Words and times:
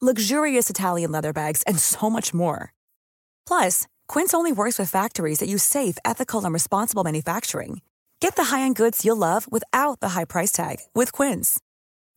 luxurious 0.00 0.68
Italian 0.68 1.10
leather 1.10 1.32
bags, 1.32 1.62
and 1.62 1.78
so 1.78 2.10
much 2.10 2.34
more. 2.34 2.74
Plus, 3.46 3.86
Quince 4.08 4.34
only 4.34 4.52
works 4.52 4.78
with 4.78 4.90
factories 4.90 5.38
that 5.38 5.48
use 5.48 5.62
safe, 5.62 5.96
ethical, 6.04 6.44
and 6.44 6.52
responsible 6.52 7.02
manufacturing. 7.02 7.80
Get 8.20 8.36
the 8.36 8.56
high-end 8.56 8.76
goods 8.76 9.04
you'll 9.04 9.16
love 9.16 9.50
without 9.50 10.00
the 10.00 10.10
high 10.10 10.26
price 10.26 10.52
tag 10.52 10.80
with 10.94 11.12
Quince. 11.12 11.58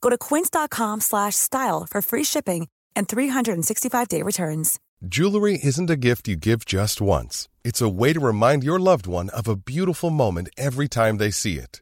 Go 0.02 0.10
to 0.10 0.18
quince.com/style 0.18 1.88
for 1.90 2.02
free 2.02 2.26
shipping 2.26 2.68
and 2.96 3.08
365-day 3.08 4.24
returns. 4.24 4.80
Jewelry 5.08 5.58
isn't 5.64 5.90
a 5.90 5.96
gift 5.96 6.28
you 6.28 6.36
give 6.36 6.66
just 6.66 7.00
once. 7.00 7.48
It's 7.64 7.82
a 7.82 7.88
way 7.88 8.12
to 8.12 8.20
remind 8.20 8.66
your 8.66 8.80
loved 8.80 9.08
one 9.08 9.30
of 9.30 9.48
a 9.48 9.56
beautiful 9.56 10.10
moment 10.10 10.50
every 10.58 10.90
time 10.90 11.18
they 11.18 11.32
see 11.32 11.56
it. 11.56 11.82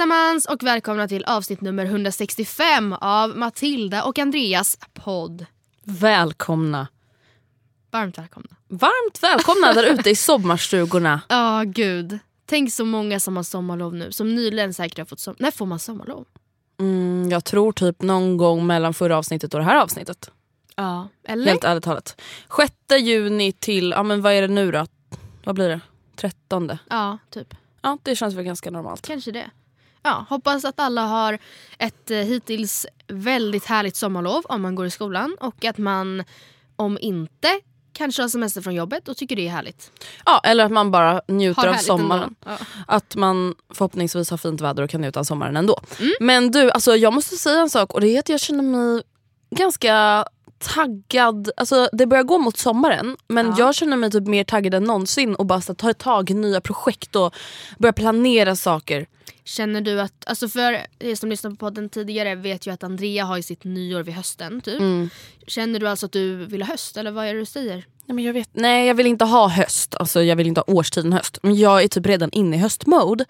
allesammans 0.00 0.46
och 0.46 0.62
välkomna 0.62 1.08
till 1.08 1.24
avsnitt 1.24 1.60
nummer 1.60 1.84
165 1.84 2.92
av 2.92 3.36
Matilda 3.36 4.04
och 4.04 4.18
Andreas 4.18 4.78
podd. 4.94 5.46
Välkomna. 5.84 6.88
Varmt 7.90 8.18
välkomna. 8.18 8.48
Varmt 8.68 9.22
välkomna 9.22 9.72
där 9.72 9.92
ute 9.92 10.10
i 10.10 10.16
sommarstugorna. 10.16 11.20
Ja, 11.28 11.62
gud. 11.66 12.18
Tänk 12.46 12.72
så 12.72 12.84
många 12.84 13.20
som 13.20 13.36
har 13.36 13.42
sommarlov 13.42 13.94
nu, 13.94 14.12
som 14.12 14.34
nyligen 14.34 14.74
säkert 14.74 14.98
har 14.98 15.04
fått 15.04 15.20
sommarlov. 15.20 15.42
När 15.42 15.50
får 15.50 15.66
man 15.66 15.78
sommarlov? 15.78 16.26
Mm, 16.78 17.28
jag 17.30 17.44
tror 17.44 17.72
typ 17.72 18.02
någon 18.02 18.36
gång 18.36 18.66
mellan 18.66 18.94
förra 18.94 19.18
avsnittet 19.18 19.54
och 19.54 19.60
det 19.60 19.66
här 19.66 19.82
avsnittet. 19.82 20.30
Ja, 20.76 21.08
eller? 21.24 21.46
Helt 21.46 21.64
ärligt 21.64 21.84
talat. 21.84 22.20
6 22.56 22.72
juni 23.00 23.52
till, 23.52 23.90
ja 23.90 24.02
men 24.02 24.22
vad 24.22 24.32
är 24.32 24.42
det 24.42 24.48
nu 24.48 24.70
då? 24.70 24.86
Vad 25.44 25.54
blir 25.54 25.68
det? 25.68 25.80
13? 26.16 26.78
Ja, 26.90 27.18
typ. 27.30 27.54
Ja 27.82 27.98
det 28.02 28.16
känns 28.16 28.34
väl 28.34 28.44
ganska 28.44 28.70
normalt. 28.70 29.06
Kanske 29.06 29.30
det. 29.30 29.50
Ja, 30.02 30.24
hoppas 30.28 30.64
att 30.64 30.80
alla 30.80 31.06
har 31.06 31.38
ett 31.78 32.10
eh, 32.10 32.16
hittills 32.18 32.86
väldigt 33.08 33.64
härligt 33.64 33.96
sommarlov 33.96 34.42
om 34.48 34.62
man 34.62 34.74
går 34.74 34.86
i 34.86 34.90
skolan 34.90 35.36
och 35.40 35.64
att 35.64 35.78
man, 35.78 36.24
om 36.76 36.98
inte, 37.00 37.48
kanske 37.92 38.22
har 38.22 38.28
semester 38.28 38.60
från 38.62 38.74
jobbet 38.74 39.08
och 39.08 39.16
tycker 39.16 39.36
det 39.36 39.46
är 39.46 39.50
härligt. 39.50 39.90
Ja 40.26 40.40
eller 40.44 40.64
att 40.64 40.72
man 40.72 40.90
bara 40.90 41.22
njuter 41.28 41.68
av 41.68 41.74
sommaren. 41.74 42.34
Ja. 42.44 42.56
Att 42.86 43.16
man 43.16 43.54
förhoppningsvis 43.74 44.30
har 44.30 44.38
fint 44.38 44.60
väder 44.60 44.82
och 44.82 44.90
kan 44.90 45.00
njuta 45.00 45.20
av 45.20 45.24
sommaren 45.24 45.56
ändå. 45.56 45.80
Mm. 46.00 46.12
Men 46.20 46.50
du, 46.50 46.70
alltså, 46.70 46.96
jag 46.96 47.12
måste 47.12 47.36
säga 47.36 47.60
en 47.60 47.70
sak 47.70 47.94
och 47.94 48.00
det 48.00 48.08
är 48.08 48.18
att 48.18 48.28
jag 48.28 48.40
känner 48.40 48.62
mig 48.62 49.02
ganska 49.50 50.24
taggad. 50.58 51.50
Alltså, 51.56 51.88
det 51.92 52.06
börjar 52.06 52.24
gå 52.24 52.38
mot 52.38 52.56
sommaren 52.56 53.16
men 53.28 53.46
Ja. 53.46 53.54
jag 53.58 53.74
känner 53.74 53.96
mig 53.96 54.10
typ 54.10 54.26
mer 54.26 54.44
taggad 54.44 54.74
än 54.74 54.84
någonsin 54.84 55.34
och 55.34 55.46
bara 55.46 55.60
så, 55.60 55.74
ta 55.74 55.92
tag 55.94 56.30
i 56.30 56.34
nya 56.34 56.60
projekt 56.60 57.16
och 57.16 57.34
börja 57.78 57.92
planera 57.92 58.56
saker. 58.56 59.06
Känner 59.50 59.80
du 59.80 60.00
att, 60.00 60.24
alltså 60.26 60.48
för 60.48 60.86
er 60.98 61.14
som 61.14 61.30
lyssnade 61.30 61.56
på 61.56 61.66
podden 61.66 61.88
tidigare 61.88 62.34
vet 62.34 62.66
ju 62.66 62.70
att 62.70 62.84
Andrea 62.84 63.24
har 63.24 63.36
ju 63.36 63.42
sitt 63.42 63.64
nyår 63.64 64.02
vid 64.02 64.14
hösten 64.14 64.60
typ. 64.60 64.80
Mm. 64.80 65.10
Känner 65.46 65.80
du 65.80 65.88
alltså 65.88 66.06
att 66.06 66.12
du 66.12 66.46
vill 66.46 66.62
ha 66.62 66.68
höst 66.68 66.96
eller 66.96 67.10
vad 67.10 67.26
är 67.26 67.34
det 67.34 67.40
du 67.40 67.46
säger? 67.46 67.74
Nej, 67.76 68.14
men 68.14 68.24
jag, 68.24 68.32
vet, 68.32 68.48
nej 68.52 68.86
jag 68.86 68.94
vill 68.94 69.06
inte 69.06 69.24
ha 69.24 69.48
höst, 69.48 69.94
alltså, 69.94 70.22
jag 70.22 70.36
vill 70.36 70.46
inte 70.46 70.60
ha 70.66 70.74
årstiden 70.74 71.12
höst. 71.12 71.38
Men 71.42 71.56
jag 71.56 71.82
är 71.82 71.88
typ 71.88 72.06
redan 72.06 72.30
inne 72.32 72.56
i 72.56 72.58
höstmode. 72.58 73.24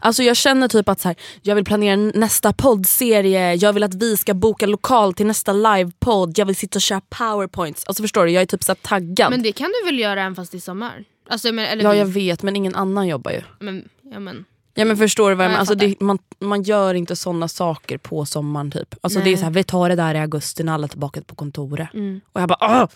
Alltså 0.00 0.22
jag 0.22 0.36
känner 0.36 0.68
typ 0.68 0.88
att 0.88 1.00
så 1.00 1.08
här, 1.08 1.16
jag 1.42 1.54
vill 1.54 1.64
planera 1.64 1.96
nästa 1.96 2.52
poddserie, 2.52 3.54
jag 3.54 3.72
vill 3.72 3.82
att 3.82 3.94
vi 3.94 4.16
ska 4.16 4.34
boka 4.34 4.66
lokal 4.66 5.14
till 5.14 5.26
nästa 5.26 5.52
livepodd, 5.52 6.38
jag 6.38 6.46
vill 6.46 6.56
sitta 6.56 6.78
och 6.78 6.82
köra 6.82 7.00
powerpoints. 7.08 7.84
Alltså 7.86 8.02
förstår 8.02 8.24
du, 8.24 8.30
jag 8.30 8.42
är 8.42 8.46
typ 8.46 8.64
så 8.64 8.74
taggad. 8.74 9.30
Men 9.30 9.42
det 9.42 9.52
kan 9.52 9.70
du 9.80 9.86
väl 9.86 9.98
göra 9.98 10.20
även 10.20 10.36
fast 10.36 10.52
det 10.52 10.58
är 10.58 10.60
sommar? 10.60 11.04
Alltså, 11.28 11.52
men, 11.52 11.64
eller 11.64 11.84
ja 11.84 11.94
jag 11.94 12.06
vet 12.06 12.42
men 12.42 12.56
ingen 12.56 12.74
annan 12.74 13.08
jobbar 13.08 13.30
ju. 13.30 13.42
Men, 13.58 13.88
ja, 14.12 14.20
men. 14.20 14.44
Ja 14.78 14.84
men 14.84 14.96
förstår 14.96 15.30
du 15.30 15.36
vad 15.36 15.44
jag 15.44 15.48
Ja, 15.48 15.52
menar? 15.52 15.60
Alltså, 15.60 15.74
det, 15.74 16.00
man, 16.00 16.18
man 16.38 16.62
gör 16.62 16.94
inte 16.94 17.16
såna 17.16 17.48
saker 17.48 17.98
på 17.98 18.26
sommaren 18.26 18.70
typ. 18.70 18.94
Alltså, 19.00 19.20
det 19.20 19.32
är 19.32 19.36
så 19.36 19.44
här, 19.44 19.50
vi 19.50 19.64
tar 19.64 19.88
det 19.88 19.94
där 19.94 20.14
i 20.14 20.18
augusti 20.18 20.62
när 20.62 20.72
alla 20.72 20.84
är 20.84 20.88
tillbaka 20.88 21.22
på 21.22 21.34
kontoret. 21.34 21.94
Mm. 21.94 22.20
Och 22.32 22.40
jag 22.40 22.48
bara 22.48 22.82
Åh! 22.82 22.88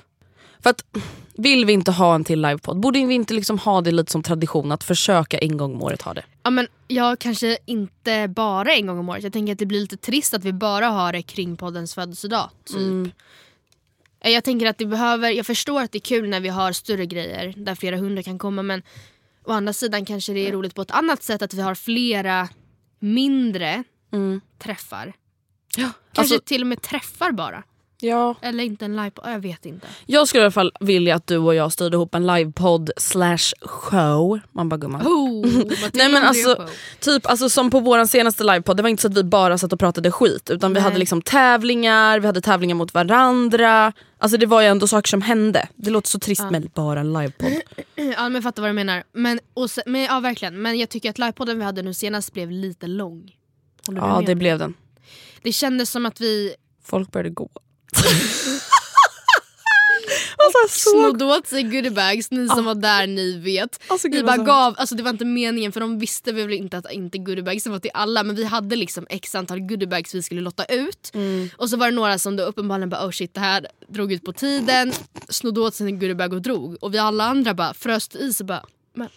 För 0.63 0.71
att, 0.71 0.85
vill 1.35 1.65
vi 1.65 1.73
inte 1.73 1.91
ha 1.93 2.15
en 2.15 2.25
till 2.25 2.43
livepodd, 2.43 2.81
borde 2.81 3.05
vi 3.05 3.15
inte 3.15 3.35
liksom 3.35 3.59
ha 3.59 3.81
det 3.81 3.91
lite 3.91 4.13
som 4.13 4.23
tradition 4.23 4.73
att 4.73 4.85
försöka 4.85 5.39
en 5.39 5.57
gång 5.57 5.75
om 5.75 5.83
året 5.83 6.03
ha 6.03 6.15
det? 6.15 6.23
Ja, 6.43 6.51
men 6.51 6.67
jag 6.89 7.19
kanske 7.19 7.59
inte 7.67 8.29
bara 8.29 8.73
en 8.73 8.87
gång 8.87 8.99
om 8.99 9.09
året. 9.09 9.23
Jag 9.23 9.33
tänker 9.33 9.53
att 9.53 9.59
det 9.59 9.67
blir 9.67 9.81
lite 9.81 9.97
trist 9.97 10.35
att 10.35 10.45
vi 10.45 10.53
bara 10.53 10.87
har 10.87 11.13
det 11.13 11.23
kring 11.23 11.57
poddens 11.57 11.95
födelsedag. 11.95 12.51
Typ. 12.65 12.77
Mm. 12.77 13.11
Jag 14.25 14.45
tänker 14.45 14.67
att 14.67 14.79
det 14.79 14.87
behöver, 14.87 15.31
jag 15.31 15.47
förstår 15.47 15.83
att 15.83 15.93
det 15.93 15.99
är 15.99 16.01
kul 16.01 16.29
när 16.29 16.41
vi 16.41 16.49
har 16.49 16.73
större 16.73 17.07
grejer 17.07 17.55
där 17.57 17.75
flera 17.75 17.97
hundra 17.97 18.23
kan 18.23 18.39
komma 18.39 18.63
men 18.63 18.83
å 19.45 19.53
andra 19.53 19.73
sidan 19.73 20.05
kanske 20.05 20.33
det 20.33 20.49
är 20.49 20.53
roligt 20.53 20.75
på 20.75 20.83
ett 20.83 20.91
annat 20.91 21.23
sätt 21.23 21.43
att 21.43 21.55
vi 21.55 21.63
har 21.63 21.75
flera 21.75 22.49
mindre 22.99 23.85
träffar. 24.59 25.13
Ja, 25.77 25.91
Kanske 26.13 26.35
alltså, 26.35 26.47
till 26.47 26.61
och 26.61 26.67
med 26.67 26.83
träffar 26.83 27.33
bara. 27.33 27.65
Ja. 28.03 28.35
Eller 28.43 28.65
inte 28.65 28.85
en 28.85 28.97
live 28.97 29.11
jag 29.25 29.41
vet 29.41 29.67
inte. 29.67 29.87
Jag 30.07 30.29
skulle 30.29 30.41
i 30.41 30.45
alla 30.45 30.51
fall 30.51 30.73
vilja 30.81 31.15
att 31.15 31.27
du 31.27 31.39
och 31.39 31.55
jag 31.55 31.73
styrde 31.73 31.97
ihop 31.97 32.15
en 32.15 32.27
livepodd 32.27 32.91
slash 32.97 33.53
show. 33.63 34.41
Man 34.53 34.69
bara 34.69 34.77
gumman. 34.77 35.03
Oh, 35.03 35.47
Nej 35.93 36.09
men 36.09 36.23
alltså, 36.23 36.67
typ 37.01 37.27
alltså, 37.27 37.49
som 37.49 37.71
på 37.71 37.81
vår 37.81 38.05
senaste 38.05 38.45
livepodd, 38.45 38.77
det 38.77 38.83
var 38.83 38.91
inte 38.91 39.03
så 39.03 39.09
att 39.09 39.17
vi 39.17 39.25
bara 39.25 39.59
satt 39.59 39.73
och 39.73 39.79
pratade 39.79 40.11
skit 40.11 40.51
utan 40.51 40.71
vi 40.71 40.75
Nej. 40.75 40.83
hade 40.83 40.99
liksom 40.99 41.23
tävlingar, 41.23 42.21
vi 42.21 42.27
hade 42.27 42.41
tävlingar 42.41 42.75
mot 42.75 42.95
varandra. 42.95 43.93
Alltså 44.19 44.39
det 44.39 44.47
var 44.47 44.61
ju 44.61 44.67
ändå 44.67 44.87
saker 44.87 45.09
som 45.09 45.23
hände. 45.23 45.69
Det 45.77 45.91
låter 45.91 46.09
så 46.09 46.19
trist 46.19 46.51
med 46.51 46.71
bara 46.75 47.01
en 47.01 47.13
livepodd. 47.13 47.53
Ja 47.97 48.23
men 48.23 48.35
jag 48.35 48.43
fattar 48.43 48.63
vad 48.63 48.69
du 48.69 48.75
menar. 48.75 49.03
Men, 49.13 49.41
och 49.55 49.71
se, 49.71 49.83
men, 49.87 50.03
ja, 50.03 50.21
verkligen. 50.21 50.63
men 50.63 50.79
jag 50.79 50.89
tycker 50.89 51.11
att 51.11 51.19
livepodden 51.19 51.59
vi 51.59 51.65
hade 51.65 51.83
nu 51.83 51.95
senast 51.95 52.33
blev 52.33 52.51
lite 52.51 52.87
lång. 52.87 53.37
Ja 53.87 54.23
det 54.27 54.35
blev 54.35 54.59
den. 54.59 54.75
det 55.43 55.53
kändes 55.53 55.91
som 55.91 56.07
att 56.07 56.21
vi 56.21 56.55
Folk 56.85 57.13
började 57.13 57.31
gå. 57.31 57.51
alltså, 60.37 60.69
så... 60.69 60.91
snodde 60.91 61.25
åt 61.25 61.47
sig 61.47 61.63
goodiebags, 61.63 62.31
ni 62.31 62.49
som 62.49 62.65
var 62.65 62.75
där 62.75 63.07
ni 63.07 63.39
vet. 63.39 63.81
Alltså, 63.89 64.09
vi 64.09 64.23
bara 64.23 64.37
gav, 64.37 64.75
alltså 64.79 64.95
det 64.95 65.03
var 65.03 65.11
inte 65.11 65.25
meningen 65.25 65.73
för 65.73 65.81
de 65.81 65.99
visste 65.99 66.33
väl 66.33 66.53
inte 66.53 66.79
att 66.79 66.93
inte 66.93 67.19
goodiebagsen 67.19 67.73
var 67.73 67.79
till 67.79 67.91
alla 67.95 68.23
men 68.23 68.37
vi 68.37 68.45
hade 68.45 68.77
liksom 68.77 69.07
x 69.11 69.35
antal 69.35 69.61
goodiebags 69.61 70.15
vi 70.15 70.23
skulle 70.23 70.41
lotta 70.41 70.65
ut. 70.65 71.11
Mm. 71.15 71.49
Och 71.57 71.71
så 71.71 71.77
var 71.77 71.87
det 71.87 71.95
några 71.97 72.19
som 72.19 72.37
då 72.37 72.43
uppenbarligen 72.43 72.89
bara 72.89 73.07
oh 73.07 73.11
shit 73.11 73.35
det 73.35 73.41
här 73.41 73.67
drog 73.89 74.13
ut 74.13 74.25
på 74.25 74.33
tiden, 74.33 74.93
snodde 75.29 75.61
åt 75.61 75.75
sig 75.75 75.87
en 75.87 75.99
goodiebag 75.99 76.33
och 76.33 76.43
drog. 76.43 76.77
Och 76.81 76.95
vi 76.95 76.99
alla 76.99 77.25
andra 77.25 77.55
bara 77.55 77.75
fröst 77.75 78.17
i 78.17 78.33
sig 78.33 78.47
bara 78.47 78.65
men, 78.95 79.09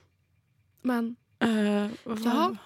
men 0.83 1.15
Eh, 1.39 1.87
vad- 2.03 2.19
Jaha. 2.25 2.57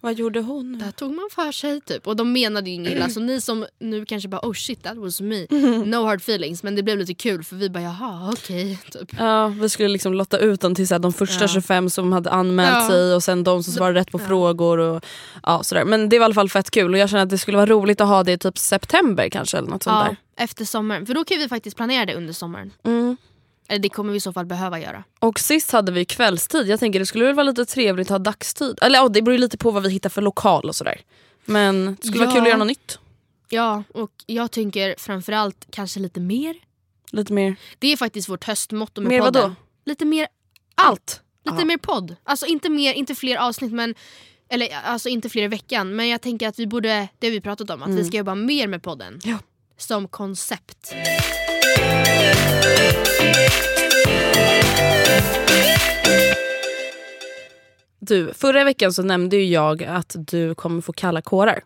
Vad 0.00 0.14
gjorde 0.14 0.40
hon? 0.40 0.78
Där 0.78 0.90
tog 0.90 1.14
man 1.14 1.28
för 1.34 1.52
sig 1.52 1.80
typ. 1.80 2.06
Och 2.06 2.16
de 2.16 2.32
menade 2.32 2.70
ju 2.70 2.74
inget 2.76 2.92
illa. 2.92 3.08
Så 3.08 3.20
ni 3.20 3.40
som 3.40 3.66
nu 3.78 4.04
kanske 4.04 4.28
bara 4.28 4.40
oh 4.48 4.52
shit 4.52 4.82
that 4.82 4.96
was 4.96 5.20
me. 5.20 5.46
No 5.86 6.04
hard 6.04 6.18
feelings. 6.20 6.62
Men 6.62 6.74
det 6.76 6.82
blev 6.82 6.98
lite 6.98 7.14
kul 7.14 7.44
för 7.44 7.56
vi 7.56 7.70
bara 7.70 7.82
jaha 7.82 8.30
okej. 8.32 8.78
typ. 8.92 9.08
Ja, 9.18 9.46
vi 9.48 9.68
skulle 9.68 9.88
liksom 9.88 10.12
lotta 10.14 10.38
ut 10.38 10.60
dem 10.60 10.74
till 10.74 10.88
så 10.88 10.94
här, 10.94 10.98
de 10.98 11.12
första 11.12 11.44
Ja. 11.44 11.48
25 11.48 11.90
som 11.90 12.12
hade 12.12 12.30
anmält 12.30 12.74
Ja. 12.74 12.88
sig 12.88 13.14
och 13.14 13.22
sen 13.22 13.44
de 13.44 13.62
som 13.62 13.72
svarade 13.72 14.00
rätt 14.00 14.10
på 14.10 14.18
frågor. 14.18 14.78
Och, 14.78 15.04
ja, 15.42 15.62
sådär. 15.62 15.84
Men 15.84 16.08
det 16.08 16.18
var 16.18 16.24
i 16.24 16.26
alla 16.26 16.34
fall 16.34 16.48
fett 16.48 16.70
kul 16.70 16.92
och 16.92 16.98
jag 16.98 17.10
känner 17.10 17.22
att 17.22 17.30
det 17.30 17.38
skulle 17.38 17.56
vara 17.56 17.66
roligt 17.70 18.00
att 18.00 18.08
ha 18.08 18.22
det 18.24 18.32
i 18.32 18.38
typ 18.38 18.58
september 18.58 19.28
kanske. 19.28 19.58
Eller 19.58 19.68
något 19.68 19.82
sånt 19.82 19.96
Ja, 19.96 20.04
där. 20.36 20.44
efter 20.44 20.64
sommaren. 20.64 21.06
För 21.06 21.14
då 21.14 21.24
kan 21.24 21.38
vi 21.38 21.48
faktiskt 21.48 21.76
planera 21.76 22.06
det 22.06 22.14
under 22.14 22.32
sommaren. 22.32 22.70
Mm. 22.84 23.16
Eller 23.68 23.78
det 23.78 23.88
kommer 23.88 24.12
vi 24.12 24.16
i 24.16 24.20
så 24.20 24.32
fall 24.32 24.46
behöva 24.46 24.80
göra. 24.80 25.04
Och 25.18 25.40
sist 25.40 25.70
hade 25.70 25.92
vi 25.92 26.04
kvällstid. 26.04 26.66
Jag 26.68 26.80
tänker 26.80 26.98
det 26.98 27.06
skulle 27.06 27.24
väl 27.24 27.34
vara 27.34 27.44
lite 27.44 27.64
trevligt 27.64 28.06
att 28.06 28.10
ha 28.10 28.18
dagstid. 28.18 28.78
Eller 28.82 28.98
ja, 28.98 29.08
det 29.08 29.22
beror 29.22 29.32
ju 29.34 29.38
lite 29.40 29.58
på 29.58 29.70
vad 29.70 29.82
vi 29.82 29.90
hittar 29.90 30.10
för 30.10 30.22
lokal 30.22 30.64
och 30.68 30.76
sådär. 30.76 31.00
Men 31.44 31.96
det 32.00 32.06
skulle 32.08 32.24
vara 32.24 32.28
Ja. 32.30 32.34
kul 32.34 32.42
att 32.42 32.48
göra 32.48 32.58
något 32.58 32.66
nytt. 32.68 32.98
Ja, 33.48 33.82
och 33.94 34.10
jag 34.26 34.50
tänker 34.50 34.94
framförallt 34.98 35.66
kanske 35.70 36.00
lite 36.00 36.20
mer. 36.20 36.54
Lite 37.12 37.32
mer. 37.32 37.56
Det 37.78 37.92
är 37.92 37.96
faktiskt 37.96 38.28
vårt 38.28 38.44
höstmotto 38.44 39.00
med 39.00 39.08
Mer 39.08 39.20
podden. 39.20 39.42
vadå? 39.42 39.54
Lite 39.84 40.04
mer 40.04 40.26
Allt. 40.74 41.22
Lite 41.44 41.58
Ja. 41.58 41.64
mer 41.64 41.76
podd. 41.78 42.16
Alltså 42.24 42.46
inte, 42.46 42.68
mer, 42.70 42.92
inte 42.94 43.14
fler 43.14 43.36
avsnitt 43.36 43.72
men 43.72 43.94
eller 44.48 44.68
alltså 44.84 45.08
inte 45.08 45.28
fler 45.28 45.42
i 45.42 45.48
veckan. 45.48 45.96
Men 45.96 46.08
jag 46.08 46.20
tänker 46.20 46.48
att 46.48 46.58
vi 46.58 46.66
borde, 46.66 47.08
det 47.18 47.26
har 47.26 47.32
vi 47.32 47.40
pratat 47.40 47.70
om, 47.70 47.82
att 47.82 47.90
vi 47.90 48.04
ska 48.04 48.16
jobba 48.16 48.34
mer 48.34 48.66
med 48.66 48.82
podden. 48.82 49.08
Mm. 49.08 49.20
Ja. 49.24 49.38
Som 49.76 50.08
koncept. 50.08 50.94
Du, 57.98 58.32
förra 58.34 58.64
veckan 58.64 58.92
så 58.92 59.02
nämnde 59.02 59.36
ju 59.36 59.44
jag 59.44 59.82
att 59.84 60.16
du 60.18 60.54
kommer 60.54 60.80
få 60.80 60.92
kalla 60.92 61.22
kårar. 61.22 61.64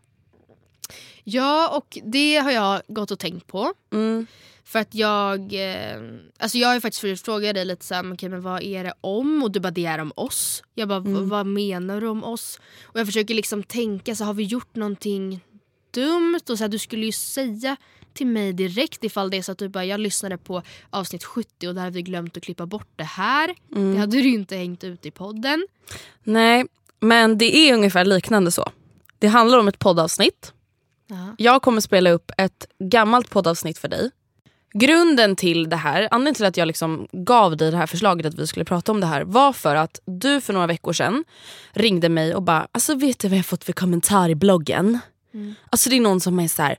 Ja 1.25 1.77
och 1.77 1.99
det 2.05 2.37
har 2.37 2.51
jag 2.51 2.83
gått 2.89 3.11
och 3.11 3.19
tänkt 3.19 3.47
på. 3.47 3.73
Mm. 3.93 4.27
För 4.65 4.79
att 4.79 4.95
jag, 4.95 5.41
eh, 5.55 6.03
alltså 6.39 6.59
jag 6.59 6.69
har 6.69 6.81
faktiskt 6.81 7.01
förut 7.01 7.21
frågat 7.21 7.55
dig 7.55 7.65
lite 7.65 7.85
såhär, 7.85 8.13
okay, 8.13 8.29
men 8.29 8.43
vad 8.43 8.63
är 8.63 8.85
det 8.85 8.95
om? 9.01 9.43
Och 9.43 9.51
du 9.51 9.61
bara 9.61 9.71
det 9.71 9.87
är 9.87 9.99
om 9.99 10.13
oss. 10.17 10.63
Jag 10.75 10.89
bara 10.89 10.99
Mm. 10.99 11.15
"V- 11.15 11.21
vad 11.31 11.47
menar 11.47 12.01
du 12.01 12.07
om 12.09 12.25
oss? 12.25 12.61
Och 12.83 13.01
jag 13.01 13.07
försöker 13.07 13.35
liksom 13.35 13.63
tänka, 13.63 14.15
så 14.15 14.25
har 14.25 14.35
vi 14.35 14.43
gjort 14.45 14.75
någonting 14.77 15.41
dumt? 15.91 16.41
Och 16.51 16.59
så 16.59 16.65
här, 16.65 16.69
du 16.69 16.79
skulle 16.79 17.07
ju 17.07 17.13
säga 17.13 17.77
till 18.15 18.27
mig 18.27 18.53
direkt 18.53 19.05
ifall 19.05 19.31
det 19.31 19.37
är 19.37 19.43
så 19.43 19.53
att 19.53 19.59
du 19.59 19.69
bara 19.69 19.85
jag 19.85 20.01
lyssnade 20.01 20.39
på 20.39 20.63
avsnitt 20.91 21.25
70 21.25 21.69
och 21.69 21.75
där 21.75 21.83
hade 21.83 21.95
vi 21.95 22.03
glömt 22.03 22.37
att 22.37 22.43
klippa 22.43 22.67
bort 22.67 22.89
det 22.97 23.05
här. 23.05 23.55
Mm. 23.77 23.95
Det 23.95 24.01
hade 24.01 24.17
du 24.17 24.29
inte 24.29 24.57
hängt 24.57 24.85
ut 24.85 25.07
i 25.07 25.11
podden. 25.11 25.67
Nej, 26.23 26.65
men 27.01 27.39
det 27.39 27.57
är 27.57 27.75
ungefär 27.75 28.05
liknande 28.05 28.51
så. 28.51 28.71
Det 29.19 29.27
handlar 29.27 29.59
om 29.59 29.69
ett 29.69 29.79
poddavsnitt. 29.79 30.53
Ja. 31.07 31.35
Jag 31.39 31.63
kommer 31.63 31.81
spela 31.81 32.11
upp 32.11 32.31
ett 32.39 32.67
gammalt 32.79 33.31
poddavsnitt 33.31 33.79
för 33.79 33.89
dig. 33.89 34.11
Grunden 34.75 35.37
till 35.37 35.69
det 35.69 35.77
här, 35.77 36.09
anledningen 36.11 36.35
till 36.35 36.45
att 36.45 36.57
jag 36.57 36.67
liksom 36.67 37.09
gav 37.13 37.57
dig 37.57 37.71
det 37.71 37.77
här 37.77 37.87
förslaget 37.87 38.27
att 38.27 38.35
vi 38.35 38.47
skulle 38.47 38.65
prata 38.65 38.93
om 38.93 39.01
det 39.01 39.07
här 39.07 39.25
var 39.25 39.53
för 39.53 39.77
att 39.77 40.01
du 40.05 40.41
för 40.41 40.53
några 40.53 40.67
veckor 40.67 40.93
sedan 40.93 41.25
ringde 41.73 42.09
mig 42.09 42.35
och 42.35 42.43
bara 42.43 42.69
alltså 42.73 42.95
vet 42.95 43.19
du 43.19 43.29
vad 43.29 43.39
jag 43.39 43.47
fått 43.47 43.65
för 43.65 43.73
kommentar 43.73 44.29
i 44.29 44.35
bloggen? 44.35 44.99
Alltså 45.71 45.91
det 45.91 45.97
är 45.97 46.01
någon 46.01 46.21
som 46.21 46.41
är 46.41 46.49
så 46.49 46.63
här 46.63 46.77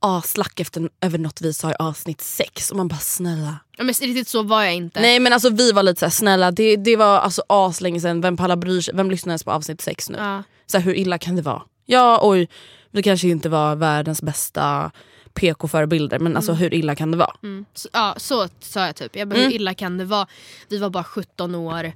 aslack 0.00 0.60
efter, 0.60 0.90
över 1.00 1.18
något 1.18 1.40
vi 1.40 1.52
sa 1.52 1.70
i 1.70 1.74
avsnitt 1.78 2.20
6 2.20 2.70
och 2.70 2.76
man 2.76 2.88
bara 2.88 2.98
snälla. 2.98 3.56
Ja, 3.76 3.84
men 3.84 3.94
riktigt 3.94 4.28
så 4.28 4.42
var 4.42 4.64
jag 4.64 4.74
inte. 4.74 5.00
Nej 5.00 5.20
men 5.20 5.32
alltså 5.32 5.50
vi 5.50 5.72
var 5.72 5.82
lite 5.82 5.98
så 6.00 6.06
här, 6.06 6.10
snälla 6.10 6.50
det, 6.50 6.76
det 6.76 6.96
var 6.96 7.18
alltså 7.18 7.42
aslänge 7.48 8.00
sedan, 8.00 8.20
vem 8.20 8.36
pallar 8.36 8.56
bryr 8.56 8.80
sig, 8.80 8.94
vem 8.94 9.10
lyssnar 9.10 9.30
ens 9.32 9.44
på 9.44 9.50
avsnitt 9.52 9.80
6 9.80 10.10
nu? 10.10 10.18
Ja. 10.18 10.42
Så 10.66 10.78
här, 10.78 10.84
hur 10.84 10.94
illa 10.94 11.18
kan 11.18 11.36
det 11.36 11.42
vara? 11.42 11.62
Ja 11.86 12.20
oj, 12.22 12.48
vi 12.90 13.02
kanske 13.02 13.28
inte 13.28 13.48
var 13.48 13.76
världens 13.76 14.22
bästa 14.22 14.90
PK-förebilder 15.34 16.18
men 16.18 16.36
alltså 16.36 16.52
hur 16.52 16.74
illa 16.74 16.94
kan 16.94 17.10
det 17.10 17.16
vara? 17.16 17.34
Mm. 17.42 17.64
Så, 17.74 17.88
ja, 17.92 18.14
så 18.16 18.48
sa 18.60 18.86
jag 18.86 18.96
typ. 18.96 19.16
Jag 19.16 19.28
bara, 19.28 19.40
hur 19.40 19.52
illa 19.52 19.74
kan 19.74 19.98
det 19.98 20.04
vara? 20.04 20.26
Vi 20.68 20.78
var 20.78 20.90
bara 20.90 21.04
17 21.04 21.54
år. 21.54 21.92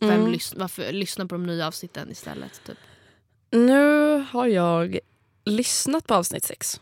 Vem 0.00 0.10
Mm. 0.10 0.32
lys- 0.32 0.54
varför 0.56 0.92
lyssna 0.92 1.26
på 1.26 1.34
de 1.34 1.46
nya 1.46 1.66
avsnitten 1.66 2.10
istället? 2.10 2.60
Typ. 2.66 2.76
Nu 3.50 4.24
har 4.30 4.46
jag 4.46 4.98
lyssnat 5.48 6.06
på 6.06 6.14
avsnitt 6.14 6.44
6. 6.44 6.80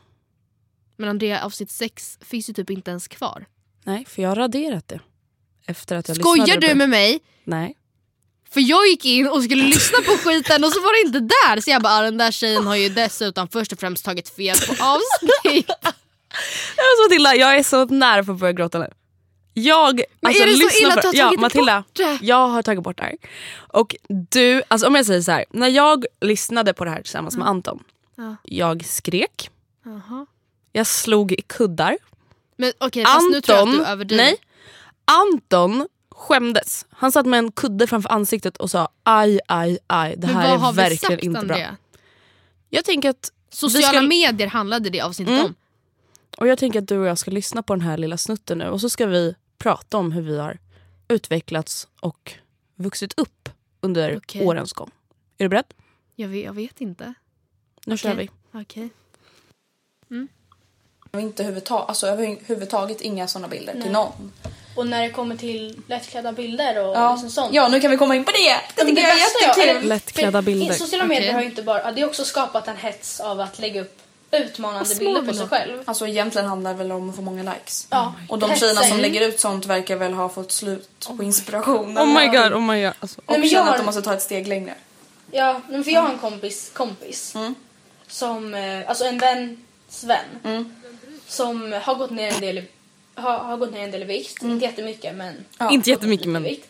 Men 0.96 1.08
Andrea, 1.08 1.44
avsnitt 1.44 1.70
6 1.70 2.18
finns 2.20 2.48
ju 2.50 2.54
typ 2.54 2.70
inte 2.70 2.90
ens 2.90 3.08
kvar. 3.08 3.46
Nej 3.84 4.04
för 4.08 4.22
jag 4.22 4.28
har 4.28 4.36
raderat 4.36 4.88
det. 4.88 5.00
Efter 5.66 5.96
att 5.96 6.08
jag 6.08 6.16
Skojar 6.16 6.60
du 6.60 6.74
med 6.74 6.88
mig? 6.88 7.20
Nej. 7.44 7.76
För 8.50 8.60
jag 8.60 8.86
gick 8.86 9.04
in 9.04 9.28
och 9.28 9.42
skulle 9.42 9.62
lyssna 9.62 9.98
på 9.98 10.12
skiten 10.12 10.64
och 10.64 10.72
så 10.72 10.80
var 10.80 11.02
det 11.02 11.06
inte 11.06 11.20
där. 11.20 11.60
Så 11.60 11.70
jag 11.70 11.82
bara, 11.82 11.98
ah, 11.98 12.02
den 12.02 12.18
där 12.18 12.30
tjejen 12.30 12.66
har 12.66 12.76
ju 12.76 12.88
dessutom 12.88 13.48
först 13.48 13.72
och 13.72 13.78
främst 13.78 14.04
tagit 14.04 14.28
fel 14.28 14.56
på 14.56 14.84
avsnitt. 14.84 15.70
Matilda, 17.04 17.34
jag 17.34 17.56
är 17.56 17.62
så 17.62 17.84
nära 17.84 18.24
på 18.24 18.32
att 18.32 18.38
börja 18.38 18.52
gråta 18.52 18.78
nu. 18.78 18.90
Jag, 19.54 20.00
Men 20.20 20.28
alltså, 20.28 20.42
är 20.42 20.46
det 20.46 20.70
så 20.70 20.82
illa 20.82 20.94
att 20.94 21.02
du 21.02 21.08
har 21.08 21.14
ja, 21.14 21.24
tagit 21.24 21.40
Matilda, 21.40 21.76
bort 21.76 21.96
det? 21.96 22.18
Jag 22.22 22.48
har 22.48 22.62
tagit 22.62 22.82
bort 22.82 22.96
det 22.96 23.02
här. 23.02 23.16
Och 23.56 23.96
du, 24.08 24.62
alltså 24.68 24.86
om 24.86 24.94
jag 24.94 25.06
säger 25.06 25.22
så 25.22 25.32
här, 25.32 25.44
när 25.50 25.68
jag 25.68 26.04
lyssnade 26.20 26.74
på 26.74 26.84
det 26.84 26.90
här 26.90 27.02
tillsammans 27.02 27.36
med 27.36 27.48
Anton. 27.48 27.82
Ja. 28.16 28.36
Jag 28.42 28.84
skrek, 28.84 29.50
Jaha. 29.84 30.26
jag 30.72 30.86
slog 30.86 31.32
i 31.32 31.42
kuddar. 31.42 31.98
Men 32.56 32.72
okej, 32.78 33.04
fast 33.04 33.30
nu 33.32 33.40
tror 33.40 33.58
jag 33.58 33.62
att 33.62 33.68
Anton, 33.68 33.84
du 33.84 33.90
överdriver. 33.90 34.24
nej, 34.24 34.36
Anton 35.04 35.88
skämdes. 36.10 36.86
Han 36.90 37.12
satt 37.12 37.26
med 37.26 37.38
en 37.38 37.52
kudde 37.52 37.86
framför 37.86 38.10
ansiktet 38.10 38.56
och 38.56 38.70
sa 38.70 38.88
aj, 39.02 39.40
aj, 39.48 39.78
aj. 39.86 40.14
Det 40.18 40.26
här 40.26 40.54
är 40.68 40.72
verkligen 40.72 41.20
inte 41.20 41.28
bra. 41.30 41.40
Andrea? 41.40 41.76
Jag 42.70 42.84
tänker 42.84 43.10
att 43.10 43.32
Sociala 43.50 43.88
ska- 43.88 44.02
medier 44.02 44.46
handlade 44.46 44.90
det 44.90 45.00
avsnittet 45.00 45.32
Mm. 45.34 45.46
om. 45.46 45.54
Och 46.38 46.46
jag 46.46 46.58
tänker 46.58 46.78
att 46.82 46.88
du 46.88 46.98
och 46.98 47.06
jag 47.06 47.18
ska 47.18 47.30
lyssna 47.30 47.62
på 47.62 47.74
den 47.74 47.80
här 47.80 47.96
lilla 47.98 48.16
snutten 48.16 48.58
nu 48.58 48.68
och 48.68 48.80
så 48.80 48.90
ska 48.90 49.06
vi 49.06 49.34
prata 49.58 49.96
om 49.96 50.12
hur 50.12 50.22
vi 50.22 50.38
har 50.38 50.58
utvecklats 51.08 51.88
och 52.00 52.32
vuxit 52.74 53.14
upp 53.18 53.48
under 53.80 54.16
Okej. 54.16 54.46
årens 54.46 54.72
gång. 54.72 54.90
Är 55.38 55.44
du 55.44 55.48
beredd? 55.48 55.74
Jag 56.14 56.28
vet, 56.28 56.44
jag 56.44 56.52
vet 56.52 56.80
inte. 56.80 57.14
Nu 57.86 57.96
kör 57.96 58.14
vi. 58.14 58.30
Okej. 58.54 58.88
Inte 61.16 61.42
överhuvudtaget, 61.42 61.88
alltså 61.88 62.06
överhuvudtaget 62.06 63.00
inga 63.00 63.28
såna 63.28 63.48
bilder 63.48 63.72
till 63.82 63.90
någon. 63.92 64.32
Och 64.76 64.86
när 64.86 65.02
det 65.02 65.10
kommer 65.10 65.36
till 65.36 65.80
lättklädda 65.86 66.32
bilder 66.32 66.78
och 66.86 67.12
liksom 67.12 67.30
sånt. 67.30 67.54
ja, 67.54 67.68
nu 67.68 67.80
kan 67.80 67.90
vi 67.90 67.96
komma 67.96 68.16
in 68.16 68.24
på 68.24 68.30
det. 68.30 68.82
Tycker 68.84 68.94
det, 68.94 69.00
är 69.00 69.08
jag- 69.08 69.58
jättekul. 69.68 69.88
Lättklädda 69.88 70.42
bilder. 70.42 70.74
Sociala 70.74 71.04
medier 71.04 71.32
har 71.32 71.40
ju 71.40 71.46
inte 71.46 71.62
bara, 71.62 71.92
det 71.92 72.00
har 72.00 72.08
också 72.08 72.24
skapat 72.24 72.68
en 72.68 72.76
hets 72.76 73.20
av 73.20 73.40
att 73.40 73.58
lägga 73.58 73.80
upp 73.80 73.98
utmanande 74.30 74.94
bilder 74.94 75.22
på 75.22 75.34
sig 75.34 75.48
själv. 75.48 75.82
Alltså 75.84 76.06
egentligen 76.06 76.48
handlar 76.48 76.72
det 76.72 76.78
väl 76.78 76.92
om 76.92 77.10
att 77.10 77.16
få 77.16 77.22
många 77.22 77.42
likes. 77.54 77.86
Ja, 77.90 78.14
Och 78.28 78.38
de 78.38 78.54
tjejerna 78.56 78.82
som 78.82 78.98
lägger 78.98 79.28
ut 79.28 79.40
sånt 79.40 79.66
verkar 79.66 79.96
väl 79.96 80.12
ha 80.12 80.28
fått 80.28 80.52
slut 80.52 81.08
på 81.16 81.22
inspiration. 81.22 81.98
Oh 81.98 82.06
my 82.06 82.26
god, 82.26 82.52
oh 82.52 82.60
my 82.60 82.82
god. 82.84 82.92
Alltså, 83.00 83.20
Och 83.26 83.30
Nej, 83.32 83.40
men 83.40 83.48
jag 83.48 83.62
har- 83.62 83.70
att 83.70 83.76
de 83.76 83.86
måste 83.86 84.02
ta 84.02 84.14
ett 84.14 84.22
steg 84.22 84.46
längre. 84.48 84.74
Ja, 85.30 85.60
men 85.68 85.84
för 85.84 85.90
jag 85.90 86.00
har 86.02 86.08
en 86.10 86.18
kompis 86.18 86.70
kompis 86.74 87.34
Mm. 87.34 87.54
Som, 88.08 88.54
eh, 88.54 88.88
alltså 88.88 89.04
en 89.04 89.18
vän 89.18 89.64
Mm. 90.44 90.74
som 91.28 91.72
har 91.82 91.94
gått 91.94 92.10
ner 92.10 92.32
en 92.34 92.40
del 92.40 92.58
i, 92.58 92.64
har, 93.14 93.38
har 93.38 93.56
gått 93.56 93.72
ner 93.72 93.84
en 93.84 93.90
del 93.90 94.02
i 94.02 94.04
vikt. 94.04 94.42
Mm. 94.42 94.54
Inte 94.54 94.66
jättemycket 94.66 95.14
men 95.14 95.44
Ja. 95.58 95.70
Inte 95.70 95.90
jättemycket 95.90 96.28
men. 96.28 96.46
i 96.46 96.48
vikt. 96.48 96.68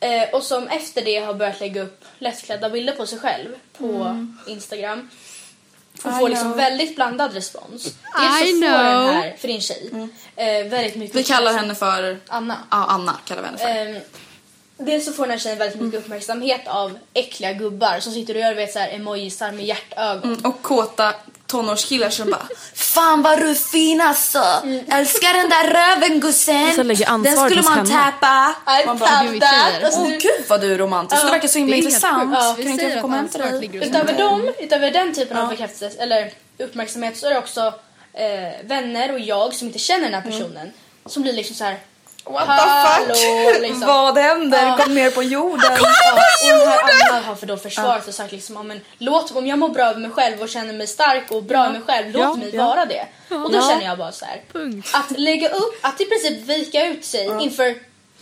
Eh, 0.00 0.28
och 0.32 0.42
som 0.42 0.68
efter 0.68 1.04
det 1.04 1.18
har 1.18 1.34
börjat 1.34 1.60
lägga 1.60 1.82
upp 1.82 2.04
lättklädda 2.18 2.70
bilder 2.70 2.92
på 2.92 3.06
sig 3.06 3.18
själv 3.18 3.48
på 3.78 4.16
Instagram. 4.46 5.10
Och 5.98 6.04
Mm. 6.04 6.16
I 6.18 6.20
får 6.20 6.28
liksom 6.28 6.56
väldigt 6.56 6.96
blandad 6.96 7.34
respons. 7.34 7.82
Dels 7.82 8.42
I 8.42 8.52
så 8.52 8.54
får 8.54 8.60
den 8.60 8.60
know. 8.60 9.12
här, 9.14 9.36
för 9.38 9.48
din 9.48 9.60
tjej, 9.60 10.08
eh, 10.36 10.46
väldigt 10.68 10.94
mycket 10.96 11.16
Vi 11.16 11.24
kallar 11.24 11.52
henne 11.52 11.74
för... 11.74 12.18
Anna. 12.26 12.56
Ja, 12.70 12.86
Anna 12.88 13.16
kallar 13.24 13.42
vi 13.42 13.46
henne 13.48 13.58
för. 13.58 13.96
Eh, 13.96 14.02
dels 14.78 15.04
så 15.04 15.12
får 15.12 15.22
den 15.22 15.30
här 15.30 15.38
tjejen 15.38 15.58
väldigt 15.58 15.80
mycket 15.80 16.00
uppmärksamhet 16.00 16.60
av 16.66 16.98
äckliga 17.14 17.52
gubbar 17.52 18.00
som 18.00 18.12
sitter 18.12 18.34
och 18.34 18.40
gör 18.40 18.54
vet, 18.54 18.72
så 18.72 18.78
här, 18.78 18.88
emojisar 18.94 19.52
med 19.52 19.64
hjärtögon. 19.64 20.22
Mm, 20.32 20.44
och 20.44 20.62
kåta 20.62 21.14
tonårskillar 21.46 22.10
som 22.10 22.30
bara 22.30 22.46
Fan 22.74 23.22
vad 23.22 23.38
du 23.38 23.50
är 23.50 23.54
fin 23.54 24.00
alltså! 24.00 24.44
Älskar 24.88 25.32
den 25.34 25.50
där 25.50 25.70
röven 25.70 26.20
gussen! 26.20 26.86
Den 27.22 27.36
skulle 27.36 27.62
man 27.62 27.88
tappa! 27.90 28.54
Man 28.86 28.98
bara, 28.98 29.24
gud. 29.32 29.42
Alltså, 29.42 30.00
Åh 30.00 30.08
gud 30.08 30.44
vad 30.48 30.60
du 30.60 30.74
är 30.74 30.78
romantisk, 30.78 31.22
det 31.24 31.30
verkar 31.30 31.48
så 31.48 31.58
himla 31.58 31.76
intressant. 31.76 32.34
Ja, 32.34 32.56
kan 32.62 32.68
inte 32.68 32.84
jag 32.84 33.02
komma 33.02 33.16
hem 33.16 33.28
till 33.28 33.40
dig? 33.40 33.70
Utöver 33.72 34.12
Mm. 34.12 34.16
dem, 34.16 34.52
utöver 34.58 34.90
den 34.90 35.14
typen 35.14 35.36
av 35.36 35.48
bekräftelse 35.48 36.02
eller 36.02 36.32
uppmärksamhet 36.58 37.16
så 37.16 37.26
är 37.26 37.30
det 37.30 37.38
också 37.38 37.74
eh, 38.12 38.66
vänner 38.66 39.12
och 39.12 39.20
jag 39.20 39.54
som 39.54 39.66
inte 39.66 39.78
känner 39.78 40.04
den 40.04 40.14
här 40.14 40.30
personen 40.30 40.72
som 41.06 41.22
blir 41.22 41.32
liksom 41.32 41.56
så 41.56 41.64
här. 41.64 41.78
What 42.30 42.46
the 42.46 42.52
Hallå, 42.52 43.14
fuck? 43.52 43.62
liksom. 43.62 43.80
Vad 43.86 44.18
händer? 44.18 44.66
Ja. 44.66 44.76
Kom 44.84 44.94
ner 44.94 45.10
på 45.10 45.22
jorden! 45.22 45.70
Ja, 45.80 46.54
och 46.54 46.58
den 46.58 46.68
här 46.68 47.12
Anna 47.12 47.26
har 47.26 47.34
för 47.34 47.46
då 47.46 47.56
försvarat 47.56 48.08
och 48.08 48.14
sagt 48.14 48.32
liksom, 48.32 48.56
ja, 48.56 48.62
men, 48.62 48.80
låt, 48.98 49.36
om 49.36 49.46
jag 49.46 49.58
mår 49.58 49.68
bra 49.68 49.84
över 49.84 50.00
mig 50.00 50.10
själv 50.10 50.42
och 50.42 50.48
känner 50.48 50.72
mig 50.72 50.86
stark 50.86 51.30
och 51.30 51.42
bra 51.42 51.58
över 51.64 51.72
mig 51.72 51.82
själv, 51.86 52.06
låt 52.12 52.22
Ja, 52.22 52.34
mig 52.34 52.50
ja. 52.54 52.64
vara 52.66 52.84
det. 52.84 53.06
Och 53.28 53.52
då 53.52 53.58
Ja. 53.58 53.68
känner 53.70 53.84
jag 53.84 53.98
bara 53.98 54.12
så 54.12 54.24
här. 54.24 54.40
Punkt. 54.52 54.88
Att 54.94 55.10
lägga 55.18 55.48
upp, 55.48 55.78
att 55.82 56.00
i 56.00 56.04
princip 56.04 56.38
vika 56.48 56.86
ut 56.86 57.04
sig 57.04 57.26
inför 57.42 57.74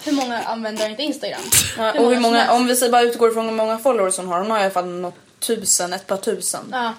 Hur 0.05 0.13
många 0.13 0.43
använder 0.43 0.89
inte 0.89 1.03
Instagram? 1.03 1.41
Ja, 1.79 1.91
Hur 1.91 2.01
och 2.05 2.11
hur 2.15 2.21
många, 2.21 2.53
om 2.53 2.67
vi 2.67 2.77
säger 2.77 2.93
bara 2.93 3.03
utgår 3.03 3.31
från 3.31 3.45
hur 3.49 3.53
många 3.57 3.79
followers 3.79 4.17
hon 4.17 4.27
har, 4.29 4.39
hon 4.39 4.51
har 4.51 4.59
i 4.59 4.63
alla 4.63 4.71
fall 4.71 4.87
något 4.87 5.15
tusen, 5.41 5.93
ett 5.93 6.07
par 6.07 6.17
tusen. 6.17 6.61
Ja. 6.73 6.93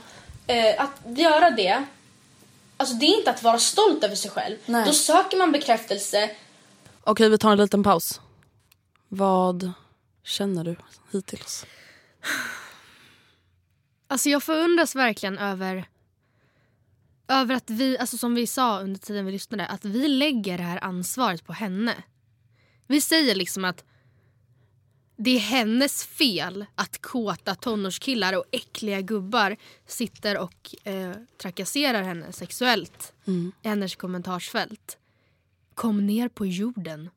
Eh, 0.48 0.82
att 0.84 1.18
göra 1.18 1.50
det, 1.50 1.84
alltså 2.78 2.96
det 2.96 3.06
är 3.06 3.18
inte 3.18 3.30
att 3.30 3.44
vara 3.44 3.60
stolt 3.60 4.04
över 4.04 4.16
sig 4.16 4.32
själv. 4.32 4.56
Nej. 4.66 4.84
Då 4.86 4.92
söker 4.94 5.38
man 5.38 5.52
bekräftelse. 5.52 6.30
Okej 7.10 7.30
vi 7.30 7.38
tar 7.38 7.52
en 7.52 7.58
liten 7.58 7.84
paus. 7.84 8.22
Vad 9.08 9.72
känner 10.24 10.64
du 10.64 10.76
hittills? 11.12 11.66
Alltså 14.08 14.30
jag 14.30 14.44
förundras 14.44 14.96
verkligen 14.96 15.38
över 15.38 15.88
över 17.28 17.56
att 17.56 17.70
vi, 17.70 17.98
alltså 17.98 18.18
som 18.18 18.36
vi 18.36 18.48
sa 18.48 18.80
under 18.80 19.00
tiden 19.00 19.26
vi 19.26 19.32
lyssnade, 19.32 19.68
att 19.68 19.86
vi 19.86 20.08
lägger 20.08 20.58
det 20.58 20.64
här 20.64 20.84
ansvaret 20.84 21.46
på 21.46 21.54
henne. 21.54 22.04
Vi 22.88 23.02
säger 23.02 23.36
liksom 23.36 23.66
att 23.66 23.84
det 25.18 25.32
är 25.32 25.40
hennes 25.40 26.04
fel 26.06 26.66
att 26.76 27.02
kåta 27.02 27.56
tonårskillar 27.56 28.34
och 28.34 28.46
äckliga 28.52 29.02
gubbar 29.02 29.58
sitter 29.86 30.38
och 30.38 30.76
eh, 30.84 31.12
trakasserar 31.38 32.02
henne 32.02 32.32
sexuellt 32.32 33.14
i 33.62 33.68
hennes 33.68 33.96
kommentarsfält. 33.96 34.98
Kom 35.78 36.08
ner 36.08 36.28
på 36.30 36.46
jorden. 36.46 37.10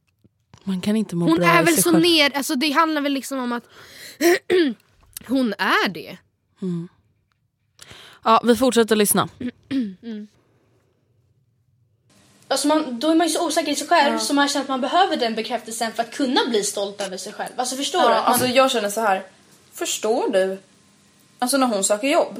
Man 0.65 0.81
kan 0.81 0.97
inte 0.97 1.17
må 1.17 1.27
Hon 1.27 1.39
bra 1.39 1.47
är 1.49 1.63
väl 1.65 1.83
så 1.83 1.91
själv. 1.91 2.03
ner, 2.03 2.37
alltså 2.37 2.55
det 2.55 2.71
handlar 2.71 3.01
väl 3.01 3.13
liksom 3.13 3.39
om 3.39 3.53
att 3.53 3.65
hon 5.27 5.55
är 5.59 5.89
det. 5.89 6.19
Ja, 8.25 8.41
vi 8.45 8.57
fortsätter 8.57 8.97
lyssna. 8.97 9.29
Alltså 12.49 12.69
man, 12.69 12.99
då 13.01 13.11
är 13.11 13.15
man 13.15 13.27
ju 13.27 13.33
så 13.33 13.47
osäker 13.47 13.73
i 13.73 13.77
sig 13.77 13.89
själv 13.89 14.19
så 14.19 14.35
man 14.35 14.49
känner 14.49 14.63
att 14.65 14.69
man 14.69 14.81
behöver 14.81 15.17
den 15.17 15.35
bekräftelsen 15.35 15.93
för 15.93 16.03
att 16.03 16.11
kunna 16.15 16.41
bli 16.49 16.65
stolt 16.65 17.01
över 17.01 17.17
sig 17.17 17.33
själv. 17.33 17.53
Alltså 17.57 17.77
förstår 17.77 18.01
du? 18.03 18.07
Ja, 18.09 18.15
Att 18.19 18.25
man, 18.25 18.33
alltså 18.33 18.47
jag 18.47 18.71
känner 18.71 18.91
så 18.91 19.01
här. 19.01 19.23
Förstår 19.73 20.33
du? 20.33 20.59
Alltså 21.39 21.57
när 21.57 21.67
hon 21.67 21.85
söker 21.85 22.09
jobb 22.09 22.39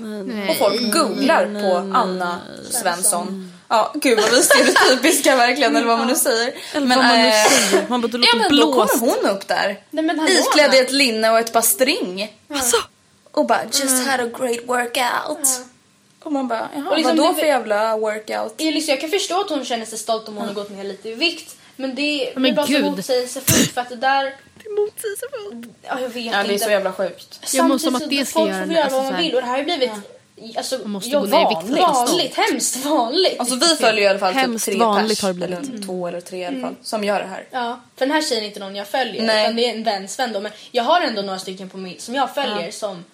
och 0.51 0.57
folk 0.57 0.93
googlar 0.93 1.61
på 1.63 1.97
Anna 1.99 2.41
Svensson. 2.71 3.53
Ja, 3.71 3.93
gud 3.95 4.19
vad 4.21 4.31
vi 4.31 4.39
är 4.39 4.43
stereotypiska 4.43 5.37
verkligen 5.37 5.77
eller 5.77 5.87
vad 5.87 5.99
man 5.99 6.07
nu 6.09 6.15
säger. 6.15 6.55
Eller 6.75 6.87
vad 6.87 6.99
man 7.05 7.19
nu 7.19 7.27
eh, 7.29 7.33
säger. 7.49 7.87
Man 7.89 8.01
bara, 8.01 8.09
Ja 8.13 8.19
låter 8.19 8.39
men 8.39 8.57
då 8.61 8.73
blåst. 8.73 8.99
kommer 9.01 9.13
hon 9.23 9.27
upp 9.37 9.49
där. 9.49 9.81
Nej, 9.91 10.05
men 10.05 10.19
hallå, 10.19 10.33
Iklädd 10.33 10.75
i 10.75 10.79
ett 10.79 10.93
linne 10.93 11.31
och 11.31 11.39
ett 11.39 11.53
par 11.53 11.63
string. 11.63 12.37
Alltså, 12.53 12.77
Och 13.33 13.47
bara 13.47 13.65
just 13.65 14.07
had 14.07 14.21
a 14.21 14.31
great 14.39 14.61
workout. 14.67 15.49
Och 16.23 16.33
man 16.33 16.49
bara 16.49 16.69
jaha 16.77 16.91
Och 16.91 16.97
liksom 16.97 17.17
vadå 17.17 17.29
det- 17.33 17.39
för 17.41 17.47
jävla 17.47 17.97
workout? 17.97 18.55
Jag, 18.57 18.75
liksom, 18.75 18.91
jag 18.93 19.01
kan 19.01 19.11
förstå 19.11 19.41
att 19.41 19.51
hon 19.51 19.65
känner 19.65 19.87
sig 19.87 19.99
stolt 19.99 20.29
om 20.29 20.37
hon 20.37 20.47
har 20.47 20.55
gått 20.55 20.71
ner 20.71 20.85
lite 20.85 21.09
i 21.09 21.15
vikt. 21.15 21.57
Men 21.77 21.95
det 21.95 22.31
Men 22.35 22.43
blir 22.43 22.53
bara 22.53 22.67
så 22.67 22.73
gud. 22.73 22.85
motsägelsefullt 22.85 23.75
för 23.75 23.81
att 23.81 23.89
det 23.89 23.97
där... 23.97 24.35
Ja, 25.83 26.01
jag 26.01 26.09
vet 26.09 26.25
Ja 26.25 26.33
det 26.33 26.39
är 26.49 26.53
inte. 26.53 26.65
så 26.65 26.71
jävla 26.71 26.93
sjukt. 26.93 27.41
Ja, 27.53 27.63
men 27.69 27.79
som 27.79 27.93
Samtidigt 27.93 28.21
att 28.21 28.27
det 28.27 28.27
så 28.27 28.31
ska 28.31 28.39
folk 28.41 28.51
göra 28.51 28.61
får 28.61 28.67
det, 28.69 28.75
göra 28.75 28.85
alltså 28.85 28.97
vad 28.97 29.07
så 29.07 29.13
man 29.13 29.15
här- 29.15 29.23
vill 29.23 29.35
och 29.35 29.41
det 29.41 29.47
här 29.47 29.53
har 29.53 29.59
ju 29.59 29.65
blivit 29.65 29.91
alltså, 30.57 30.79
Man 30.79 30.91
måste 30.91 31.11
ja, 31.11 31.21
gå 31.21 31.27
ner 31.27 31.43
i 31.43 31.49
vikt 31.49 31.81
vara 31.81 31.93
vanligt, 31.93 32.35
hemskt 32.37 32.85
vanligt. 32.85 33.41
Alltså 33.41 33.55
vi 33.55 33.67
följer 33.67 34.05
i 34.05 34.07
alla 34.07 34.19
fall 34.19 34.33
typ 34.33 34.43
Hemskt 34.43 34.67
tre 34.67 34.79
vanligt 34.79 35.09
pers, 35.09 35.23
har 35.23 35.29
det 35.29 35.35
blivit. 35.35 35.69
eller 35.69 35.83
två 35.83 36.09
eller 36.09 36.21
tre 36.21 36.39
i 36.39 36.47
alla 36.47 36.61
fall, 36.61 36.75
som 36.83 37.05
gör 37.05 37.21
det 37.21 37.27
här. 37.27 37.45
Ja, 37.51 37.81
för 37.97 38.07
den 38.07 38.15
här 38.15 38.23
tjejen 38.23 38.45
är 38.45 38.49
inte 38.49 38.61
någon 38.61 38.77
jag 38.77 38.89
följer 38.89 39.23
Nej. 39.27 39.45
utan 39.45 39.57
det 39.57 39.67
är 39.67 39.75
en 39.75 39.83
väns 39.83 40.19
vän 40.19 40.33
då. 40.33 40.41
Men 40.41 40.53
jag 40.71 40.85
har 40.85 41.01
ändå 41.01 41.23
några 41.23 41.39
stycken 41.39 41.69
på 41.69 41.77
min, 41.77 41.99
som 41.99 42.15
jag 42.15 42.35
följer 42.35 42.71
som 42.71 43.05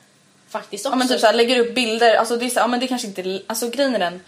faktiskt 0.49 0.87
också... 0.87 0.95
Ja 0.95 0.99
men 0.99 1.09
typ 1.09 1.21
såhär 1.21 1.35
lägger 1.35 1.59
upp 1.59 1.75
bilder, 1.75 2.15
alltså 2.15 2.37
det 2.37 2.45
är 2.45 2.49
så, 2.51 2.59
ja 2.59 2.67
men 2.67 2.81
det 2.81 2.87
kanske 2.87 3.07
inte, 3.09 3.41
alltså 3.47 3.71
grejen 3.71 3.95
är 3.95 3.99
den 3.99 4.21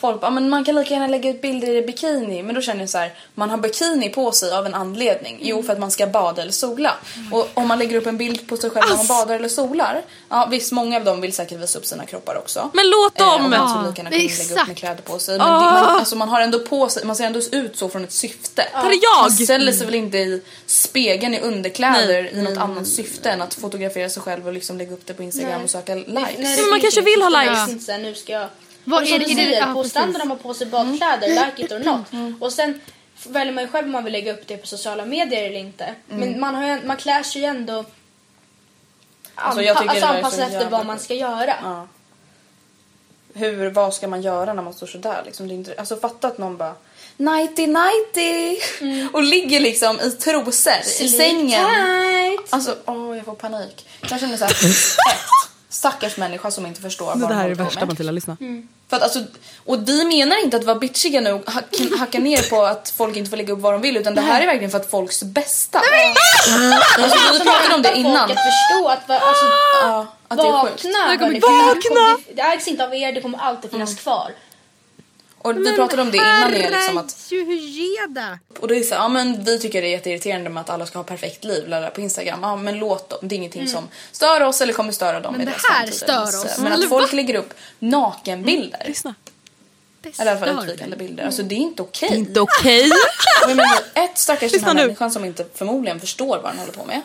Folk 0.00 0.20
bara, 0.20 0.26
ja, 0.26 0.30
men 0.30 0.48
man 0.50 0.64
kan 0.64 0.74
lika 0.74 0.94
gärna 0.94 1.06
lägga 1.06 1.30
ut 1.30 1.42
bilder 1.42 1.68
i 1.68 1.82
bikini. 1.82 2.42
Men 2.42 2.54
då 2.54 2.60
känner 2.60 2.80
jag 2.80 2.90
så 2.90 2.98
här, 2.98 3.14
man 3.34 3.50
har 3.50 3.56
bikini 3.56 4.08
på 4.08 4.32
sig 4.32 4.52
av 4.52 4.66
en 4.66 4.74
anledning. 4.74 5.38
Jo, 5.42 5.62
för 5.62 5.72
att 5.72 5.78
man 5.78 5.90
ska 5.90 6.06
bada 6.06 6.42
eller 6.42 6.52
sola. 6.52 6.94
Och 7.32 7.48
om 7.54 7.68
man 7.68 7.78
lägger 7.78 7.96
upp 7.96 8.06
en 8.06 8.16
bild 8.16 8.48
på 8.48 8.56
sig 8.56 8.70
själv 8.70 8.84
när 8.88 8.96
man 8.96 9.06
badar 9.06 9.34
eller 9.34 9.48
solar. 9.48 10.02
Ja 10.28 10.48
visst, 10.50 10.72
många 10.72 10.96
av 10.96 11.04
dem 11.04 11.20
vill 11.20 11.32
säkert 11.32 11.58
visa 11.58 11.78
upp 11.78 11.86
sina 11.86 12.06
kroppar 12.06 12.36
också. 12.38 12.70
men 12.74 12.90
låt 12.90 13.20
Eh, 13.20 13.34
och 13.34 13.40
dem! 13.40 13.50
man 13.50 13.68
skulle 13.68 13.88
lika 13.88 14.02
gärna 14.02 14.10
kunna 14.10 14.10
lägga 14.10 14.62
upp 14.62 14.68
med 14.68 14.76
kläder 14.76 15.02
på 15.02 15.18
sig. 15.18 15.38
Men 15.38 15.46
det, 15.46 15.52
man, 15.54 15.76
alltså, 15.76 16.16
man 16.16 16.28
har 16.28 16.40
ändå 16.40 16.58
på 16.58 16.88
sig, 16.88 17.04
man 17.04 17.16
ser 17.16 17.24
ändå 17.24 17.40
ut 17.52 17.76
så 17.76 17.88
från 17.88 18.04
ett 18.04 18.12
syfte. 18.12 18.68
Där 18.72 18.90
är 18.90 18.98
jag! 19.02 19.20
Man 19.22 19.30
ställer 19.30 19.72
sig 19.72 19.86
väl 19.86 19.94
inte 19.94 20.18
i 20.18 20.42
spegeln 20.66 21.34
i 21.34 21.40
underkläder 21.40 22.22
Nej, 22.22 22.32
i 22.34 22.42
något 22.42 22.58
annat 22.58 22.86
syfte 22.88 23.30
än 23.30 23.42
att 23.42 23.54
fotografera 23.54 24.08
sig 24.10 24.22
själv 24.22 24.46
och 24.46 24.52
liksom 24.52 24.78
lägga 24.78 24.92
upp 24.92 25.06
det 25.06 25.14
på 25.14 25.22
Instagram 25.22 25.54
Nej. 25.54 25.64
och 25.64 25.70
söka 25.70 25.94
likes. 25.94 26.12
Nej, 26.14 26.34
det 26.38 26.60
men 26.62 26.70
man 26.70 26.80
kanske 26.80 27.00
vill 27.00 27.22
ha 27.22 27.30
Det 27.30 27.66
likes. 27.68 27.88
här, 27.88 27.98
nu 27.98 28.14
ska 28.14 28.32
jag... 28.32 28.48
Vad 28.84 28.96
Och 29.02 29.02
är 29.02 29.10
som 29.10 29.18
det- 29.18 29.24
du 29.24 29.34
säger, 29.34 29.60
ja, 29.60 29.74
på 29.74 29.84
stranden 29.84 30.20
har 30.20 30.28
man 30.28 30.38
på 30.38 30.54
sig 30.54 30.66
badkläder, 30.66 31.28
like 31.28 31.64
it 31.64 31.72
or 31.72 31.78
not. 31.78 32.40
Och 32.42 32.52
sen 32.52 32.80
väljer 33.28 33.52
man 33.54 33.64
ju 33.64 33.70
själv 33.70 33.86
om 33.86 33.92
man 33.92 34.04
vill 34.04 34.12
lägga 34.12 34.32
upp 34.32 34.46
det 34.46 34.56
på 34.56 34.66
sociala 34.66 35.04
medier 35.04 35.42
eller 35.44 35.58
inte. 35.58 35.94
Men 36.08 36.40
man, 36.40 36.54
har, 36.54 36.66
ju- 36.66 36.86
man 36.86 36.96
klär 36.96 37.22
sig 37.22 37.40
ju 37.42 37.46
ändå 37.48 37.84
Alltså, 39.34 39.62
jag 39.62 39.76
alltså, 39.88 40.06
anpassat 40.06 40.40
efter 40.40 40.70
vad 40.70 40.86
man 40.86 40.98
ska 40.98 41.14
göra. 41.14 41.54
Ja. 41.62 41.86
Hur, 43.34 43.70
vad 43.70 43.94
ska 43.94 44.08
man 44.08 44.22
göra 44.22 44.54
när 44.54 44.62
man 44.62 44.74
står 44.74 44.86
sådär 44.86 45.22
liksom? 45.26 45.48
Det 45.48 45.54
är 45.54 45.56
inte, 45.56 45.74
alltså 45.78 45.96
fatta 45.96 46.28
att 46.28 46.38
någon 46.38 46.56
bara 46.56 46.74
nighty 47.16 47.66
nighty 47.66 48.56
och 49.12 49.22
ligger 49.22 49.60
liksom 49.60 50.00
i 50.00 50.10
trosor 50.10 50.72
i 51.00 51.08
sängen. 51.08 51.64
Tight. 51.66 52.52
Alltså 52.52 52.76
åh 52.86 53.16
jag 53.16 53.24
får 53.24 53.34
panik. 53.34 53.88
Jag 54.10 54.20
känner 54.20 54.36
såhär, 54.36 54.52
ett, 55.12 55.41
stackars 55.72 56.16
människa 56.16 56.50
som 56.50 56.66
inte 56.66 56.80
förstår 56.80 57.06
vad 57.06 57.18
Det 57.20 57.26
de 57.26 57.34
här 57.34 57.44
är 57.44 57.48
det 57.48 57.54
värsta. 57.54 57.86
Matilda, 57.86 58.12
lyssna. 58.12 58.36
För 58.88 58.96
att, 58.96 59.02
alltså, 59.02 59.18
och 59.66 59.88
vi 59.88 60.04
menar 60.04 60.44
inte 60.44 60.56
att 60.56 60.64
vara 60.64 60.78
bitchiga 60.78 61.20
nu 61.20 61.32
och 61.32 61.50
hack, 61.50 61.64
hacka 61.98 62.18
ner 62.18 62.50
på 62.50 62.62
att 62.64 62.90
folk 62.96 63.16
inte 63.16 63.30
får 63.30 63.36
lägga 63.36 63.52
upp 63.52 63.60
vad 63.60 63.72
de 63.72 63.80
vill 63.82 63.96
utan 63.96 64.14
det 64.14 64.20
här 64.20 64.40
är 64.42 64.46
verkligen 64.46 64.70
för 64.70 64.78
att 64.78 64.90
folks 64.90 65.22
bästa. 65.22 65.78
Alltså, 66.98 67.18
vi 67.32 67.40
pratade 67.40 67.74
om 67.74 67.82
det 67.82 67.96
innan. 67.96 68.28
Folk 68.28 68.38
att 68.38 68.44
förstå 68.44 68.88
att 68.88 69.10
alltså, 69.22 69.44
Ja, 69.82 70.06
att 70.28 70.38
det 70.38 70.42
är 70.44 70.62
sjukt. 70.64 70.84
vakna. 70.84 71.08
det 71.08 71.18
kommer- 71.18 72.34
Det, 72.36 72.42
ägs 72.42 72.68
inte 72.68 72.84
av 72.84 72.94
er, 72.94 73.12
det 73.12 73.20
kommer 73.20 73.38
alltid 73.38 73.70
finnas 73.70 73.94
kvar. 73.94 74.30
Och 75.42 75.56
vi 75.56 75.76
pratade 75.76 76.02
om 76.02 76.10
det 76.10 76.16
innan 76.16 76.50
det 76.50 76.70
liksom 76.70 76.98
att 76.98 77.16
Herrejeda. 77.30 78.38
Och 78.60 78.68
det 78.68 78.76
är 78.78 78.82
så, 78.82 78.94
ja 78.94 79.08
men 79.08 79.44
vi 79.44 79.58
tycker 79.58 79.82
det 79.82 79.88
är 79.88 79.90
jätteirriterande 79.90 80.50
med 80.50 80.60
att 80.60 80.70
alla 80.70 80.86
ska 80.86 80.98
ha 80.98 81.04
perfekt 81.04 81.44
liv 81.44 81.74
på 81.94 82.00
Instagram. 82.00 82.38
Ja 82.42 82.56
men 82.56 82.78
låt 82.78 83.08
dem, 83.10 83.18
det 83.22 83.34
är 83.34 83.36
ingenting 83.36 83.68
som 83.68 83.88
stör 84.12 84.42
oss 84.42 84.60
eller 84.60 84.72
kommer 84.72 84.92
störa 84.92 85.20
dem 85.20 85.32
Men 85.32 85.42
i 85.42 85.44
det 85.44 85.56
här 85.70 85.86
stör 85.86 86.44
oss. 86.44 86.58
Men 86.58 86.72
att 86.72 86.88
folk 86.88 87.12
lägger 87.12 87.34
upp 87.34 87.54
nakenbilder, 87.78 88.82
Lyssna. 88.86 89.14
eller 90.18 90.26
i 90.26 90.28
alla 90.36 90.46
fall 90.46 90.64
utvikande 90.64 90.96
bilder, 90.96 91.24
alltså 91.24 91.42
det 91.42 91.54
är 91.54 91.56
inte 91.56 91.82
okej. 91.82 92.16
Inte 92.16 92.40
okej. 92.40 92.90
Jag 93.40 93.56
menar, 93.56 93.78
ett 93.94 94.18
stackars 94.18 94.52
den 94.52 94.64
här 94.64 94.74
människan 94.74 95.10
som 95.10 95.24
inte 95.24 95.46
förmodligen 95.54 96.00
förstår 96.00 96.40
vad 96.42 96.52
den 96.52 96.58
håller 96.58 96.72
på 96.72 96.84
med. 96.84 97.02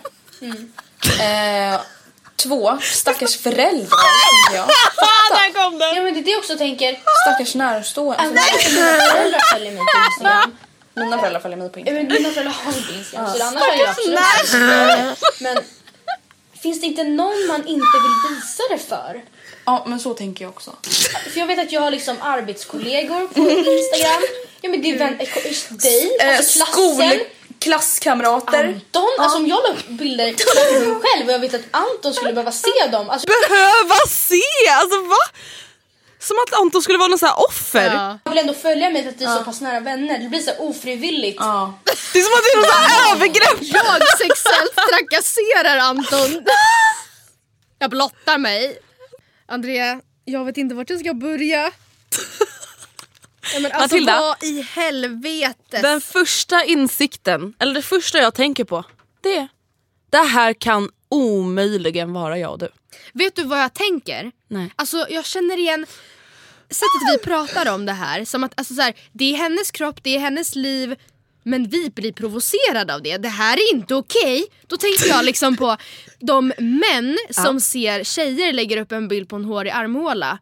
Eh, 1.19 1.79
två, 2.43 2.77
stackars 2.81 3.37
föräldrar 3.37 3.97
tänker 3.97 4.55
jag. 4.57 4.67
Fatta, 4.95 5.41
Ja 5.95 6.03
men 6.03 6.13
det 6.13 6.19
är 6.19 6.23
det 6.23 6.31
jag 6.31 6.39
också 6.39 6.57
tänker. 6.57 6.99
stackars 7.25 7.55
närstående. 7.55 8.17
Alltså, 8.23 8.69
mina 8.73 8.99
föräldrar 9.11 9.53
följer 9.53 9.71
mig 9.71 9.81
på 9.85 9.99
Instagram. 10.07 10.57
mina 10.95 11.17
föräldrar 11.19 11.39
följer 11.39 11.57
mig 11.57 11.69
på 11.69 11.79
Ja, 11.79 11.81
Instagram. 11.81 12.05
men 12.07 12.13
Mina 12.21 12.29
föräldrar 12.33 12.53
har 12.53 12.77
inte 12.77 12.93
Instagram 12.93 13.27
så 13.37 13.43
annars 13.43 13.63
jag 13.79 13.89
absolut 13.89 14.51
det. 14.51 15.15
Men 15.39 15.57
finns 16.61 16.81
det 16.81 16.87
inte 16.87 17.03
någon 17.03 17.47
man 17.47 17.67
inte 17.67 17.97
vill 18.03 18.35
visa 18.35 18.63
det 18.69 18.77
för? 18.77 19.21
Ja 19.65 19.83
men 19.87 19.99
så 19.99 20.13
tänker 20.13 20.45
jag 20.45 20.49
också. 20.53 20.75
För 21.33 21.39
jag 21.39 21.47
vet 21.47 21.59
att 21.59 21.71
jag 21.71 21.81
har 21.81 21.91
liksom 21.91 22.17
arbetskollegor 22.21 23.27
på 23.27 23.39
Instagram. 23.49 24.21
Ja 24.61 24.69
men 24.69 24.81
det 24.81 24.89
är 24.91 24.97
vän, 24.97 25.17
dig, 25.69 26.17
Eh, 26.21 26.37
alltså 26.37 26.59
skol, 26.65 26.95
klassen. 26.95 27.19
Klasskamrater. 27.59 28.63
Anton, 28.67 29.09
alltså 29.19 29.37
om 29.37 29.47
jag 29.47 29.63
la 29.63 29.69
upp 29.69 29.87
bilder 29.87 30.33
på 30.33 30.85
mig 30.85 31.01
själv 31.01 31.27
och 31.27 31.33
jag 31.33 31.39
vet 31.39 31.53
att 31.53 31.61
Anton 31.71 32.13
skulle 32.13 32.33
behöva 32.33 32.51
se 32.51 32.87
dem. 32.91 33.09
Alltså, 33.09 33.27
Behöva 33.27 33.95
se! 34.07 34.41
Alltså 34.81 35.01
va? 35.01 35.39
Som 36.19 36.37
att 36.47 36.59
Anton 36.61 36.81
skulle 36.81 36.97
vara 36.97 37.07
någon 37.07 37.19
sån 37.19 37.29
offer. 37.49 37.85
Ja. 37.95 38.19
jag 38.23 38.31
vill 38.31 38.39
ändå 38.39 38.53
följa 38.53 38.89
mig 38.89 39.03
för 39.03 39.09
att 39.09 39.21
vi 39.21 39.25
är 39.25 39.37
så 39.37 39.43
pass 39.43 39.61
nära 39.61 39.79
vänner. 39.79 40.19
Det 40.19 40.29
blir 40.29 40.39
så 40.39 40.51
ofrivilligt. 40.57 41.37
Ja. 41.39 41.79
Det 42.13 42.19
är 42.19 42.23
som 42.23 42.33
att 42.33 42.63
det 42.63 42.67
är 42.67 42.87
här 42.89 43.15
övergrepp. 43.15 43.57
Jag 43.61 44.07
sexuellt 44.17 44.75
trakasserar 44.89 45.77
Anton. 45.77 46.45
Jag 47.79 47.89
blottar 47.89 48.37
mig. 48.37 48.79
Andrea, 49.47 50.01
jag 50.25 50.45
vet 50.45 50.57
inte 50.57 50.75
vart 50.75 50.89
jag 50.89 50.99
ska 50.99 51.13
börja. 51.13 51.71
Ja, 53.53 53.59
men 53.59 53.71
alltså, 53.71 53.95
Matilda. 53.95 54.19
vad 54.19 54.43
i 54.43 54.61
helvete. 54.61 55.81
Den 55.81 56.01
första 56.01 56.63
insikten, 56.63 57.53
eller 57.59 57.73
det 57.73 57.81
första 57.81 58.17
jag 58.17 58.33
tänker 58.33 58.63
på, 58.63 58.83
det 59.21 59.35
är 59.35 59.47
det 60.09 60.17
här 60.17 60.53
kan 60.53 60.89
omöjligen 61.09 62.13
vara 62.13 62.37
jag 62.37 62.51
och 62.51 62.59
du. 62.59 62.69
Vet 63.13 63.35
du 63.35 63.43
vad 63.43 63.61
jag 63.61 63.73
tänker? 63.73 64.31
Nej. 64.47 64.71
Alltså 64.75 65.05
jag 65.09 65.25
känner 65.25 65.57
igen 65.57 65.85
sättet 66.69 67.13
vi 67.13 67.17
pratar 67.17 67.73
om 67.73 67.85
det 67.85 67.91
här. 67.91 68.25
Som 68.25 68.43
att 68.43 68.53
alltså, 68.55 68.73
så 68.73 68.81
här, 68.81 68.93
det 69.11 69.33
är 69.33 69.37
hennes 69.37 69.71
kropp, 69.71 69.99
det 70.03 70.15
är 70.15 70.19
hennes 70.19 70.55
liv. 70.55 70.95
Men 71.43 71.69
vi 71.69 71.89
blir 71.89 72.11
provocerade 72.11 72.95
av 72.95 73.01
det. 73.01 73.17
Det 73.17 73.29
här 73.29 73.57
är 73.57 73.75
inte 73.75 73.95
okej. 73.95 74.45
Då 74.67 74.77
tänker 74.77 75.07
jag 75.07 75.25
liksom 75.25 75.57
på 75.57 75.77
de 76.19 76.53
män 76.57 77.17
som 77.31 77.59
ser 77.71 78.03
tjejer 78.03 78.53
lägger 78.53 78.77
upp 78.77 78.91
en 78.91 79.07
bild 79.07 79.29
på 79.29 79.35
en 79.35 79.45
hårig 79.45 79.71
armhåla. 79.71 80.39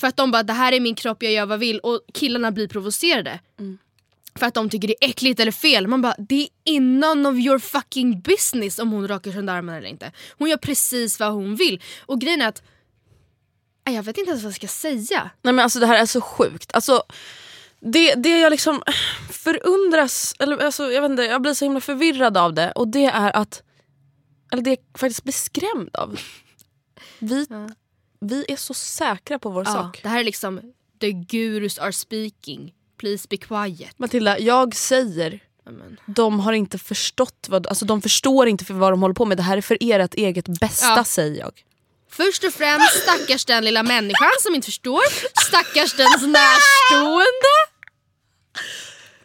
För 0.00 0.06
att 0.06 0.16
de 0.16 0.30
bara, 0.30 0.42
det 0.42 0.52
här 0.52 0.72
är 0.72 0.80
min 0.80 0.94
kropp, 0.94 1.22
jag 1.22 1.32
gör 1.32 1.46
vad 1.46 1.54
jag 1.54 1.58
vill. 1.58 1.78
Och 1.78 2.00
killarna 2.14 2.50
blir 2.50 2.68
provocerade. 2.68 3.40
för 4.38 4.46
att 4.46 4.54
de 4.54 4.70
tycker 4.70 4.88
det 4.88 5.04
är 5.04 5.08
äckligt 5.08 5.40
eller 5.40 5.52
fel. 5.52 5.86
Man 5.86 6.02
bara, 6.02 6.14
det 6.18 6.48
är 6.64 6.80
none 6.80 7.28
of 7.28 7.36
your 7.36 7.58
fucking 7.58 8.20
business 8.20 8.78
om 8.78 8.92
hon 8.92 9.08
rakar 9.08 9.32
sönder 9.32 9.54
armarna 9.54 9.78
eller 9.78 9.88
inte. 9.88 10.12
Hon 10.38 10.48
gör 10.50 10.56
precis 10.56 11.20
vad 11.20 11.32
hon 11.32 11.56
vill. 11.56 11.82
Och 12.06 12.20
grejen 12.20 12.42
är 12.42 12.48
att, 12.48 12.62
jag 13.84 14.02
vet 14.02 14.18
inte 14.18 14.30
ens 14.30 14.42
vad 14.42 14.50
jag 14.50 14.56
ska 14.56 14.68
säga. 14.68 15.30
Nej 15.42 15.54
men 15.54 15.58
alltså 15.58 15.80
det 15.80 15.86
här 15.86 16.02
är 16.02 16.06
så 16.06 16.20
sjukt. 16.20 16.74
Alltså, 16.74 17.02
det, 17.80 18.14
det 18.14 18.38
jag 18.38 18.50
liksom 18.50 18.82
förundras, 19.30 20.34
eller 20.38 20.64
alltså, 20.64 20.92
jag 20.92 21.02
vet 21.02 21.10
inte, 21.10 21.22
jag 21.22 21.42
blir 21.42 21.54
så 21.54 21.64
himla 21.64 21.80
förvirrad 21.80 22.36
av 22.36 22.54
det 22.54 22.72
och 22.72 22.88
det 22.88 23.04
är 23.04 23.36
att, 23.36 23.62
eller 24.52 24.62
det 24.62 24.70
jag 24.70 25.00
faktiskt 25.00 25.24
blir 25.24 25.32
skrämd 25.32 25.96
av. 25.96 26.20
Vi, 27.18 27.46
vi 28.20 28.44
är 28.48 28.56
så 28.56 28.74
säkra 28.74 29.38
på 29.38 29.50
vår 29.50 29.64
Ja, 29.66 29.72
sak. 29.72 30.00
det 30.02 30.08
här 30.08 30.20
är 30.20 30.24
liksom, 30.24 30.60
the 31.00 31.12
gurus 31.12 31.78
are 31.78 31.92
speaking. 31.92 32.72
Please 32.96 33.26
be 33.30 33.36
quiet. 33.36 33.98
Matilda, 33.98 34.38
jag 34.38 34.74
säger 34.76 35.40
Amen. 35.66 36.00
de 36.06 36.40
har 36.40 36.52
inte 36.52 36.78
förstått 36.78 37.46
vad, 37.48 37.66
alltså 37.66 37.84
de 37.84 38.02
förstår 38.02 38.48
inte 38.48 38.64
för 38.64 38.74
vad 38.74 38.92
de 38.92 39.02
håller 39.02 39.14
på 39.14 39.24
med. 39.24 39.36
Det 39.36 39.42
här 39.42 39.56
är 39.56 39.60
för 39.60 39.78
ert 39.80 40.14
eget 40.14 40.48
bästa 40.60 40.86
Ja. 40.96 41.04
säger 41.04 41.38
jag. 41.40 41.64
Först 42.10 42.44
och 42.44 42.52
främst 42.52 43.02
stackars 43.02 43.44
den 43.44 43.64
lilla 43.64 43.82
människan 43.82 44.30
som 44.40 44.54
inte 44.54 44.64
förstår. 44.64 45.02
Stackars 45.46 45.96
dens 45.96 46.22
närstående. 46.22 47.54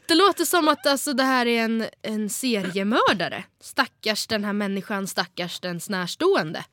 Det 0.07 0.15
låter 0.15 0.45
som 0.45 0.67
att 0.67 0.87
alltså, 0.87 1.13
det 1.13 1.23
här 1.23 1.45
är 1.45 1.63
en, 1.63 1.85
en 2.01 2.29
seriemördare. 2.29 3.43
Stackars 3.61 4.27
den 4.27 4.43
här 4.43 4.53
människan, 4.53 5.07
stackars 5.07 5.59
dens 5.59 5.89
närstående. 5.89 6.63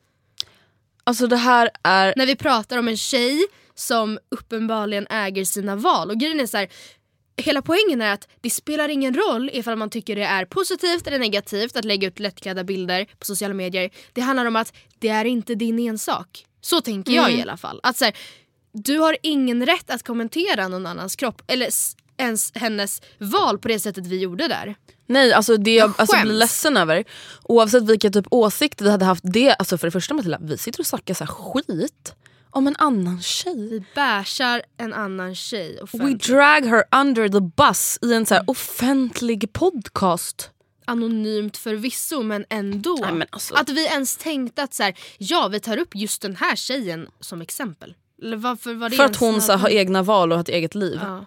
Alltså 1.05 1.27
det 1.27 1.37
här 1.37 1.71
är, 1.83 2.15
När 2.17 2.27
vi 2.27 2.37
pratar 2.37 2.79
om 2.79 2.89
en 2.89 2.97
tjej 2.97 3.47
som 3.75 4.19
uppenbarligen 4.29 5.07
äger 5.11 5.45
sina 5.45 5.77
val. 5.77 6.11
Och 6.11 6.19
grejen 6.19 6.41
är 6.41 6.47
så 6.47 6.57
här, 6.57 6.69
Hela 7.37 7.63
poängen 7.63 8.03
är 8.03 8.13
att 8.13 8.29
det 8.41 8.51
spelar 8.51 8.89
ingen 8.89 9.15
roll 9.15 9.51
ifall 9.53 9.77
man 9.77 9.91
tycker 9.91 10.17
det 10.17 10.25
är 10.25 10.45
positivt 10.45 11.07
eller 11.07 11.19
negativt 11.19 11.77
att 11.77 11.85
lägga 11.85 12.09
ut 12.09 12.19
lättklädda 12.19 12.65
bilder 12.65 13.05
på 13.19 13.25
sociala 13.25 13.55
medier. 13.55 13.91
Det 14.13 14.21
handlar 14.21 14.47
om 14.47 14.57
att 14.57 14.73
det 14.99 15.09
är 15.09 15.25
inte 15.25 15.55
din 15.55 15.79
ensak. 15.79 16.47
Så 16.61 16.81
tänker 16.81 17.13
jag 17.13 17.33
i 17.33 17.43
alla 17.43 17.57
fall. 17.57 17.81
Att 17.83 17.97
så 17.97 18.05
här, 18.05 18.17
du 18.73 18.99
har 18.99 19.17
ingen 19.23 19.67
rätt 19.67 19.91
att 19.91 20.03
kommentera 20.03 20.69
någon 20.69 20.87
annans 20.87 21.17
kropp 21.17 21.43
eller 21.47 21.69
ens 22.17 22.53
hennes 22.55 23.03
val 23.19 23.59
på 23.59 23.69
det 23.69 23.79
sättet 23.79 24.07
vi 24.07 24.19
gjorde 24.19 24.49
där. 24.49 24.75
Nej 25.07 25.33
alltså 25.33 25.57
det 25.57 25.75
jag 25.75 25.89
Jag 25.89 25.95
alltså, 25.99 26.17
blir 26.23 26.33
ledsen 26.33 26.77
över, 26.77 27.05
oavsett 27.43 27.83
vilka 27.83 28.11
typ 28.11 28.27
åsikter 28.31 28.85
vi 28.85 28.91
hade 28.91 29.05
haft, 29.05 29.25
det, 29.27 29.53
alltså 29.55 29.79
för 29.79 29.87
det 29.87 29.91
första 29.91 30.15
Matilda, 30.15 30.39
vi 30.43 30.59
sitter 30.59 30.81
och 30.81 30.87
snackar 30.87 31.15
så 31.15 31.27
skit 31.27 32.15
om 32.51 32.67
en 32.67 32.77
annan 32.79 33.21
tjej. 33.23 33.69
Vi 33.71 33.85
bashar 33.95 34.63
en 34.77 34.93
annan 34.93 35.35
tjej 35.35 35.75
We 35.75 35.83
offentligt. 35.83 36.27
drag 36.27 36.67
her 36.67 36.85
under 37.01 37.29
the 37.29 37.41
bus 37.41 37.99
i 38.03 38.15
en 38.15 38.27
så 38.27 38.35
här 38.35 38.45
offentlig 38.47 39.53
podcast. 39.53 40.51
Anonymt 40.85 41.57
förvisso 41.57 42.23
men 42.23 42.45
ändå. 42.49 42.99
Nej, 43.03 43.13
men 43.13 43.29
alltså- 43.31 43.55
Att 43.55 43.69
vi 43.69 43.87
ens 43.87 44.17
tänkte 44.17 44.63
att 44.63 44.75
så 44.75 44.83
här, 44.83 44.95
ja 45.19 45.49
vi 45.49 45.61
tar 45.61 45.77
upp 45.77 45.95
just 45.95 46.23
den 46.23 46.37
här 46.37 46.57
tjejen 46.57 47.09
som 47.21 47.43
exempel. 47.43 47.95
Varför 48.37 48.75
var 48.75 48.91
För 48.91 49.05
att 49.05 49.17
hon 49.17 49.43
så 49.43 49.53
har 49.53 49.69
egna 49.69 50.03
val 50.03 50.33
och 50.33 50.39
har 50.39 50.43
ett 50.43 50.49
eget 50.49 50.75
liv. 50.75 50.99
Ja. 51.03 51.25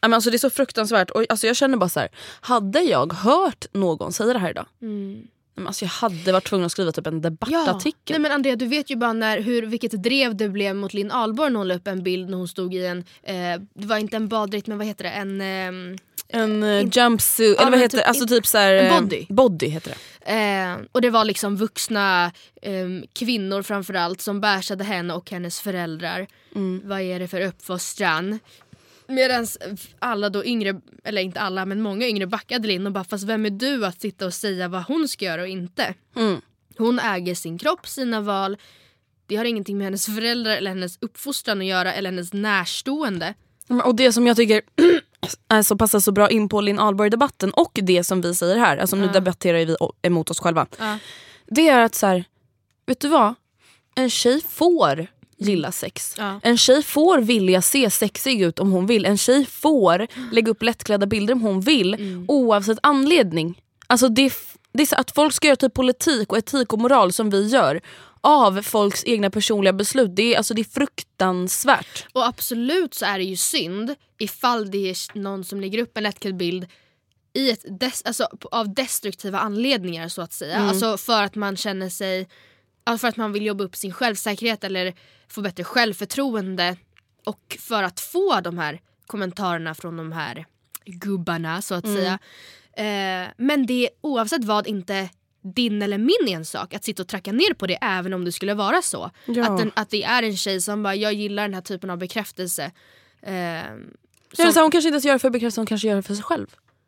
Ja, 0.00 0.08
men 0.08 0.14
alltså, 0.14 0.30
det 0.30 0.36
är 0.36 0.38
så 0.38 0.50
fruktansvärt. 0.50 1.10
Och, 1.10 1.24
alltså, 1.28 1.46
jag 1.46 1.56
känner 1.56 1.76
bara 1.76 1.88
så 1.88 2.00
här, 2.00 2.08
hade 2.40 2.80
jag 2.80 3.12
hört 3.12 3.66
någon 3.72 4.12
säga 4.12 4.32
det 4.32 4.38
här 4.38 4.50
idag, 4.50 4.66
Mm. 4.82 5.22
men 5.54 5.66
alltså, 5.66 5.84
jag 5.84 5.90
hade 5.90 6.32
varit 6.32 6.44
tvungen 6.46 6.66
att 6.66 6.72
skriva 6.72 6.92
typ 6.92 7.06
en 7.06 7.20
debattartikel. 7.20 7.94
Nej 8.08 8.18
men 8.18 8.32
Andrea 8.32 8.56
du 8.56 8.66
vet 8.66 8.90
ju 8.90 8.96
bara 8.96 9.12
när, 9.12 9.40
hur, 9.40 9.62
vilket 9.62 10.02
drev 10.02 10.36
det 10.36 10.48
blev 10.48 10.76
mot 10.76 10.94
Linn 10.94 11.10
Ahlborg 11.10 11.50
när 11.50 11.58
hon 11.58 11.68
la 11.68 11.74
upp 11.74 11.86
en 11.88 12.02
bild 12.02 12.30
när 12.30 12.38
hon 12.38 12.48
stod 12.48 12.74
i 12.74 12.86
en, 12.86 12.98
eh, 13.22 13.60
det 13.74 13.86
var 13.86 13.96
inte 13.96 14.16
en 14.16 14.28
baddräkt 14.28 14.66
men 14.66 14.78
vad 14.78 14.86
heter 14.86 15.04
det, 15.04 15.10
en 15.10 15.40
ehm, 15.40 15.98
En 16.28 16.62
uh, 16.62 16.88
jumpsuit, 16.92 17.60
eller 17.60 17.70
vad 17.70 17.80
heter 17.80 17.98
typ 17.98 18.08
Alltså 18.08 18.26
typ 18.26 18.46
så 18.46 18.58
här, 18.58 18.72
en 18.72 18.86
eh, 18.86 19.00
body. 19.00 19.26
Body 19.28 19.66
heter 19.66 19.90
det. 19.90 20.32
Eh, 20.32 20.76
och 20.92 21.00
det 21.00 21.10
var 21.10 21.24
liksom 21.24 21.56
vuxna 21.56 22.32
ehm, 22.62 23.04
kvinnor 23.12 23.62
framförallt 23.62 24.20
som 24.20 24.40
bärsade 24.40 24.84
henne 24.84 25.14
och 25.14 25.30
hennes 25.30 25.60
föräldrar. 25.60 26.26
Mm. 26.54 26.82
Vad 26.84 27.00
är 27.00 27.18
det 27.18 27.28
för 27.28 27.40
uppfostran? 27.40 28.38
Medan 29.10 29.46
alla 29.98 30.30
då 30.30 30.44
yngre, 30.44 30.80
eller 31.04 31.22
inte 31.22 31.40
alla 31.40 31.66
men 31.66 31.82
många 31.82 32.06
yngre 32.06 32.26
backade 32.26 32.68
Linn 32.68 32.86
och 32.86 32.92
bara 32.92 33.04
fast 33.04 33.24
vem 33.24 33.46
är 33.46 33.50
du 33.50 33.86
att 33.86 34.00
sitta 34.00 34.26
och 34.26 34.34
säga 34.34 34.68
vad 34.68 34.82
hon 34.82 35.08
ska 35.08 35.24
göra 35.24 35.42
och 35.42 35.48
inte? 35.48 35.94
Mm. 36.16 36.40
Hon 36.78 36.98
äger 36.98 37.34
sin 37.34 37.58
kropp, 37.58 37.88
sina 37.88 38.20
val. 38.20 38.56
Det 39.26 39.36
har 39.36 39.44
ingenting 39.44 39.78
med 39.78 39.84
hennes 39.84 40.06
föräldrar 40.06 40.56
eller 40.56 40.70
hennes 40.70 40.98
uppfostran 41.00 41.60
att 41.60 41.66
göra 41.66 41.92
eller 41.92 42.10
hennes 42.10 42.32
närstående. 42.32 43.34
Och 43.84 43.94
det 43.94 44.12
som 44.12 44.26
jag 44.26 44.36
tycker 44.36 44.62
alltså, 45.46 45.76
passar 45.76 46.00
så 46.00 46.12
bra 46.12 46.30
in 46.30 46.48
på 46.48 46.60
Linn 46.60 46.78
Ahlborg-debatten 46.78 47.50
och 47.50 47.70
det 47.82 48.04
som 48.04 48.20
vi 48.20 48.34
säger 48.34 48.56
här, 48.56 48.76
alltså 48.76 48.96
nu 48.96 49.08
debatterar 49.08 49.58
ju 49.58 49.64
vi 49.64 49.76
emot 50.02 50.30
oss 50.30 50.40
själva. 50.40 50.66
Ja. 50.78 50.98
Det 51.46 51.68
är 51.68 51.80
att 51.84 51.94
så 51.94 52.06
här, 52.06 52.24
vet 52.86 53.00
du 53.00 53.08
vad? 53.08 53.34
En 53.94 54.10
tjej 54.10 54.40
får 54.48 55.06
gilla 55.40 55.72
sex. 55.72 56.14
Ja. 56.18 56.40
En 56.42 56.58
tjej 56.58 56.82
får 56.82 57.18
vilja 57.18 57.62
se 57.62 57.90
sexig 57.90 58.42
ut 58.42 58.58
om 58.58 58.70
hon 58.72 58.86
vill. 58.86 59.04
En 59.06 59.18
tjej 59.18 59.46
får 59.46 60.06
lägga 60.32 60.50
upp 60.50 60.62
lättklädda 60.62 61.06
bilder 61.06 61.34
om 61.34 61.40
hon 61.40 61.60
vill 61.60 61.94
Mm. 61.94 62.24
oavsett 62.28 62.78
anledning. 62.82 63.62
Alltså 63.86 64.08
det, 64.08 64.32
det 64.72 64.92
att 64.92 65.10
folk 65.10 65.34
ska 65.34 65.46
göra 65.48 65.56
typ 65.56 65.74
politik 65.74 66.32
och 66.32 66.38
etik 66.38 66.72
och 66.72 66.78
moral 66.78 67.12
som 67.12 67.30
vi 67.30 67.46
gör 67.48 67.80
av 68.20 68.62
folks 68.62 69.04
egna 69.06 69.30
personliga 69.30 69.72
beslut. 69.72 70.16
Det 70.16 70.34
är, 70.34 70.38
alltså, 70.38 70.54
det 70.54 70.62
är 70.62 70.64
fruktansvärt. 70.64 72.06
Och 72.12 72.26
absolut 72.26 72.94
så 72.94 73.04
är 73.04 73.18
det 73.18 73.24
ju 73.24 73.36
synd 73.36 73.94
ifall 74.18 74.70
det 74.70 74.90
är 74.90 75.18
någon 75.18 75.44
som 75.44 75.60
lägger 75.60 75.78
upp 75.78 75.96
en 75.96 76.02
lättklädd 76.02 76.36
bild 76.36 76.66
i 77.32 77.50
ett 77.50 77.64
des- 77.80 78.02
alltså, 78.04 78.28
av 78.50 78.74
destruktiva 78.74 79.38
anledningar 79.38 80.08
så 80.08 80.22
att 80.22 80.32
säga. 80.32 80.58
Alltså 80.58 80.96
för 80.96 81.22
att 81.22 81.34
man 81.34 81.56
känner 81.56 81.88
sig, 81.88 82.28
för 83.00 83.08
att 83.08 83.16
man 83.16 83.32
vill 83.32 83.46
jobba 83.46 83.64
upp 83.64 83.76
sin 83.76 83.92
självsäkerhet 83.92 84.64
eller 84.64 84.94
få 85.28 85.40
bättre 85.42 85.64
självförtroende. 85.64 86.76
Och 87.26 87.56
för 87.60 87.82
att 87.82 88.00
få 88.00 88.40
de 88.40 88.58
här 88.58 88.80
kommentarerna 89.06 89.74
från 89.74 89.96
de 89.96 90.12
här 90.12 90.46
gubbarna 90.84 91.62
så 91.62 91.74
att 91.74 91.84
säga. 91.84 92.18
Eh, 92.72 93.28
men 93.36 93.66
det 93.66 93.84
är 93.86 93.90
oavsett 94.00 94.44
vad 94.44 94.66
inte 94.66 95.08
din 95.42 95.82
eller 95.82 95.98
min 95.98 96.28
ensak 96.36 96.74
att 96.74 96.84
sitta 96.84 97.02
och 97.02 97.08
tracka 97.08 97.32
ner 97.32 97.54
på 97.54 97.66
det 97.66 97.78
även 97.82 98.12
om 98.14 98.24
det 98.24 98.32
skulle 98.32 98.54
vara 98.54 98.82
så. 98.82 99.10
Ja. 99.26 99.46
Att, 99.52 99.58
den, 99.58 99.72
att 99.76 99.90
det 99.90 100.02
är 100.04 100.22
en 100.22 100.36
tjej 100.36 100.60
som 100.60 100.82
bara, 100.82 100.94
jag 100.94 101.12
gillar 101.12 101.42
den 101.42 101.54
här 101.54 101.60
typen 101.60 101.90
av 101.90 101.98
bekräftelse. 101.98 102.70
Eh, 103.22 103.34
Ja, 103.34 103.64
som- 104.44 104.52
så 104.52 104.58
här, 104.58 104.62
hon 104.62 104.70
kanske 104.70 104.88
inte 104.88 104.94
ens 104.94 105.04
gör 105.04 105.12
det 105.12 105.18
för 105.18 105.30
bekräftelse, 105.30 105.60
hon 105.60 105.66
kanske 105.66 105.88
gör 105.88 105.96
det 105.96 106.02
för 106.02 106.14
sig 106.14 106.22
själv. 106.24 106.46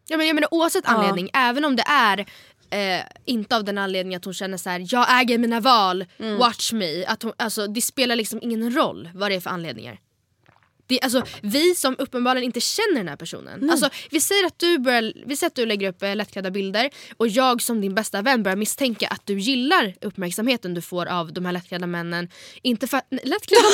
Ja, 0.08 0.16
men 0.16 0.26
jag 0.26 0.34
menar 0.34 0.54
oavsett 0.54 0.86
anledning, 0.86 1.30
även 1.34 1.64
om 1.64 1.76
det 1.76 1.82
är 1.88 2.26
eh, 2.72 3.00
inte 3.24 3.56
av 3.56 3.64
den 3.64 3.78
anledningen 3.78 4.18
att 4.18 4.24
hon 4.24 4.34
känner 4.34 4.56
så 4.56 4.70
här: 4.70 4.86
jag 4.88 5.20
äger 5.20 5.38
mina 5.38 5.60
val, 5.60 6.04
Mm. 6.18 6.38
watch 6.38 6.72
me. 6.72 7.04
Att 7.04 7.22
hon, 7.22 7.32
alltså, 7.36 7.66
det 7.66 7.80
spelar 7.80 8.16
liksom 8.16 8.38
ingen 8.42 8.70
roll 8.76 9.10
vad 9.14 9.30
det 9.30 9.34
är 9.34 9.40
för 9.40 9.50
anledningar. 9.50 9.98
Det, 10.92 11.00
alltså, 11.00 11.22
vi 11.42 11.74
som 11.74 11.96
uppenbarligen 11.98 12.44
inte 12.44 12.60
känner 12.60 12.96
den 12.96 13.08
här 13.08 13.16
personen. 13.16 13.70
Alltså, 13.70 13.90
vi, 14.10 14.20
säger 14.20 14.46
att 14.46 14.58
du 14.58 14.78
börjar, 14.78 15.12
vi 15.26 15.36
säger 15.36 15.48
att 15.50 15.54
du 15.54 15.66
lägger 15.66 15.88
upp 15.88 16.02
eh, 16.02 16.16
lättklädda 16.16 16.50
bilder 16.50 16.90
och 17.16 17.28
jag 17.28 17.62
som 17.62 17.80
din 17.80 17.94
bästa 17.94 18.22
vän 18.22 18.42
börjar 18.42 18.56
misstänka 18.56 19.06
att 19.08 19.26
du 19.26 19.38
gillar 19.38 19.94
uppmärksamheten 20.00 20.74
du 20.74 20.80
får 20.82 21.06
av 21.06 21.32
de 21.32 21.44
här 21.44 21.52
lättklädda 21.52 21.86
männen. 21.86 22.28
Inte 22.62 22.86
för 22.86 22.96
att... 22.96 23.06
nej, 23.10 23.20
Lättklädda 23.24 23.62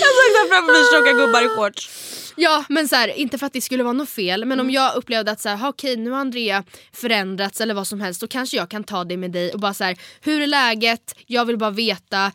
Jag 0.00 0.08
såg 0.08 0.48
framför 0.48 0.72
mig 0.72 0.82
tjocka 0.92 1.26
gubbar 1.26 1.42
i 1.42 1.48
shorts. 1.48 1.90
Ja 2.36 2.64
men 2.68 2.88
så 2.88 2.96
här, 2.96 3.08
inte 3.08 3.38
för 3.38 3.46
att 3.46 3.52
det 3.52 3.60
skulle 3.60 3.82
vara 3.82 3.92
något 3.92 4.10
fel 4.10 4.44
men 4.44 4.60
om 4.60 4.70
jag 4.70 4.94
upplevde 4.96 5.30
att 5.30 5.40
så 5.40 5.48
här, 5.48 5.56
"Ha, 5.56 5.68
okej 5.68 5.96
nu 5.96 6.10
har 6.10 6.18
Andrea 6.18 6.64
förändrats 6.92 7.60
eller 7.60 7.74
vad 7.74 7.86
som 7.86 8.00
helst 8.00 8.20
då 8.20 8.26
kanske 8.26 8.56
jag 8.56 8.68
kan 8.68 8.84
ta 8.84 9.04
det 9.04 9.16
med 9.16 9.30
dig 9.30 9.52
och 9.52 9.60
bara 9.60 9.74
så 9.74 9.84
här, 9.84 9.98
hur 10.20 10.40
är 10.42 10.46
läget? 10.46 11.14
Jag 11.26 11.44
vill 11.44 11.58
bara 11.58 11.70
veta. 11.70 12.32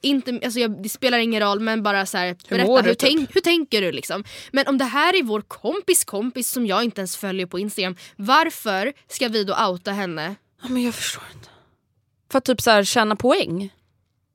Inte, 0.00 0.40
alltså 0.44 0.60
jag, 0.60 0.82
det 0.82 0.88
spelar 0.88 1.18
ingen 1.18 1.42
roll 1.42 1.60
men 1.60 1.82
bara 1.82 2.06
så 2.06 2.18
här, 2.18 2.36
berätta 2.48 2.66
mår 2.66 2.82
hur, 2.82 2.88
du, 2.88 2.94
typ? 2.94 2.98
tänk, 2.98 3.34
hur 3.34 3.40
tänker 3.40 3.82
du 3.82 3.92
liksom? 3.92 4.24
Men 4.52 4.66
om 4.66 4.78
det 4.78 4.84
här 4.84 5.16
är 5.16 5.22
vår 5.22 5.40
kompis 5.40 6.04
kompis 6.04 6.50
som 6.50 6.66
jag 6.66 6.84
inte 6.84 7.00
ens 7.00 7.16
följer 7.16 7.46
på 7.46 7.58
Instagram 7.58 7.96
varför 8.16 8.92
ska 9.08 9.28
vi 9.28 9.44
då 9.44 9.66
outa 9.68 9.92
henne? 9.92 10.34
Ja, 10.62 10.68
men 10.68 10.82
jag 10.82 10.94
förstår 10.94 11.24
inte. 11.34 11.48
För 12.30 12.38
att 12.38 12.44
typ 12.44 12.60
så 12.60 12.70
här, 12.70 12.84
tjäna 12.84 13.16
poäng? 13.16 13.74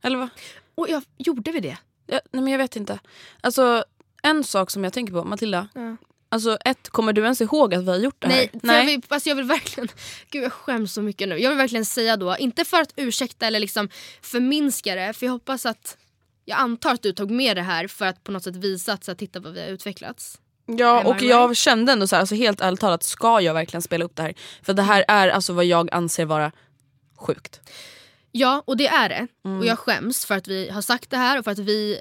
Eller 0.03 0.17
vad? 0.17 0.29
Och 0.75 0.89
jag, 0.89 1.03
gjorde 1.17 1.51
vi 1.51 1.59
det? 1.59 1.77
Jag, 2.07 2.21
nej 2.31 2.43
men 2.43 2.51
jag 2.51 2.57
vet 2.57 2.75
inte. 2.75 2.99
Alltså 3.41 3.83
en 4.23 4.43
sak 4.43 4.71
som 4.71 4.83
jag 4.83 4.93
tänker 4.93 5.13
på, 5.13 5.23
Matilda. 5.23 5.67
Ja. 5.73 5.97
Alltså 6.33 6.57
ett, 6.65 6.89
kommer 6.89 7.13
du 7.13 7.21
ens 7.21 7.41
ihåg 7.41 7.73
att 7.73 7.83
vi 7.83 7.89
har 7.89 7.97
gjort 7.97 8.15
det 8.19 8.27
här? 8.27 8.35
Nej, 8.35 8.49
för 8.61 8.67
Jag, 8.67 8.85
vill, 8.85 9.01
alltså 9.07 9.29
jag 9.29 9.35
vill 9.35 9.45
verkligen, 9.45 9.89
gud 10.29 10.43
jag 10.43 10.53
skäms 10.53 10.93
så 10.93 11.01
mycket 11.01 11.29
nu. 11.29 11.37
Jag 11.37 11.49
vill 11.49 11.57
verkligen 11.57 11.85
säga 11.85 12.17
då, 12.17 12.37
inte 12.37 12.65
för 12.65 12.81
att 12.81 12.93
ursäkta 12.95 13.47
eller 13.47 13.59
liksom 13.59 13.89
förminska 14.21 14.95
det, 14.95 15.13
för 15.13 15.25
jag 15.25 15.33
hoppas 15.33 15.65
att, 15.65 15.97
jag 16.45 16.59
antar 16.59 16.93
att 16.93 17.01
du 17.01 17.13
tog 17.13 17.31
med 17.31 17.57
det 17.57 17.61
här 17.61 17.87
för 17.87 18.05
att 18.05 18.23
på 18.23 18.31
något 18.31 18.43
sätt 18.43 18.55
visa 18.55 18.93
att 18.93 19.03
så 19.03 19.11
här, 19.11 19.15
titta 19.15 19.39
vad 19.39 19.53
vi 19.53 19.61
har 19.61 19.67
utvecklats. 19.67 20.39
Ja 20.65 21.03
och 21.03 21.21
jag 21.21 21.57
kände 21.57 21.91
ändå 21.91 22.07
så 22.07 22.15
här, 22.15 22.19
alltså 22.19 22.35
helt 22.35 22.61
ärligt 22.61 22.79
talat, 22.79 23.03
ska 23.03 23.41
jag 23.41 23.53
verkligen 23.53 23.81
spela 23.81 24.05
upp 24.05 24.15
det 24.15 24.23
här? 24.23 24.33
För 24.61 24.73
det 24.73 24.83
här 24.83 25.05
är 25.07 25.27
alltså 25.27 25.53
vad 25.53 25.65
jag 25.65 25.93
anser 25.93 26.25
vara 26.25 26.51
sjukt. 27.17 27.61
Ja, 28.31 28.63
och 28.67 28.77
det 28.77 28.87
är 28.87 29.09
det. 29.09 29.27
Och 29.59 29.65
jag 29.65 29.79
skäms 29.79 30.25
för 30.25 30.35
att 30.35 30.47
vi 30.47 30.69
har 30.69 30.81
sagt 30.81 31.09
det 31.09 31.17
här 31.17 31.39
och 31.39 31.43
för 31.43 31.51
att 31.51 31.59
vi 31.59 31.99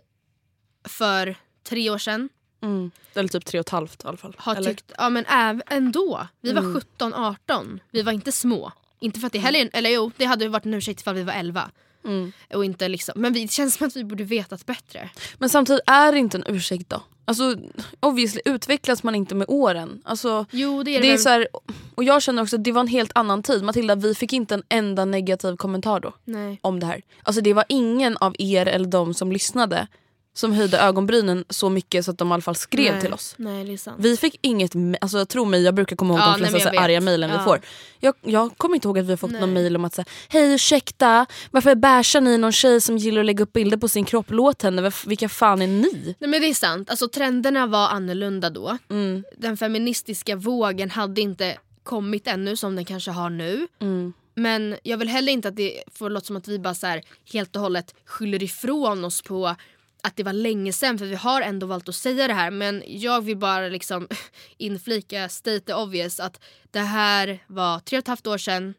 för 0.88 1.36
tre 1.68 1.90
år 1.90 1.98
sedan 1.98 2.28
Mm. 2.62 2.90
Eller 3.14 3.28
typ 3.28 3.44
tre 3.44 3.60
och 3.60 3.66
ett 3.66 3.70
halvt 3.70 4.04
i 4.04 4.06
alla 4.08 4.16
fall. 4.16 4.34
har 4.38 4.54
tyckt, 4.54 4.92
ja 4.98 5.08
men 5.08 5.24
äv, 5.26 5.62
ändå. 5.66 6.26
Vi 6.40 6.52
var 6.52 6.62
17-18, 6.62 7.78
vi 7.90 8.02
var 8.02 8.12
inte 8.12 8.32
små. 8.32 8.72
Inte 9.00 9.20
för 9.20 9.26
att 9.26 9.32
det 9.32 9.38
heller, 9.38 9.70
eller 9.72 9.90
jo 9.90 10.10
det 10.16 10.24
hade 10.24 10.48
varit 10.48 10.66
en 10.66 10.74
ursäkt 10.74 11.00
ifall 11.00 11.14
vi 11.14 11.22
var 11.22 11.32
11. 11.32 11.70
Mm. 12.04 12.32
Och 12.54 12.64
inte 12.64 12.88
liksom, 12.88 13.20
men 13.20 13.32
vi, 13.32 13.42
det 13.42 13.52
känns 13.52 13.74
som 13.74 13.86
att 13.86 13.96
vi 13.96 14.04
borde 14.04 14.24
vetat 14.24 14.66
bättre. 14.66 15.10
Men 15.38 15.48
samtidigt 15.48 15.82
är 15.86 16.12
det 16.12 16.18
inte 16.18 16.38
en 16.38 16.44
ursäkt 16.46 16.88
då. 16.88 17.02
Alltså 17.24 17.56
obviously 18.00 18.40
utvecklas 18.44 19.02
man 19.02 19.14
inte 19.14 19.34
med 19.34 19.46
åren. 19.48 20.02
Alltså, 20.04 20.46
Jo 20.50 20.82
det 20.82 20.90
är 20.90 20.94
det, 20.94 21.00
det 21.00 21.08
är 21.08 21.12
väl. 21.12 21.22
så 21.22 21.28
här, 21.28 21.48
och 21.94 22.04
jag 22.04 22.22
känner 22.22 22.42
också 22.42 22.56
att 22.56 22.64
det 22.64 22.72
var 22.72 22.80
en 22.80 22.86
helt 22.86 23.12
annan 23.14 23.42
tid. 23.42 23.62
Matilda 23.64 23.94
vi 23.94 24.14
fick 24.14 24.32
inte 24.32 24.54
en 24.54 24.62
enda 24.68 25.04
negativ 25.04 25.56
kommentar 25.56 26.00
då 26.00 26.12
Nej. 26.24 26.58
om 26.62 26.80
det 26.80 26.86
här. 26.86 27.02
Alltså 27.22 27.42
det 27.42 27.54
var 27.54 27.64
ingen 27.68 28.16
av 28.16 28.34
er 28.38 28.66
eller 28.66 28.86
de 28.86 29.14
som 29.14 29.32
lyssnade 29.32 29.86
som 30.34 30.52
höjde 30.52 30.78
ögonbrynen 30.78 31.44
så 31.48 31.68
mycket 31.70 32.04
så 32.04 32.10
att 32.10 32.18
de 32.18 32.28
i 32.30 32.32
alla 32.32 32.42
fall 32.42 32.56
skrev 32.56 32.92
Nej. 32.92 33.00
till 33.00 33.12
oss. 33.12 33.34
Nej. 33.36 33.78
Vi 33.98 34.16
fick 34.16 34.38
inget, 34.40 34.72
alltså 35.00 35.26
tro 35.26 35.44
mig 35.44 35.62
jag 35.62 35.74
brukar 35.74 35.96
komma 35.96 36.14
ihåg 36.14 36.20
Ja, 36.22 36.32
de 36.36 36.40
nej, 36.42 36.50
flesta 36.50 36.70
här 36.70 36.84
arga 36.84 37.00
mejlen 37.00 37.30
vi 37.30 37.36
Ja. 37.36 37.44
får. 37.44 37.60
Jag, 38.00 38.14
jag 38.20 38.58
kommer 38.58 38.74
inte 38.74 38.88
ihåg 38.88 38.98
att 38.98 39.04
vi 39.04 39.10
har 39.10 39.16
fått 39.16 39.30
Nej. 39.30 39.40
någon 39.40 39.52
mejl 39.52 39.76
om 39.76 39.84
att 39.84 39.94
säga 39.94 40.04
hej 40.28 40.54
ursäkta 40.54 41.26
varför 41.50 41.74
bashar 41.74 42.20
ni 42.20 42.38
någon 42.38 42.52
tjej 42.52 42.80
som 42.80 42.98
gillar 42.98 43.20
att 43.20 43.26
lägga 43.26 43.42
upp 43.42 43.52
bilder 43.52 43.76
på 43.76 43.88
sin 43.88 44.04
kropp? 44.04 44.26
Låt 44.28 44.62
henne, 44.62 44.92
vilka 45.06 45.28
fan 45.28 45.62
är 45.62 45.66
ni? 45.66 46.16
Nej 46.18 46.30
men 46.30 46.40
det 46.40 46.48
är 46.48 46.54
sant, 46.54 46.90
alltså 46.90 47.08
trenderna 47.08 47.66
var 47.66 47.88
annorlunda 47.88 48.50
då. 48.50 48.78
Mm. 48.90 49.24
Den 49.36 49.56
feministiska 49.56 50.36
vågen 50.36 50.90
hade 50.90 51.20
inte 51.20 51.58
kommit 51.82 52.26
ännu 52.26 52.56
som 52.56 52.76
den 52.76 52.84
kanske 52.84 53.10
har 53.10 53.30
nu. 53.30 53.68
Mm. 53.80 54.12
Men 54.34 54.76
jag 54.82 54.98
vill 54.98 55.08
heller 55.08 55.32
inte 55.32 55.48
att 55.48 55.56
det 55.56 55.82
får 55.94 56.10
låta 56.10 56.26
som 56.26 56.36
att 56.36 56.48
vi 56.48 56.58
bara 56.58 56.74
så 56.74 56.86
här 56.86 57.02
helt 57.32 57.56
och 57.56 57.62
hållet 57.62 57.94
skyller 58.06 58.42
ifrån 58.42 59.04
oss 59.04 59.22
på 59.22 59.54
att 60.02 60.16
det 60.16 60.22
var 60.22 60.32
länge 60.32 60.72
sedan 60.72 60.98
för 60.98 61.06
vi 61.06 61.14
har 61.14 61.42
ändå 61.42 61.66
valt 61.66 61.88
att 61.88 61.94
säga 61.94 62.28
det 62.28 62.34
här 62.34 62.50
men 62.50 62.82
jag 62.86 63.24
vill 63.24 63.36
bara 63.36 63.68
liksom 63.68 64.08
inflika 64.56 65.28
state 65.28 65.60
the 65.60 65.74
obvious 65.74 66.20
att 66.20 66.40
det 66.70 66.80
här 66.80 67.44
var 67.46 67.78
tre 67.78 67.98
och 67.98 68.02
ett 68.02 68.08
halvt 68.08 68.26
år 68.26 68.38
sedan. 68.38 68.74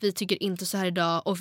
Vi 0.00 0.12
tycker 0.12 0.42
inte 0.42 0.66
så 0.66 0.76
här 0.76 0.86
idag 0.86 1.22
och 1.24 1.38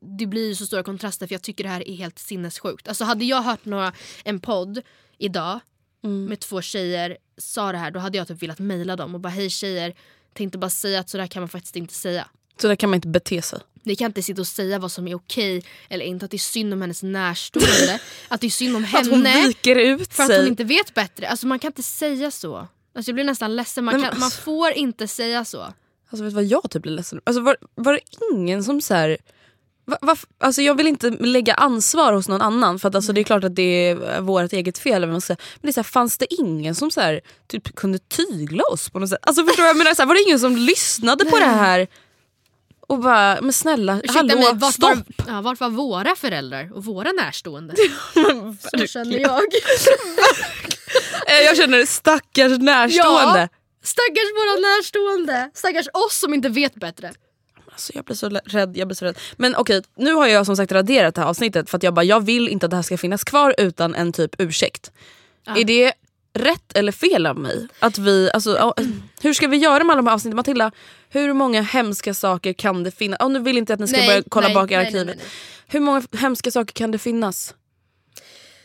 det 0.00 0.26
blir 0.26 0.48
ju 0.48 0.54
så 0.54 0.66
stora 0.66 0.82
kontraster 0.82 1.26
för 1.26 1.34
jag 1.34 1.42
tycker 1.42 1.64
det 1.64 1.70
här 1.70 1.88
är 1.88 1.94
helt 1.94 2.18
sinnessjukt. 2.18 2.88
Alltså 2.88 3.04
hade 3.04 3.24
jag 3.24 3.42
hört 3.42 3.64
några, 3.64 3.92
en 4.24 4.40
podd 4.40 4.82
idag 5.18 5.60
med 6.00 6.40
två 6.40 6.62
tjejer 6.62 7.18
sa 7.36 7.72
det 7.72 7.78
här 7.78 7.90
då 7.90 8.00
hade 8.00 8.18
jag 8.18 8.28
typ 8.28 8.42
velat 8.42 8.58
mejla 8.58 8.96
dem 8.96 9.14
och 9.14 9.20
bara 9.20 9.28
hej 9.28 9.50
tjejer 9.50 9.94
tänkte 10.32 10.58
bara 10.58 10.70
säga 10.70 11.00
att 11.00 11.08
så 11.08 11.18
där 11.18 11.26
kan 11.26 11.42
man 11.42 11.48
faktiskt 11.48 11.76
inte 11.76 11.94
säga. 11.94 12.28
Så 12.60 12.68
där 12.68 12.76
kan 12.76 12.90
man 12.90 12.94
inte 12.94 13.08
bete 13.08 13.42
sig. 13.42 13.60
Ni 13.82 13.96
kan 13.96 14.06
inte 14.06 14.22
sitta 14.22 14.40
och 14.40 14.46
säga 14.46 14.78
vad 14.78 14.92
som 14.92 15.08
är 15.08 15.14
okej 15.14 15.64
eller 15.88 16.04
inte. 16.04 16.24
Att 16.24 16.30
det 16.30 16.36
är 16.36 16.38
synd 16.38 16.72
om 16.72 16.80
hennes 16.80 17.02
närstående. 17.02 18.00
att 18.28 18.40
det 18.40 18.46
är 18.46 18.50
synd 18.50 18.76
om 18.76 18.84
Att 18.94 19.06
hon 19.06 19.26
henne 19.26 19.46
viker 19.46 19.76
ut 19.76 20.14
för 20.14 20.22
att 20.22 20.28
sig. 20.28 20.38
hon 20.38 20.46
inte 20.48 20.64
vet 20.64 20.94
bättre. 20.94 21.28
Alltså 21.28 21.46
man 21.46 21.58
kan 21.58 21.68
inte 21.68 21.82
säga 21.82 22.30
så. 22.30 22.68
Alltså 22.94 23.10
jag 23.10 23.14
blir 23.14 23.24
nästan 23.24 23.56
ledsen. 23.56 23.84
Man, 23.84 24.00
Men- 24.00 24.10
kan, 24.10 24.20
man 24.20 24.30
får 24.30 24.70
inte 24.72 25.08
säga 25.08 25.44
så. 25.44 25.60
Alltså 25.62 26.24
vet 26.24 26.30
du 26.30 26.34
vad 26.34 26.44
jag 26.44 26.70
typ 26.70 26.82
blir 26.82 26.92
ledsen 26.92 27.20
alltså, 27.24 27.40
var, 27.40 27.56
var 27.74 27.92
det 27.92 28.00
ingen 28.32 28.64
som 28.64 28.80
så 28.80 28.94
här, 28.94 29.18
va, 29.84 29.98
va, 30.02 30.16
alltså 30.38 30.62
jag 30.62 30.74
vill 30.74 30.86
inte 30.86 31.10
lägga 31.10 31.54
ansvar 31.54 32.12
hos 32.12 32.28
någon 32.28 32.42
annan 32.42 32.78
för 32.78 32.88
att 32.88 32.94
alltså, 32.94 33.12
det 33.12 33.20
är 33.20 33.24
klart 33.24 33.44
att 33.44 33.56
det 33.56 33.62
är 33.62 34.20
vårt 34.20 34.52
eget 34.52 34.78
fel. 34.78 35.02
ska 35.02 35.20
säga. 35.20 35.36
Men 35.54 35.60
det 35.62 35.68
är 35.68 35.72
så 35.72 35.80
här, 35.80 35.84
fanns 35.84 36.18
det 36.18 36.34
ingen 36.34 36.74
som 36.74 36.90
så 36.90 37.00
här, 37.00 37.20
typ 37.46 37.74
kunde 37.74 37.98
tygla 37.98 38.64
oss 38.72 38.90
på 38.90 38.98
något 38.98 39.08
sätt? 39.08 39.18
Alltså 39.22 39.44
förstår 39.44 39.62
vad 39.62 39.70
jag 39.70 39.76
menar? 39.76 39.94
Så 39.94 40.06
var 40.06 40.14
det 40.14 40.22
ingen 40.22 40.40
som 40.40 40.56
lyssnade 40.56 41.24
på 41.24 41.38
det 41.38 41.44
här? 41.44 41.88
Och 42.92 42.98
bara, 42.98 43.40
men 43.40 43.52
snälla, 43.52 43.96
Ursäkta 44.04 44.12
hallå, 44.18 44.34
mig, 44.36 44.52
vart 44.54 44.74
stopp! 44.74 44.94
var, 44.94 45.34
ja, 45.34 45.40
vart 45.40 45.60
var 45.60 45.68
våra 45.70 46.16
föräldrar 46.16 46.72
och 46.76 46.84
våra 46.84 47.12
närstående? 47.12 47.74
så 48.78 48.86
känner 48.86 49.18
jag. 49.18 49.42
Eh, 51.28 51.44
Jag 51.44 51.56
känner 51.56 51.86
stackars 51.86 52.58
närstående. 52.58 53.40
Ja. 53.40 53.48
Stackars 53.82 54.30
våra 54.36 54.60
närstående. 54.60 55.50
Stackars 55.54 55.86
oss 55.92 56.18
som 56.18 56.34
inte 56.34 56.48
vet 56.48 56.74
bättre. 56.74 57.12
Alltså 57.72 57.92
jag 57.94 58.04
blir 58.04 58.16
så 58.16 58.28
rädd, 58.28 58.76
jag 58.76 58.88
blir 58.88 58.94
så 58.96 59.04
rädd. 59.04 59.18
Men 59.36 59.56
okej, 59.56 59.82
nu 59.96 60.12
har 60.12 60.26
jag 60.26 60.46
som 60.46 60.56
sagt 60.56 60.72
raderat 60.72 61.14
det 61.14 61.20
här 61.20 61.28
avsnittet 61.28 61.70
för 61.70 61.76
att 61.76 61.82
jag 61.82 61.94
bara, 61.94 62.04
jag 62.04 62.20
vill 62.24 62.48
inte 62.48 62.66
att 62.66 62.70
det 62.70 62.76
här 62.76 62.82
ska 62.82 62.98
finnas 62.98 63.24
kvar 63.24 63.54
utan 63.58 63.94
en 63.94 64.12
typ 64.12 64.34
ursäkt. 64.40 64.92
Är 65.46 65.64
det 65.64 65.92
rätt 66.34 66.76
eller 66.76 66.92
fel 66.92 67.26
av 67.26 67.38
mig? 67.38 67.68
Att 67.78 67.98
vi, 67.98 68.30
alltså, 68.34 68.74
hur 69.22 69.32
ska 69.34 69.48
vi 69.48 69.56
göra 69.56 69.84
med 69.84 69.94
alla 69.94 70.02
de 70.02 70.06
här 70.06 70.14
avsnitten? 70.14 70.36
Matilda, 70.36 70.72
hur 71.08 71.32
många 71.32 71.62
hemska 71.62 72.14
saker 72.14 72.52
kan 72.52 72.82
det 72.82 72.90
finnas? 72.90 73.20
Oh, 73.20 73.30
nu 73.30 73.38
vill 73.38 73.58
inte 73.58 73.74
att 73.74 73.80
ni 73.80 73.88
ska 73.88 73.96
Nej, 73.96 74.06
börja 74.08 74.22
kolla 74.28 74.46
nej, 74.46 74.54
bak 74.54 74.70
i 74.70 74.74
arkivet. 74.74 75.16
nej, 75.16 75.26
Hur 75.66 75.80
många 75.80 76.02
hemska 76.18 76.50
saker 76.50 76.72
kan 76.72 76.90
det 76.90 76.98
finnas? 76.98 77.54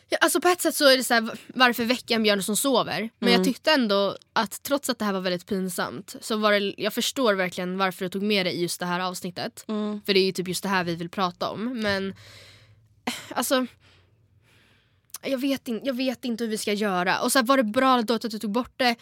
Ja, 0.10 0.18
alltså 0.22 0.42
på 0.42 0.48
ett 0.48 0.62
sätt 0.62 0.76
så 0.76 0.90
är 0.90 0.98
det 0.98 1.04
så 1.04 1.14
här, 1.14 1.30
varför 1.48 1.84
väcka 1.86 2.14
en 2.14 2.24
björn 2.24 2.44
som 2.44 2.56
sover? 2.58 3.10
Men 3.20 3.30
Mm. 3.30 3.40
jag 3.40 3.44
tyckte 3.46 3.72
ändå 3.72 4.18
att 4.34 4.64
trots 4.64 4.90
att 4.90 5.00
det 5.00 5.06
här 5.06 5.14
var 5.14 5.22
väldigt 5.22 5.46
pinsamt 5.46 6.16
så 6.22 6.38
var 6.38 6.52
det, 6.52 6.74
jag 6.78 6.94
förstår 6.94 7.34
verkligen 7.34 7.78
varför 7.78 8.06
du 8.06 8.10
tog 8.10 8.22
med 8.24 8.46
det 8.46 8.52
i 8.52 8.62
just 8.62 8.80
det 8.80 8.86
här 8.86 9.00
avsnittet. 9.00 9.66
Mm. 9.68 10.02
För 10.06 10.14
det 10.14 10.20
är 10.20 10.24
ju 10.26 10.32
typ 10.32 10.48
just 10.48 10.64
det 10.64 10.70
här 10.70 10.84
vi 10.84 10.96
vill 10.96 11.10
prata 11.10 11.50
om. 11.50 11.80
Men 11.82 12.16
alltså 13.30 13.66
jag 15.22 15.38
vet, 15.38 15.68
in, 15.68 15.82
jag 15.84 15.94
vet 15.94 16.26
inte 16.26 16.44
hur 16.44 16.52
vi 16.52 16.58
ska 16.58 16.74
göra. 16.74 17.20
Och 17.22 17.32
så 17.32 17.40
här, 17.40 17.46
var 17.46 17.58
det 17.58 17.64
bra 17.64 18.02
då 18.02 18.14
att 18.14 18.22
du 18.22 18.30
tog 18.40 18.52
bort 18.52 18.74
det? 18.78 18.96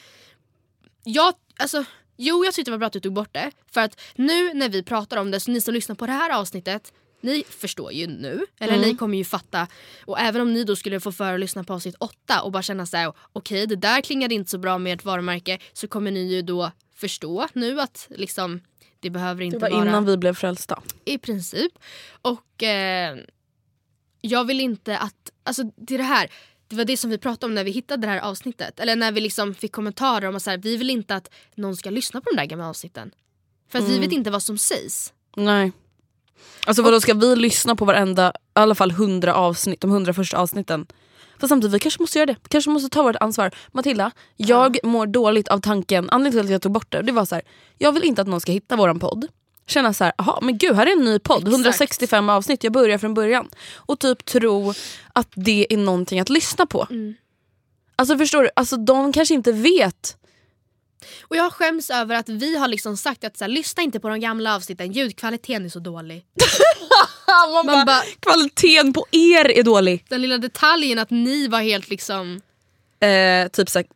Jag, 1.03 1.33
alltså, 1.57 1.85
jo 2.17 2.45
jag 2.45 2.53
tyckte 2.53 2.71
det 2.71 2.73
var 2.73 2.79
bra 2.79 2.87
att 2.87 2.93
du 2.93 2.99
tog 2.99 3.13
bort 3.13 3.33
det. 3.33 3.51
För 3.71 3.81
att 3.81 4.01
nu 4.15 4.53
när 4.53 4.69
vi 4.69 4.83
pratar 4.83 5.17
om 5.17 5.31
det, 5.31 5.39
så 5.39 5.51
ni 5.51 5.61
som 5.61 5.73
lyssnar 5.73 5.95
på 5.95 6.05
det 6.05 6.11
här 6.11 6.29
avsnittet 6.39 6.93
ni 7.21 7.43
förstår 7.49 7.91
ju 7.91 8.07
nu, 8.07 8.45
eller 8.59 8.77
ni 8.77 8.95
kommer 8.95 9.17
ju 9.17 9.25
fatta. 9.25 9.67
Och 10.05 10.19
även 10.19 10.41
om 10.41 10.53
ni 10.53 10.63
då 10.63 10.75
skulle 10.75 10.99
få 10.99 11.11
för 11.11 11.33
att 11.33 11.39
lyssna 11.39 11.63
på 11.63 11.73
avsnitt 11.73 11.95
8 11.99 12.41
och 12.41 12.51
bara 12.51 12.63
känna 12.63 12.85
så 12.85 12.97
här: 12.97 13.13
okej 13.33 13.67
det 13.67 13.75
där 13.75 14.01
klingade 14.01 14.35
inte 14.35 14.51
så 14.51 14.57
bra 14.57 14.77
med 14.77 14.93
ert 14.93 15.05
varumärke. 15.05 15.59
Så 15.73 15.87
kommer 15.87 16.11
ni 16.11 16.33
ju 16.33 16.41
då 16.41 16.71
förstå 16.95 17.47
nu 17.53 17.81
att 17.81 18.07
liksom 18.09 18.61
det 18.99 19.09
behöver 19.09 19.43
inte 19.43 19.57
Det 19.57 19.61
var 19.61 19.69
vara 19.69 19.81
innan 19.89 20.05
vi 20.05 20.17
blev 20.17 20.33
frälsta. 20.33 20.81
i 21.05 21.17
princip. 21.17 21.71
Och 22.21 22.63
eh, 22.63 23.17
jag 24.25 24.45
vill 24.45 24.59
inte 24.59 24.97
att, 24.97 25.31
alltså 25.43 25.63
det 25.75 25.93
är 25.93 25.97
det 25.97 26.03
här. 26.03 26.31
Det 26.67 26.75
var 26.75 26.85
det 26.85 26.97
som 26.97 27.09
vi 27.09 27.17
pratade 27.17 27.45
om 27.45 27.55
när 27.55 27.63
vi 27.63 27.71
hittade 27.71 28.07
det 28.07 28.13
här 28.13 28.19
avsnittet. 28.19 28.79
Eller 28.79 28.95
när 28.95 29.11
vi 29.11 29.21
liksom 29.21 29.53
fick 29.53 29.71
kommentarer 29.71 30.27
om 30.27 30.35
att 30.35 30.43
så 30.43 30.49
här, 30.49 30.57
vi 30.57 30.77
vill 30.77 30.89
inte 30.89 31.15
att 31.15 31.29
någon 31.55 31.75
ska 31.75 31.89
lyssna 31.89 32.21
på 32.21 32.29
de 32.29 32.35
där 32.35 32.45
gamla 32.45 32.69
avsnitten. 32.69 33.11
För 33.69 33.79
att 33.79 33.89
vi 33.89 33.99
vet 33.99 34.11
inte 34.11 34.31
vad 34.31 34.43
som 34.43 34.57
sägs. 34.57 35.13
Nej. 35.35 35.71
Alltså 36.65 36.83
vadå, 36.83 37.01
ska 37.01 37.13
vi 37.13 37.35
lyssna 37.35 37.75
på 37.75 37.85
varenda, 37.85 38.29
i 38.29 38.31
alla 38.53 38.75
fall 38.75 38.91
100 38.91 39.33
avsnitt, 39.33 39.81
de 39.81 39.91
100 39.91 40.13
första 40.13 40.37
avsnitten? 40.37 40.87
Fast 41.39 41.49
samtidigt, 41.49 41.75
vi 41.75 41.79
kanske 41.79 42.01
måste 42.01 42.19
göra 42.19 42.25
det. 42.25 42.35
kanske 42.47 42.69
måste 42.69 42.89
ta 42.89 43.03
vårt 43.03 43.15
ansvar. 43.15 43.51
Matilda, 43.71 44.11
jag 44.35 44.77
mår 44.83 45.07
dåligt 45.07 45.47
av 45.47 45.59
tanken, 45.59 46.09
anledningen 46.09 46.31
till 46.31 46.47
att 46.47 46.51
jag 46.51 46.61
tog 46.61 46.71
bort 46.71 46.91
det, 46.91 47.01
det 47.01 47.11
var 47.11 47.25
så 47.25 47.35
här, 47.35 47.43
jag 47.77 47.91
vill 47.91 48.03
inte 48.03 48.21
att 48.21 48.27
någon 48.27 48.41
ska 48.41 48.51
hitta 48.51 48.75
våran 48.75 48.99
podd. 48.99 49.27
Känna 49.67 49.93
så 49.93 50.03
här, 50.03 50.13
aha, 50.17 50.39
men 50.41 50.57
gud 50.57 50.75
här 50.75 50.85
är 50.85 50.91
en 50.91 51.05
ny 51.05 51.19
podd, 51.19 51.37
Exakt. 51.37 51.53
165 51.53 52.29
avsnitt, 52.29 52.63
jag 52.63 52.73
börjar 52.73 52.97
från 52.97 53.13
början. 53.13 53.49
Och 53.75 53.99
typ 53.99 54.25
tro 54.25 54.73
att 55.13 55.27
det 55.35 55.73
är 55.73 55.77
någonting 55.77 56.19
att 56.19 56.29
lyssna 56.29 56.65
på. 56.65 56.87
Alltså 57.95 58.17
förstår 58.17 58.43
du, 58.43 58.49
alltså, 58.55 58.77
de 58.77 59.13
kanske 59.13 59.33
inte 59.33 59.51
vet. 59.51 60.17
Och 61.21 61.35
jag 61.35 61.53
skäms 61.53 61.89
över 61.89 62.15
att 62.15 62.29
vi 62.29 62.57
har 62.57 62.67
liksom 62.67 62.97
sagt 62.97 63.23
att 63.23 63.37
så 63.37 63.43
här, 63.43 63.51
lyssna 63.51 63.83
inte 63.83 63.99
på 63.99 64.09
de 64.09 64.19
gamla 64.19 64.55
avsnitten, 64.55 64.91
ljudkvaliteten 64.91 65.65
är 65.65 65.69
så 65.69 65.79
dålig. 65.79 66.25
Man, 67.53 67.65
Man 67.65 67.85
bara, 67.85 68.01
Kvaliteten 68.19 68.93
på 68.93 69.05
er 69.11 69.51
är 69.51 69.63
dålig. 69.63 70.05
den 70.09 70.21
lilla 70.21 70.37
detaljen 70.37 70.99
att 70.99 71.09
ni 71.09 71.47
var 71.47 71.61
helt 71.61 71.89
liksom... 71.89 72.41
Eh, 72.99 73.47
typ 73.47 73.69
så 73.69 73.79
här, 73.79 73.87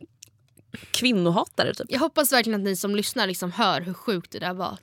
kvinnohatare 0.91 1.73
typ. 1.73 1.87
Jag 1.89 1.99
hoppas 1.99 2.31
verkligen 2.31 2.59
att 2.59 2.65
ni 2.65 2.75
som 2.75 2.95
lyssnar 2.95 3.27
liksom 3.27 3.51
hör 3.51 3.81
hur 3.81 3.93
sjukt 3.93 4.31
det 4.31 4.39
där 4.39 4.53
var. 4.53 4.77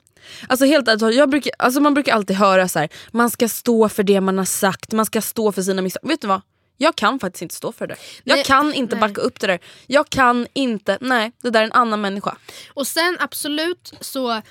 Alltså 0.47 0.65
helt 0.65 0.87
ärligt, 0.87 1.15
jag 1.15 1.29
brukar, 1.29 1.51
alltså 1.59 1.79
man 1.79 1.93
brukar 1.93 2.13
alltid 2.13 2.35
höra 2.35 2.67
så 2.67 2.79
här, 2.79 2.89
man 3.11 3.29
ska 3.29 3.49
stå 3.49 3.89
för 3.89 4.03
det 4.03 4.21
man 4.21 4.37
har 4.37 4.45
sagt, 4.45 4.91
man 4.91 5.05
ska 5.05 5.21
stå 5.21 5.51
för 5.51 5.61
sina 5.61 5.81
misstag. 5.81 6.07
Vet 6.09 6.21
du 6.21 6.27
vad? 6.27 6.41
Jag 6.77 6.95
kan 6.95 7.19
faktiskt 7.19 7.41
inte 7.41 7.55
stå 7.55 7.71
för 7.71 7.87
det. 7.87 7.95
Jag 8.23 8.35
Nej, 8.35 8.45
kan 8.45 8.73
inte 8.73 8.95
nej. 8.95 9.01
backa 9.01 9.21
upp 9.21 9.39
det 9.39 9.47
där. 9.47 9.59
Jag 9.87 10.09
kan 10.09 10.47
inte, 10.53 10.97
nej 11.01 11.31
det 11.41 11.49
där 11.49 11.59
är 11.59 11.65
en 11.65 11.71
annan 11.71 12.01
människa. 12.01 12.37
Och 12.73 12.87
sen 12.87 13.17
absolut 13.19 13.93
så 14.01 14.41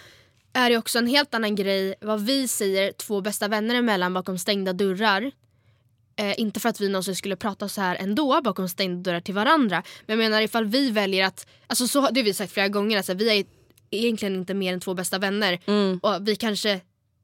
är 0.53 0.71
det 0.71 0.77
också 0.77 0.99
en 0.99 1.07
helt 1.07 1.35
annan 1.35 1.55
grej 1.55 1.95
vad 2.01 2.21
vi 2.21 2.49
säger 2.49 2.93
två 2.93 3.21
bästa 3.21 3.49
vänner 3.49 3.75
emellan 3.75 4.15
bakom 4.15 4.39
stängda 4.39 4.73
dörrar. 4.73 5.31
Eh, 6.19 6.41
inte 6.41 6.61
för 6.61 6.69
att 6.69 6.81
vi 6.81 6.89
någonsin 6.89 7.17
skulle 7.17 7.37
prata 7.37 7.69
så 7.69 7.81
här 7.81 7.97
ändå 7.97 8.41
bakom 8.43 8.69
stängda 8.69 9.11
dörrar 9.11 9.21
till 9.21 9.35
varandra. 9.35 9.83
Men 10.07 10.19
jag 10.19 10.31
menar 10.31 10.43
ifall 10.43 10.65
vi 10.65 10.91
väljer 10.91 11.25
att, 11.25 11.47
alltså 11.67 11.89
så, 11.89 12.01
det 12.01 12.21
har 12.21 12.25
vi 12.25 12.35
sagt 12.35 12.53
flera 12.53 12.69
gånger, 12.69 12.97
alltså, 12.97 13.15
vi 13.15 13.39
är 13.39 13.45
egentligen 13.91 14.35
inte 14.35 14.55
mer 14.55 14.73
än 14.73 14.81
två 14.81 14.95
bästa 14.95 15.19
vänner. 15.19 15.59
Och 16.03 16.29
vi 16.29 16.37
kanske, 16.37 16.69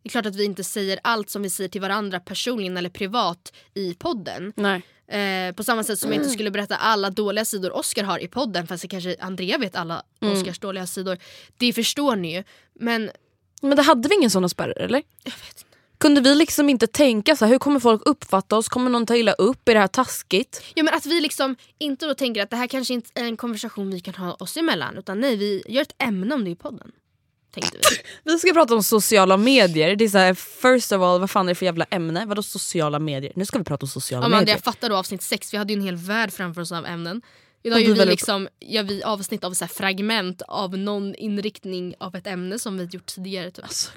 det 0.03 0.09
är 0.09 0.09
klart 0.09 0.27
att 0.27 0.37
vi 0.37 0.45
inte 0.45 0.65
säger 0.65 0.99
allt 1.05 1.31
som 1.31 1.43
vi 1.43 1.51
säger 1.51 1.71
till 1.71 1.81
varandra 1.81 2.21
personligen 2.21 2.77
eller 2.77 2.91
privat 2.91 3.53
i 3.75 3.95
podden. 3.95 4.53
Nej. 4.57 4.83
Eh, 5.09 5.55
på 5.55 5.65
samma 5.65 5.85
sätt 5.85 5.99
som 5.99 6.11
jag 6.13 6.19
inte 6.19 6.31
skulle 6.31 6.51
berätta 6.51 6.77
alla 6.77 7.11
dåliga 7.11 7.45
sidor 7.45 7.77
Oscar 7.77 8.05
har 8.05 8.19
i 8.19 8.29
podden 8.29 8.67
fast 8.67 8.89
kanske 8.89 9.17
Andrea 9.21 9.59
vet 9.59 9.77
alla 9.77 10.03
Oscars 10.21 10.59
dåliga 10.59 10.87
sidor. 10.87 11.19
Det 11.57 11.73
förstår 11.73 12.17
ni 12.17 12.35
ju. 12.37 12.45
Men 12.75 13.11
Men 13.63 13.77
det 13.77 13.83
hade 13.83 14.09
vi 14.09 14.15
ingen 14.15 14.31
såna 14.31 14.49
spärrar 14.49 14.81
eller? 14.81 15.03
jag 15.25 15.33
vet 15.33 15.65
inte. 15.65 15.72
Kunde 16.03 16.21
vi 16.21 16.35
liksom 16.35 16.69
inte 16.69 16.87
tänka 16.87 17.37
så 17.37 17.45
här, 17.45 17.53
hur 17.53 17.59
kommer 17.59 17.81
folk 17.81 18.03
uppfatta 18.05 18.57
oss? 18.57 18.69
Kommer 18.69 18.91
någon 18.91 19.07
ta 19.07 19.17
illa 19.17 19.33
upp? 19.33 19.69
Är 19.69 19.75
det 19.75 19.81
här 19.81 19.87
taskigt? 19.87 20.63
Ja 20.75 20.83
men 20.83 20.95
att 20.95 21.07
vi 21.07 21.21
liksom 21.21 21.57
inte 21.79 22.07
då 22.07 22.15
tänker 22.15 22.43
att 22.43 22.51
det 22.51 22.57
här 22.57 22.67
kanske 22.67 22.95
inte 22.95 23.11
är 23.15 23.25
en 23.25 23.37
konversation 23.37 23.91
vi 23.91 24.01
kan 24.01 24.15
ha 24.15 24.35
oss 24.35 24.57
emellan 24.57 24.99
utan 24.99 25.21
nej 25.21 25.37
vi 25.37 25.63
gör 25.69 25.83
ett 25.83 25.95
ämne 25.99 26.35
om 26.35 26.45
det 26.45 26.51
i 26.51 26.57
podden. 26.57 26.93
Tänkte 27.55 27.79
vi. 27.79 27.97
Vi 28.33 28.39
ska 28.39 28.53
prata 28.53 28.75
om 28.75 28.83
sociala 28.83 29.37
medier. 29.37 29.97
Det 29.97 30.05
är 30.05 30.09
så 30.09 30.19
här, 30.19 30.35
first 30.35 30.93
of 30.93 31.03
all, 31.03 31.21
vad 31.21 31.31
fan 31.31 31.47
är 31.47 31.51
det 31.51 31.55
för 31.55 31.67
jävla 31.67 31.87
ämne? 31.91 32.25
Vadå 32.27 32.43
sociala 32.43 32.99
medier? 32.99 33.33
Nu 33.37 33.47
ska 33.47 33.59
vi 33.59 33.65
prata 33.65 33.87
om 33.87 33.91
sociala 33.91 34.27
Amanda 34.27 34.41
medier. 34.41 34.55
jag 34.55 34.65
fattar 34.65 34.89
då 34.89 34.97
avsnitt 34.97 35.23
sex, 35.23 35.55
vi 35.55 35.59
hade 35.59 35.73
ju 35.73 35.79
en 35.79 35.85
hel 35.85 35.97
värld 35.97 36.33
framför 36.33 36.61
oss 36.61 36.73
av 36.73 36.87
ämnen. 36.87 37.23
Idag 37.63 37.81
gör 37.81 37.95
vi 37.95 38.05
liksom, 38.05 38.49
gör 38.61 38.83
vi 38.83 39.03
avsnitt 39.03 39.45
av 39.45 39.53
så 39.53 39.67
fragment 39.67 40.43
av 40.49 40.79
någon 40.79 41.15
inriktning 41.15 41.95
av 41.99 42.17
ett 42.17 42.27
ämne 42.27 42.59
som 42.59 42.79
vi 42.79 42.85
gjort 42.85 43.07
tidigare. 43.07 43.51
Typ. 43.51 43.65
Alltså, 43.65 43.91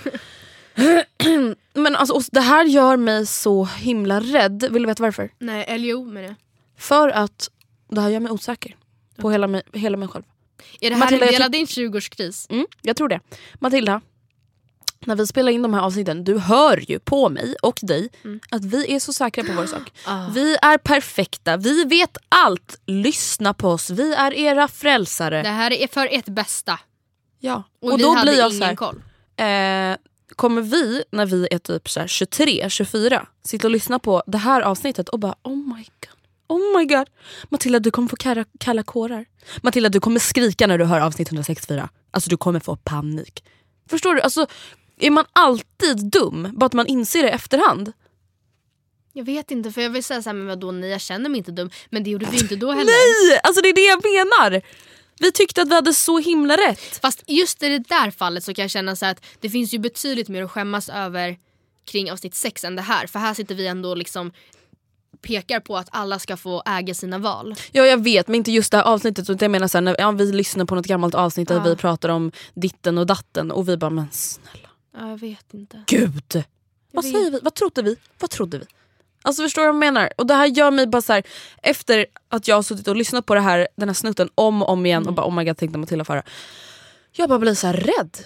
Men 1.74 1.96
alltså, 1.96 2.14
och 2.14 2.22
det 2.32 2.40
här 2.40 2.64
gör 2.64 2.96
mig 2.96 3.26
så 3.26 3.64
himla 3.64 4.20
rädd. 4.20 4.64
Vill 4.70 4.82
du 4.82 4.86
veta 4.86 5.02
varför? 5.02 5.30
Nej, 5.38 5.64
eller 5.68 5.88
jo 5.88 6.04
men 6.04 6.22
det. 6.22 6.34
För 6.78 7.08
att 7.08 7.50
det 7.90 8.00
här 8.00 8.08
gör 8.08 8.20
mig 8.20 8.32
osäker 8.32 8.76
på 9.16 9.30
hela 9.30 9.46
mig, 9.46 9.62
hela 9.72 9.96
mig 9.96 10.08
själv. 10.08 10.24
Är 10.80 10.90
det 10.90 10.96
här 10.96 11.00
Matilda, 11.00 11.26
en 11.26 11.32
jag 11.32 11.40
del 11.40 11.44
av 11.44 11.50
din 11.50 11.66
20-årskris? 11.66 12.46
Mm, 12.50 12.66
jag 12.82 12.96
tror 12.96 13.08
det. 13.08 13.20
Matilda, 13.54 14.00
när 15.04 15.16
vi 15.16 15.26
spelar 15.26 15.52
in 15.52 15.62
de 15.62 15.74
här 15.74 15.80
avsnitten, 15.80 16.24
du 16.24 16.38
hör 16.38 16.90
ju 16.90 16.98
på 16.98 17.28
mig 17.28 17.54
och 17.62 17.78
dig 17.82 18.08
att 18.50 18.64
vi 18.64 18.92
är 18.94 19.00
så 19.00 19.12
säkra 19.12 19.44
på 19.44 19.52
vår 19.52 19.66
sak. 19.66 19.92
Ah. 20.06 20.28
Vi 20.34 20.56
är 20.62 20.78
perfekta, 20.78 21.56
vi 21.56 21.84
vet 21.84 22.16
allt. 22.28 22.80
Lyssna 22.86 23.54
på 23.54 23.68
oss, 23.68 23.90
vi 23.90 24.14
är 24.14 24.34
era 24.34 24.68
frälsare. 24.68 25.42
Det 25.42 25.48
här 25.48 25.72
är 25.72 25.88
för 25.88 26.08
ert 26.10 26.26
bästa. 26.28 26.80
Ja. 27.40 27.62
Och, 27.82 27.92
Och, 27.92 27.98
då 27.98 28.22
blir 28.22 28.38
jag 28.38 28.52
så 28.52 28.64
här, 28.64 28.74
koll. 28.74 29.02
eh, 29.36 29.96
kommer 30.36 30.62
vi 30.62 31.04
när 31.10 31.26
vi 31.26 31.48
är 31.50 31.58
typ 31.58 31.90
så 31.90 32.00
här 32.00 32.06
23, 32.06 32.70
24 32.70 33.26
sitta 33.44 33.66
och 33.66 33.70
lyssna 33.70 33.98
på 33.98 34.22
det 34.26 34.38
här 34.38 34.60
avsnittet 34.60 35.08
och 35.08 35.18
bara 35.18 35.34
oh 35.42 35.56
my 35.56 35.84
god. 36.00 36.18
Oh 36.48 36.78
my 36.78 36.84
god. 36.84 37.08
Matilda 37.48 37.78
du 37.78 37.90
kommer 37.90 38.08
få 38.08 38.16
kalla, 38.16 38.44
kalla 38.60 38.82
kårar. 38.82 39.26
Matilda 39.62 39.88
du 39.88 40.00
kommer 40.00 40.20
skrika 40.20 40.66
när 40.66 40.78
du 40.78 40.84
hör 40.84 41.00
avsnitt 41.00 41.28
164. 41.28 41.88
Alltså 42.10 42.30
du 42.30 42.36
kommer 42.36 42.60
få 42.60 42.76
panik. 42.76 43.44
Förstår 43.90 44.14
du? 44.14 44.20
Alltså, 44.20 44.46
är 44.98 45.10
man 45.10 45.24
alltid 45.32 46.10
dum 46.10 46.48
bara 46.52 46.66
att 46.66 46.72
man 46.72 46.86
inser 46.86 47.22
det 47.22 47.28
i 47.28 47.32
efterhand? 47.32 47.92
Jag 49.12 49.24
vet 49.24 49.50
inte 49.50 49.72
för 49.72 49.80
jag 49.80 49.90
vill 49.90 50.04
säga 50.04 50.22
såhär, 50.22 50.34
men 50.34 50.46
vadå 50.46 50.70
nej 50.70 50.90
jag 50.90 51.00
känner 51.00 51.30
mig 51.30 51.38
inte 51.38 51.52
dum. 51.52 51.70
Men 51.90 52.04
det 52.04 52.10
gjorde 52.10 52.26
vi 52.30 52.38
inte 52.38 52.56
då 52.56 52.70
heller. 52.70 52.84
Nej! 53.30 53.40
Alltså 53.42 53.62
det 53.62 53.68
är 53.68 53.74
det 53.74 53.86
jag 53.86 54.04
menar. 54.04 54.62
Vi 55.18 55.32
tyckte 55.32 55.62
att 55.62 55.68
vi 55.68 55.74
hade 55.74 55.94
så 55.94 56.18
himla 56.18 56.56
rätt. 56.56 56.98
Fast 57.02 57.22
just 57.26 57.62
i 57.62 57.68
det 57.68 57.78
där 57.78 58.10
fallet 58.10 58.44
så 58.44 58.54
kan 58.54 58.62
jag 58.62 58.70
känna 58.70 58.96
så 58.96 59.06
att 59.06 59.24
det 59.40 59.50
finns 59.50 59.74
ju 59.74 59.78
betydligt 59.78 60.28
mer 60.28 60.42
att 60.42 60.50
skämmas 60.50 60.88
över 60.88 61.38
kring 61.84 62.12
avsnitt 62.12 62.34
6 62.34 62.64
än 62.64 62.76
det 62.76 62.82
här. 62.82 63.06
För 63.06 63.18
här 63.18 63.34
sitter 63.34 63.54
vi 63.54 63.66
ändå 63.66 63.94
liksom 63.94 64.32
pekar 65.22 65.60
på 65.60 65.76
att 65.76 65.88
alla 65.90 66.18
ska 66.18 66.36
få 66.36 66.62
äga 66.66 66.94
sina 66.94 67.18
val. 67.18 67.54
Ja 67.72 67.86
jag 67.86 68.02
vet 68.04 68.28
men 68.28 68.34
inte 68.34 68.52
just 68.52 68.70
det 68.70 68.76
här 68.76 68.84
avsnittet. 68.84 69.30
utan 69.30 69.38
Jag 69.40 69.50
menar 69.50 69.68
så 69.68 69.78
här, 69.78 69.82
när 69.82 69.96
ja, 69.98 70.10
vi 70.10 70.32
lyssnar 70.32 70.64
på 70.64 70.74
något 70.74 70.86
gammalt 70.86 71.14
avsnitt 71.14 71.48
där 71.48 71.54
Ja. 71.56 71.62
vi 71.62 71.76
pratar 71.76 72.08
om 72.08 72.32
ditten 72.54 72.98
och 72.98 73.06
datten 73.06 73.50
och 73.50 73.68
vi 73.68 73.76
bara 73.76 73.90
men 73.90 74.06
snälla 74.10 74.68
Ja, 74.96 75.08
jag 75.10 75.18
vet 75.20 75.54
inte. 75.54 75.82
gud. 75.86 76.44
Vad 76.92 77.04
vet. 77.04 77.12
säger 77.14 77.30
vi? 77.30 77.38
Vad 77.42 77.54
trodde 77.54 77.82
vi? 77.82 77.96
Vad 78.18 78.30
trodde 78.30 78.58
vi? 78.58 78.64
Alltså 79.26 79.42
förstår 79.42 79.62
du 79.62 79.66
vad 79.66 79.74
jag 79.74 79.80
menar? 79.80 80.10
Och 80.18 80.26
det 80.26 80.34
här 80.34 80.46
gör 80.46 80.70
mig 80.70 80.86
bara 80.86 81.02
så 81.02 81.12
här, 81.12 81.22
efter 81.62 82.06
att 82.28 82.48
jag 82.48 82.56
har 82.56 82.62
suttit 82.62 82.88
och 82.88 82.96
lyssnat 82.96 83.26
på 83.26 83.34
det 83.34 83.40
här, 83.40 83.68
den 83.76 83.88
här 83.88 83.94
snutten 83.94 84.28
om 84.34 84.62
och 84.62 84.68
om 84.68 84.86
igen 84.86 85.02
Mm. 85.02 85.08
och 85.08 85.14
bara 85.14 85.26
oh 85.26 85.34
my 85.34 85.44
god 85.44 85.56
tänkte 85.56 85.78
Matilda 85.78 86.04
förra. 86.04 86.22
Jag 87.12 87.28
bara 87.28 87.38
blir 87.38 87.54
så 87.54 87.72
rädd. 87.72 88.18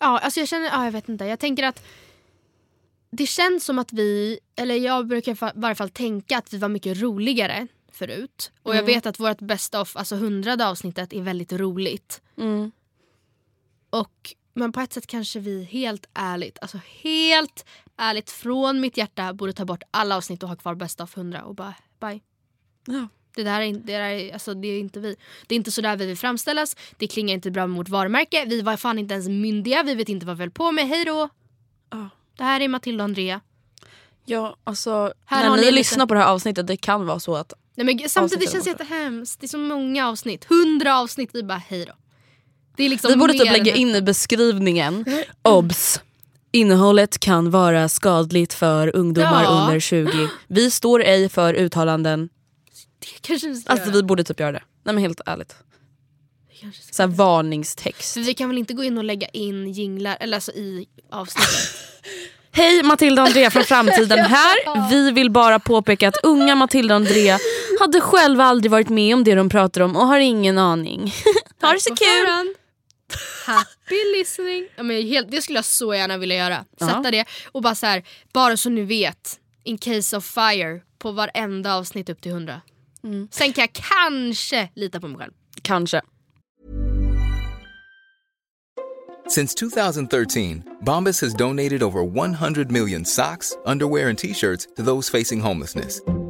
Ja, 0.00 0.18
alltså 0.18 0.40
jag 0.40 0.48
känner, 0.48 0.66
ja, 0.66 0.84
jag 0.84 0.92
vet 0.92 1.08
inte. 1.08 1.24
Jag 1.24 1.38
tänker 1.38 1.62
att 1.62 1.82
det 3.10 3.26
känns 3.26 3.64
som 3.64 3.78
att 3.78 3.92
vi, 3.92 4.38
eller 4.56 4.74
jag 4.74 5.06
brukar 5.06 5.32
i 5.32 5.52
varje 5.54 5.74
fall 5.74 5.90
tänka 5.90 6.38
att 6.38 6.52
vi 6.52 6.58
var 6.58 6.68
mycket 6.68 6.98
roligare 7.00 7.66
förut. 7.92 8.52
Och 8.62 8.76
jag 8.76 8.82
vet 8.82 9.06
att 9.06 9.20
vårt 9.20 9.38
bästa 9.40 9.80
of, 9.80 9.96
alltså 9.96 10.16
hundrade 10.16 10.66
avsnittet 10.68 11.12
är 11.12 11.22
väldigt 11.22 11.52
roligt. 11.52 12.20
Mm. 12.36 12.70
Och, 13.90 14.34
men 14.58 14.72
på 14.72 14.80
ett 14.80 14.92
sätt 14.92 15.06
kanske 15.06 15.40
vi 15.40 15.64
helt 15.64 16.06
ärligt, 16.14 16.58
alltså 16.62 16.80
helt 17.02 17.64
ärligt 17.96 18.30
från 18.30 18.80
mitt 18.80 18.96
hjärta 18.96 19.32
borde 19.32 19.52
ta 19.52 19.64
bort 19.64 19.82
alla 19.90 20.16
avsnitt 20.16 20.42
och 20.42 20.48
ha 20.48 20.56
kvar 20.56 20.74
bästa 20.74 21.02
av 21.02 21.10
100 21.14 21.44
och 21.44 21.54
bara 21.54 21.74
bye. 22.00 22.20
Ja. 22.86 23.08
Det 23.34 23.42
där 23.44 23.60
är, 23.60 23.64
in- 23.64 23.82
det 23.84 23.92
där 23.92 24.00
är, 24.00 24.32
alltså, 24.32 24.54
det 24.54 24.68
är 24.68 24.80
inte 24.80 25.00
vi. 25.00 25.16
Det 25.46 25.54
är 25.54 25.56
inte 25.56 25.72
så 25.72 25.80
där 25.80 25.96
vi 25.96 26.06
vill 26.06 26.16
framställas. 26.16 26.76
Det 26.96 27.06
klingar 27.06 27.34
inte 27.34 27.50
bra 27.50 27.66
mot 27.66 27.88
varumärke. 27.88 28.44
Vi 28.46 28.62
var 28.62 28.76
fan 28.76 28.98
inte 28.98 29.14
ens 29.14 29.28
myndiga. 29.28 29.82
Vi 29.82 29.94
vet 29.94 30.08
inte 30.08 30.26
vad 30.26 30.36
vi 30.36 30.42
höll 30.42 30.50
på 30.50 30.72
med. 30.72 30.88
Hej 30.88 31.04
då! 31.04 31.28
Ja. 31.90 32.08
Det 32.36 32.44
här 32.44 32.60
är 32.60 32.68
Matilda 32.68 33.04
och 33.04 33.08
Andrea. 33.08 33.40
Ja 34.24 34.56
alltså 34.64 35.12
Här 35.24 35.50
när 35.50 35.56
ni, 35.56 35.62
ni 35.62 35.70
lyssnar 35.70 36.06
på 36.06 36.14
det 36.14 36.20
här 36.20 36.26
avsnittet 36.32 36.66
det 36.66 36.76
kan 36.76 37.06
vara 37.06 37.20
så 37.20 37.36
att 37.36 37.52
Nej, 37.74 37.84
men 37.84 38.08
samtidigt 38.08 38.16
Avsnittet 38.16 38.52
känns 38.52 38.64
det 38.64 38.70
jättehemskt. 38.70 39.40
Det 39.40 39.46
är 39.46 39.48
så 39.48 39.58
många 39.58 40.08
avsnitt. 40.08 40.44
Hundra 40.44 40.98
avsnitt. 40.98 41.30
Vi 41.32 41.42
bara 41.42 41.58
hej 41.58 41.84
då. 41.84 41.92
Liksom 42.78 43.10
vi 43.10 43.16
borde 43.16 43.32
typ 43.32 43.44
lägga 43.52 43.74
in 43.74 43.94
i 43.94 44.02
beskrivningen 44.02 45.04
obs. 45.42 46.00
Innehållet 46.52 47.18
kan 47.20 47.50
vara 47.50 47.88
skadligt 47.88 48.54
för 48.54 48.96
ungdomar 48.96 49.42
Ja. 49.44 49.50
under 49.50 49.80
20. 49.80 50.28
Vi 50.48 50.70
står 50.70 51.02
ej 51.04 51.28
för 51.28 51.54
uttalanden. 51.54 52.28
Det 53.00 53.20
kanske 53.28 53.48
vi 53.48 53.54
ska 53.56 53.70
Alltså 53.72 53.86
göra. 53.86 53.96
vi 53.96 54.02
borde 54.02 54.24
typ 54.24 54.40
göra 54.40 54.52
det. 54.52 54.62
Nej 54.84 54.94
men 54.94 55.02
helt 55.04 55.20
ärligt. 55.26 55.54
Så 56.90 57.02
här 57.02 57.08
varningstext. 57.08 58.14
För 58.14 58.20
vi 58.20 58.34
kan 58.34 58.48
väl 58.48 58.58
inte 58.58 58.74
gå 58.74 58.84
in 58.84 58.98
och 58.98 59.04
lägga 59.04 59.26
in 59.28 59.72
jinglar 59.72 60.16
eller 60.20 60.36
alltså 60.36 60.52
i 60.52 60.86
avsnittet. 61.12 61.48
Hej 62.52 62.82
Matilda 62.82 63.22
och 63.22 63.28
Andrea 63.28 63.50
från 63.50 63.64
framtiden 63.64 64.18
här. 64.24 64.88
Vi 64.90 65.10
vill 65.10 65.30
bara 65.30 65.58
påpeka 65.58 66.08
att 66.08 66.16
unga 66.22 66.54
Matilda 66.54 66.94
och 66.94 67.00
Andrea 67.00 67.38
hade 67.80 68.00
själva 68.00 68.44
aldrig 68.44 68.70
varit 68.70 68.88
med 68.88 69.14
om 69.14 69.24
det 69.24 69.34
de 69.34 69.48
pratar 69.48 69.80
om 69.80 69.96
och 69.96 70.06
har 70.06 70.18
ingen 70.18 70.58
aning. 70.58 71.14
ha 71.60 71.72
det 71.72 71.80
så 71.80 71.94
kul! 71.96 72.54
Happy 73.46 74.18
listening. 74.18 74.68
Ja, 74.76 74.82
men 74.82 75.02
helt, 75.06 75.30
det 75.30 75.42
skulle 75.42 75.58
jag 75.58 75.64
så 75.64 75.94
gärna 75.94 76.16
vilja 76.18 76.36
göra. 76.36 76.64
Sätta 76.78 77.00
Ja. 77.04 77.10
det 77.10 77.24
och 77.52 77.62
bara 77.62 77.74
så 77.74 77.86
här, 77.86 78.02
bara 78.32 78.56
så 78.56 78.70
ni 78.70 78.82
vet. 78.82 79.40
In 79.64 79.78
case 79.78 80.16
of 80.16 80.24
fire 80.24 80.80
på 80.98 81.12
varenda 81.12 81.74
avsnitt 81.74 82.08
upp 82.08 82.20
till 82.20 82.32
100. 82.32 82.60
Mm. 83.04 83.28
Sen 83.30 83.52
kan 83.52 83.62
jag 83.62 83.72
kanske 83.72 84.68
lita 84.74 85.00
på 85.00 85.08
mig 85.08 85.18
själv. 85.18 85.32
Kanske. 85.62 86.00
Since 89.28 89.54
2013, 89.54 90.62
Bombas 90.80 91.20
has 91.20 91.34
donated 91.34 91.82
over 91.82 92.00
100 92.02 92.70
million 92.70 93.04
socks, 93.04 93.56
underwear, 93.66 94.08
and 94.08 94.18
t 94.18 94.34
shirts 94.34 94.66
to 94.76 94.82
those 94.82 95.10
facing 95.18 95.40
homelessness. 95.40 96.00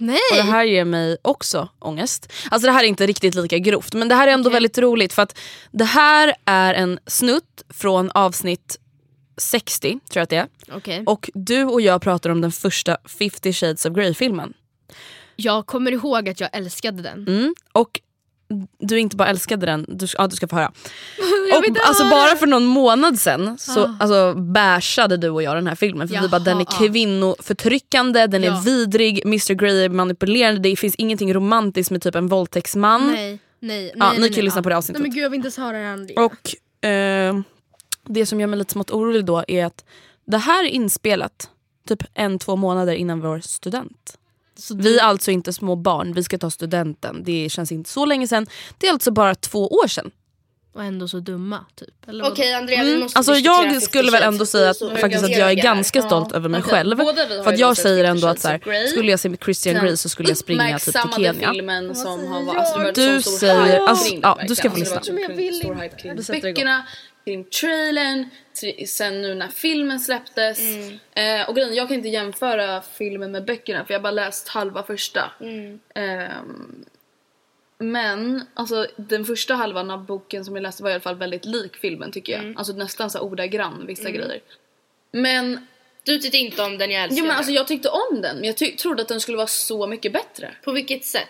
Nej! 0.00 0.18
Och 0.30 0.36
det 0.36 0.42
här 0.42 0.64
ger 0.64 0.84
mig 0.84 1.16
också 1.22 1.68
ångest. 1.78 2.32
Alltså 2.50 2.66
det 2.66 2.72
här 2.72 2.84
är 2.84 2.88
inte 2.88 3.06
riktigt 3.06 3.34
lika 3.34 3.58
grovt 3.58 3.94
men 3.94 4.08
det 4.08 4.14
här 4.14 4.28
är 4.28 4.32
ändå 4.32 4.50
väldigt 4.50 4.78
roligt 4.78 5.12
för 5.12 5.22
att 5.22 5.38
det 5.70 5.84
här 5.84 6.34
är 6.44 6.74
en 6.74 6.98
snutt 7.06 7.62
från 7.68 8.10
avsnitt 8.10 8.78
60 9.36 9.88
tror 9.90 10.00
jag 10.12 10.22
att 10.22 10.30
det 10.30 10.36
är. 10.36 10.48
Okej. 10.72 11.02
Och 11.06 11.30
du 11.34 11.64
och 11.64 11.80
jag 11.80 12.02
pratar 12.02 12.30
om 12.30 12.40
den 12.40 12.52
första 12.52 12.96
50 13.04 13.52
shades 13.52 13.86
of 13.86 13.94
Grey 13.94 14.14
filmen. 14.14 14.52
Jag 15.36 15.66
kommer 15.66 15.92
ihåg 15.92 16.28
att 16.28 16.40
jag 16.40 16.50
älskade 16.52 17.02
den. 17.02 17.28
Mm. 17.28 17.54
Och 17.72 18.00
du 18.78 18.98
inte 19.00 19.16
bara 19.16 19.28
älskade 19.28 19.66
den, 19.66 19.84
du, 19.88 20.06
ja, 20.18 20.26
du 20.26 20.36
ska 20.36 20.48
få 20.48 20.56
höra. 20.56 20.72
Och 21.58 21.64
alltså 21.88 22.04
bara 22.10 22.36
för 22.36 22.46
någon 22.46 22.64
månad 22.64 23.18
sen 23.18 23.58
så 23.58 23.80
Ah. 23.80 23.96
alltså, 24.00 24.34
bashade 24.34 25.16
du 25.16 25.28
och 25.28 25.42
jag 25.42 25.56
den 25.56 25.66
här 25.66 25.74
filmen 25.74 26.08
för 26.08 26.20
vi 26.20 26.28
bara 26.28 26.38
den 26.38 26.56
är 26.56 26.66
Jaha, 26.70 26.78
ja. 26.80 26.88
kvinnoförtryckande, 26.88 28.26
den 28.26 28.42
Ja. 28.42 28.56
är 28.58 28.64
vidrig, 28.64 29.26
Mr 29.26 29.54
Grey 29.54 29.84
är 29.84 29.88
manipulerande, 29.88 30.60
det 30.60 30.76
finns 30.76 30.94
ingenting 30.94 31.34
romantiskt 31.34 31.90
med 31.90 32.02
typ 32.02 32.14
en 32.14 32.26
våldtäktsman. 32.28 33.06
Nej, 33.06 33.14
nej, 33.24 33.38
nej. 33.60 33.92
Ja, 33.96 34.06
nej, 34.08 34.14
ni 34.14 34.20
nej, 34.20 34.32
kan 34.34 34.44
lyssna 34.44 34.58
ja. 34.58 34.62
på 34.62 34.68
det 34.68 34.76
avsnittet. 34.76 35.00
Nej 35.02 35.08
men 35.08 35.14
gud 35.14 35.24
jag 35.24 35.30
vill 35.30 35.36
inte 35.36 35.46
ens 35.46 35.56
höra 35.56 35.78
det 35.78 36.14
här. 36.16 36.24
Och 36.24 36.88
eh, 36.88 37.40
det 38.04 38.26
som 38.26 38.40
gör 38.40 38.46
mig 38.46 38.58
lite 38.58 38.72
smått 38.72 38.90
orolig 38.90 39.24
då 39.24 39.44
är 39.48 39.64
att 39.66 39.84
det 40.26 40.38
här 40.38 40.64
är 40.64 40.68
inspelat 40.68 41.50
typ 41.88 42.02
en, 42.14 42.38
två 42.38 42.56
månader 42.56 42.92
innan 42.92 43.20
vår 43.20 43.40
student. 43.40 44.16
Så 44.60 44.76
Vi 44.76 44.98
är 44.98 45.02
alltså 45.02 45.30
inte 45.30 45.52
små 45.52 45.76
barn, 45.76 46.12
vi 46.12 46.24
ska 46.24 46.38
ta 46.38 46.50
studenten. 46.50 47.22
Det 47.24 47.48
känns 47.52 47.72
inte 47.72 47.90
så 47.90 48.04
länge 48.06 48.28
sedan. 48.28 48.46
Det 48.78 48.86
är 48.88 48.92
alltså 48.92 49.10
bara 49.10 49.34
två 49.34 49.68
år 49.68 49.88
sedan. 49.88 50.10
Och 50.74 50.84
ändå 50.84 51.08
så 51.08 51.20
dumma 51.20 51.64
typ. 51.74 52.08
Eller? 52.08 52.24
Okej 52.32 52.54
Andrea, 52.54 52.82
vi 52.82 52.88
Mm. 52.88 53.00
måste 53.00 53.18
Alltså 53.18 53.34
jag 53.34 53.64
50 53.64 53.80
skulle 53.80 54.10
väl 54.10 54.22
ändå 54.22 54.46
säga 54.46 54.70
att, 54.70 54.78
faktiskt 55.00 55.24
att 55.24 55.30
jag 55.36 55.50
är 55.50 55.54
ganska 55.54 56.02
stolt 56.02 56.28
Ja. 56.30 56.36
över 56.36 56.48
mig 56.48 56.60
Okej, 56.60 56.70
själv. 56.72 56.98
vi 56.98 57.04
För 57.44 57.52
att 57.52 57.58
jag 57.58 57.76
säger 57.76 58.04
50 58.04 58.10
ändå 58.16 58.26
att 58.28 58.40
så 58.40 58.48
här, 58.48 58.86
skulle 58.86 59.10
jag 59.10 59.20
se 59.20 59.36
Christian 59.44 59.74
Grey 59.84 59.96
så 59.96 60.08
skulle 60.08 60.28
jag 60.28 60.38
springa 60.38 60.78
typ 60.78 60.94
till 61.14 61.24
Kenya. 61.24 61.52
filmen 61.52 61.94
som 61.94 62.26
har 62.32 62.42
varit... 62.42 62.58
Alltså, 62.58 63.02
Du 63.02 63.22
så 63.22 63.30
stor 63.30 63.38
säger- 63.38 63.86
alltså, 63.88 64.14
ja, 64.22 64.38
du 64.48 64.54
ska 64.56 64.70
få 64.70 64.76
Alltså, 64.76 65.00
lyssna. 65.12 65.60
Igång. 65.62 66.42
böckerna, 66.42 66.82
kring 67.24 67.44
trailern, 67.44 68.28
sen 68.86 69.22
nu 69.22 69.34
när 69.34 69.48
filmen 69.48 70.00
släpptes. 70.00 70.60
Mm. 70.60 70.98
Eh, 71.12 71.48
och 71.48 71.56
grejen, 71.56 71.74
jag 71.74 71.88
kan 71.88 71.96
inte 71.96 72.08
jämföra 72.08 72.82
filmen 72.82 73.32
med 73.32 73.44
böckerna 73.44 73.84
för 73.84 73.94
jag 73.94 73.98
har 73.98 74.02
bara 74.02 74.10
läst 74.10 74.48
halva 74.48 74.82
första. 74.82 75.32
Mm. 75.40 75.80
Ehm, 75.94 76.84
men 77.78 78.44
alltså, 78.54 78.86
den 78.96 79.24
första 79.24 79.54
halvan 79.54 79.90
av 79.90 80.04
boken 80.06 80.44
som 80.44 80.56
jag 80.56 80.62
läste 80.62 80.82
var 80.82 80.90
i 80.90 80.92
alla 80.92 81.00
fall 81.00 81.16
väldigt 81.16 81.44
lik 81.44 81.76
filmen 81.76 82.12
tycker 82.12 82.32
jag. 82.32 82.42
Mm. 82.42 82.56
Alltså 82.56 82.72
nästan 82.72 83.10
så 83.10 83.20
ordagrann 83.20 83.86
vissa 83.86 84.10
grejer. 84.10 84.40
Men, 85.12 85.66
Du 86.04 86.18
tyckte 86.18 86.38
inte 86.38 86.62
om 86.62 86.78
den 86.78 86.90
jag 86.90 87.02
älskade. 87.02 87.20
jo, 87.20 87.26
men 87.26 87.36
alltså, 87.36 87.52
jag 87.52 87.66
tyckte 87.68 87.88
om 87.88 88.20
den 88.22 88.36
men 88.36 88.44
jag 88.44 88.78
trodde 88.78 89.02
att 89.02 89.08
den 89.08 89.20
skulle 89.20 89.36
vara 89.36 89.46
så 89.46 89.86
mycket 89.86 90.12
bättre. 90.12 90.54
På 90.64 90.72
vilket 90.72 91.04
sätt? 91.04 91.28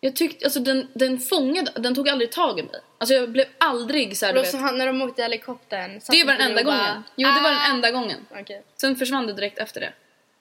Jag 0.00 0.16
tyckte, 0.16 0.44
alltså 0.44 0.60
den, 0.60 0.88
den 0.94 1.18
fångade, 1.18 1.72
den 1.74 1.94
tog 1.94 2.08
aldrig 2.08 2.32
tag 2.32 2.58
i 2.58 2.62
mig. 2.62 2.80
Alltså 2.98 3.14
jag 3.14 3.30
blev 3.30 3.46
aldrig 3.58 4.16
så 4.16 4.26
här, 4.26 4.32
du 4.32 4.40
vet, 4.40 4.50
så 4.50 4.56
han, 4.56 4.78
när 4.78 4.86
de 4.86 5.02
åkte 5.02 5.20
i 5.22 5.24
helikoptern. 5.24 6.00
Det 6.10 6.24
var 6.24 6.32
den 6.32 6.40
enda 6.42 6.60
och 6.60 6.66
bara, 6.66 6.76
gången. 6.76 7.02
Jo 7.16 7.28
det 7.28 7.40
var 7.42 7.50
den 7.50 7.58
"Ah." 7.58 7.70
enda 7.70 7.90
gången. 7.90 8.26
Okej. 8.40 8.62
Sen 8.80 8.96
försvann 8.96 9.26
det 9.26 9.32
direkt 9.32 9.58
efter 9.58 9.80
det. 9.80 9.92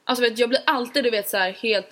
Alltså 0.04 0.24
vet, 0.24 0.39
jag 0.39 0.50
blir 0.50 0.62
alltid 0.65 1.04
du 1.04 1.10
vet 1.10 1.30
så 1.30 1.38
här 1.38 1.52
helt 1.52 1.88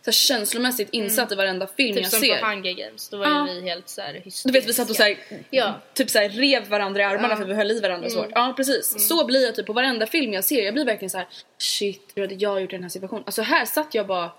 så 0.00 0.06
här, 0.10 0.12
känslomässigt 0.12 0.88
insatt 0.92 1.32
i 1.32 1.34
varenda 1.34 1.66
film 1.66 1.94
Typ 1.94 2.02
jag 2.02 2.10
som 2.12 2.20
ser. 2.20 2.38
på 2.40 2.46
Hunger 2.46 2.72
Games, 2.72 3.08
då 3.08 3.16
var 3.16 3.26
Ja. 3.26 3.48
ju 3.48 3.60
vi 3.60 3.68
helt 3.70 3.88
så 3.88 4.00
här 4.00 4.12
hysteriska. 4.14 4.48
Du 4.48 4.52
vet 4.52 4.68
vi 4.68 4.72
satt 4.72 4.90
och 4.90 4.96
så 4.96 5.02
här, 5.02 5.16
Ja. 5.50 5.80
typ 5.94 6.10
så 6.10 6.18
här, 6.18 6.28
rev 6.28 6.68
varandra 6.68 7.00
i 7.02 7.04
armarna 7.04 7.28
Ja. 7.28 7.36
för 7.36 7.44
vi 7.44 7.54
höll 7.54 7.70
i 7.70 7.80
varandra 7.80 8.10
så 8.10 8.18
hårt. 8.18 8.30
Ja 8.34 8.52
precis. 8.56 9.08
Så 9.08 9.24
blir 9.26 9.44
jag 9.46 9.54
typ 9.54 9.66
på 9.66 9.72
varenda 9.72 10.06
film 10.06 10.32
jag 10.32 10.44
ser. 10.44 10.64
Jag 10.64 10.74
blir 10.74 10.84
verkligen 10.84 11.10
så 11.10 11.18
här: 11.18 11.26
shit 11.58 12.12
hur 12.14 12.22
hade 12.22 12.34
jag 12.34 12.60
gjort 12.60 12.72
i 12.72 12.76
den 12.76 12.82
här 12.82 12.90
situationen? 12.90 13.22
Alltså 13.26 13.42
här 13.42 13.64
satt 13.64 13.94
jag 13.94 14.06
bara 14.06 14.30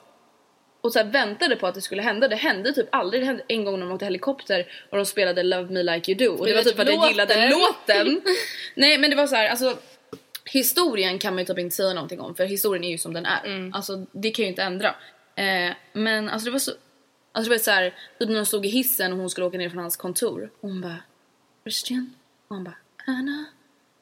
och 0.86 0.93
så 0.93 1.04
väntade 1.04 1.56
på 1.56 1.67
att 1.67 1.76
det 1.76 1.82
skulle 1.82 2.02
hända. 2.02 2.28
Det 2.28 2.36
hände 2.36 2.74
typ 2.74 2.88
aldrig. 2.91 3.21
Det 3.21 3.26
hände 3.26 3.43
en 3.48 3.65
gång 3.65 3.80
när 3.80 3.86
de 3.86 3.93
åkte 3.93 4.06
helikopter 4.06 4.67
och 4.89 4.98
de 4.98 5.06
spelade 5.06 5.43
Love 5.43 5.74
Me 5.74 5.84
Like 5.84 6.12
You 6.12 6.17
Do. 6.17 6.39
Och 6.39 6.45
det 6.45 6.54
var 6.54 6.62
typ 6.62 6.76
för 6.76 6.82
att 6.82 6.93
jag 6.93 7.08
gillade 7.10 7.50
låten. 7.50 8.21
Nej 8.76 8.98
men 8.98 9.10
det 9.10 9.15
var 9.15 9.28
så 9.28 9.36
här, 9.36 9.50
alltså 9.50 9.78
historien 10.45 11.19
kan 11.19 11.34
man 11.34 11.39
ju 11.39 11.45
typ 11.45 11.60
inte 11.60 11.76
säga 11.76 11.93
någonting 11.93 12.19
om 12.19 12.36
för 12.36 12.45
historien 12.45 12.84
är 12.84 12.89
ju 12.89 12.98
som 12.98 13.13
den 13.13 13.26
är. 13.26 13.71
Alltså 13.74 14.06
det 14.12 14.32
kan 14.32 14.45
ju 14.45 14.50
inte 14.50 14.63
ändra. 14.63 14.95
Eh, 15.36 15.74
men 15.93 16.30
alltså 16.30 16.45
det 16.45 16.52
var 16.52 16.60
så, 16.60 16.71
alltså 17.32 17.50
det 17.50 17.56
var 17.56 17.63
så 17.63 17.71
här, 17.71 17.95
typ 18.19 18.30
när 18.30 18.36
de 18.36 18.45
stod 18.45 18.65
i 18.65 18.69
hissen 18.69 19.12
och 19.12 19.17
hon 19.17 19.30
skulle 19.30 19.48
åka 19.48 19.58
ner 19.58 19.69
från 19.69 19.80
hans 19.80 19.98
kontor. 19.98 20.52
Och 20.62 20.69
hon 20.69 20.82
bara 20.82 20.98
Christian? 21.63 22.13
Och 22.48 22.56
han 22.56 22.63
bara 22.63 22.78
Anna? 23.08 23.45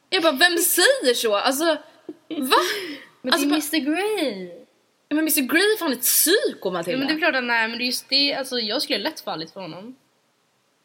Jag 0.10 0.24
bara 0.24 0.32
vem 0.32 0.58
säger 0.58 1.13
så? 1.13 1.36
Alltså 1.36 1.65
va? 1.65 1.78
Men 3.22 3.34
alltså, 3.34 3.50
det 3.50 3.56
är 3.56 3.80
Mr 3.80 3.91
Grey. 3.91 4.62
Men 5.10 5.20
Mr 5.20 5.42
Grey 5.42 5.62
är 5.62 5.78
fan 5.78 5.92
ett 5.92 6.02
psyko 6.02 6.72
Matilda. 6.72 6.92
Ja, 6.92 6.98
men 6.98 7.08
det 7.08 7.13
är 7.13 7.18
klart 7.18 7.36
att 7.36 7.44
nej, 7.44 7.68
men 7.68 7.78
det 7.78 7.84
är 7.84 7.86
just 7.86 8.10
det, 8.10 8.34
alltså 8.34 8.60
jag 8.60 8.82
skulle 8.82 9.00
lätt 9.00 9.20
fallit 9.20 9.52
för 9.52 9.62
honom. 9.62 9.96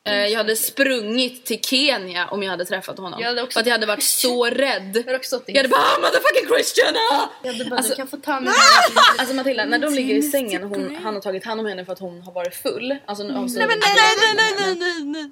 Eh, 0.04 0.26
jag 0.26 0.36
hade 0.38 0.56
sprungit 0.56 1.44
till 1.46 1.60
Kenya 1.62 2.28
om 2.28 2.42
jag 2.42 2.50
hade 2.50 2.64
träffat 2.64 2.98
honom. 2.98 3.20
Jag 3.20 3.28
hade 3.28 3.42
också- 3.42 3.56
För 3.56 3.60
att 3.60 3.66
jag 3.66 3.74
hade 3.74 3.86
varit 3.86 4.02
så 4.02 4.44
rädd. 4.44 4.96
Jag 4.96 5.04
hade 5.04 5.16
också 5.16 5.36
stått 5.36 5.48
i 5.48 5.52
Jag 5.52 5.58
hade 5.58 5.68
bara 5.68 5.80
ah, 5.80 5.98
motherfucking 6.00 6.48
Christian! 6.54 6.94
Ah! 7.12 7.28
Jag 7.42 7.52
hade 7.52 7.64
bara, 7.64 7.76
Alltså- 7.76 7.92
du 7.92 7.96
kan 7.96 8.08
få 8.08 8.16
ta 8.16 8.40
mig 8.40 8.52
Alltså 9.18 9.34
Matilda, 9.34 9.64
när 9.64 9.78
de 9.78 9.94
ligger 9.94 10.14
i 10.14 10.22
sängen 10.22 10.64
och 10.64 10.68
hon, 10.70 10.96
han 10.96 11.14
har 11.14 11.20
tagit 11.20 11.44
hand 11.44 11.60
om 11.60 11.66
henne 11.66 11.84
för 11.84 11.92
att 11.92 11.98
hon 11.98 12.22
har 12.22 12.32
varit 12.32 12.54
full. 12.54 12.96
Alltså, 13.06 13.24
nej, 13.24 13.32
Nej, 13.34 13.48
men 13.56 13.68
nej, 13.68 13.78
nej, 13.78 14.34
nej, 14.36 14.54
nej, 14.58 14.74
nej, 14.74 15.04
nej. 15.04 15.30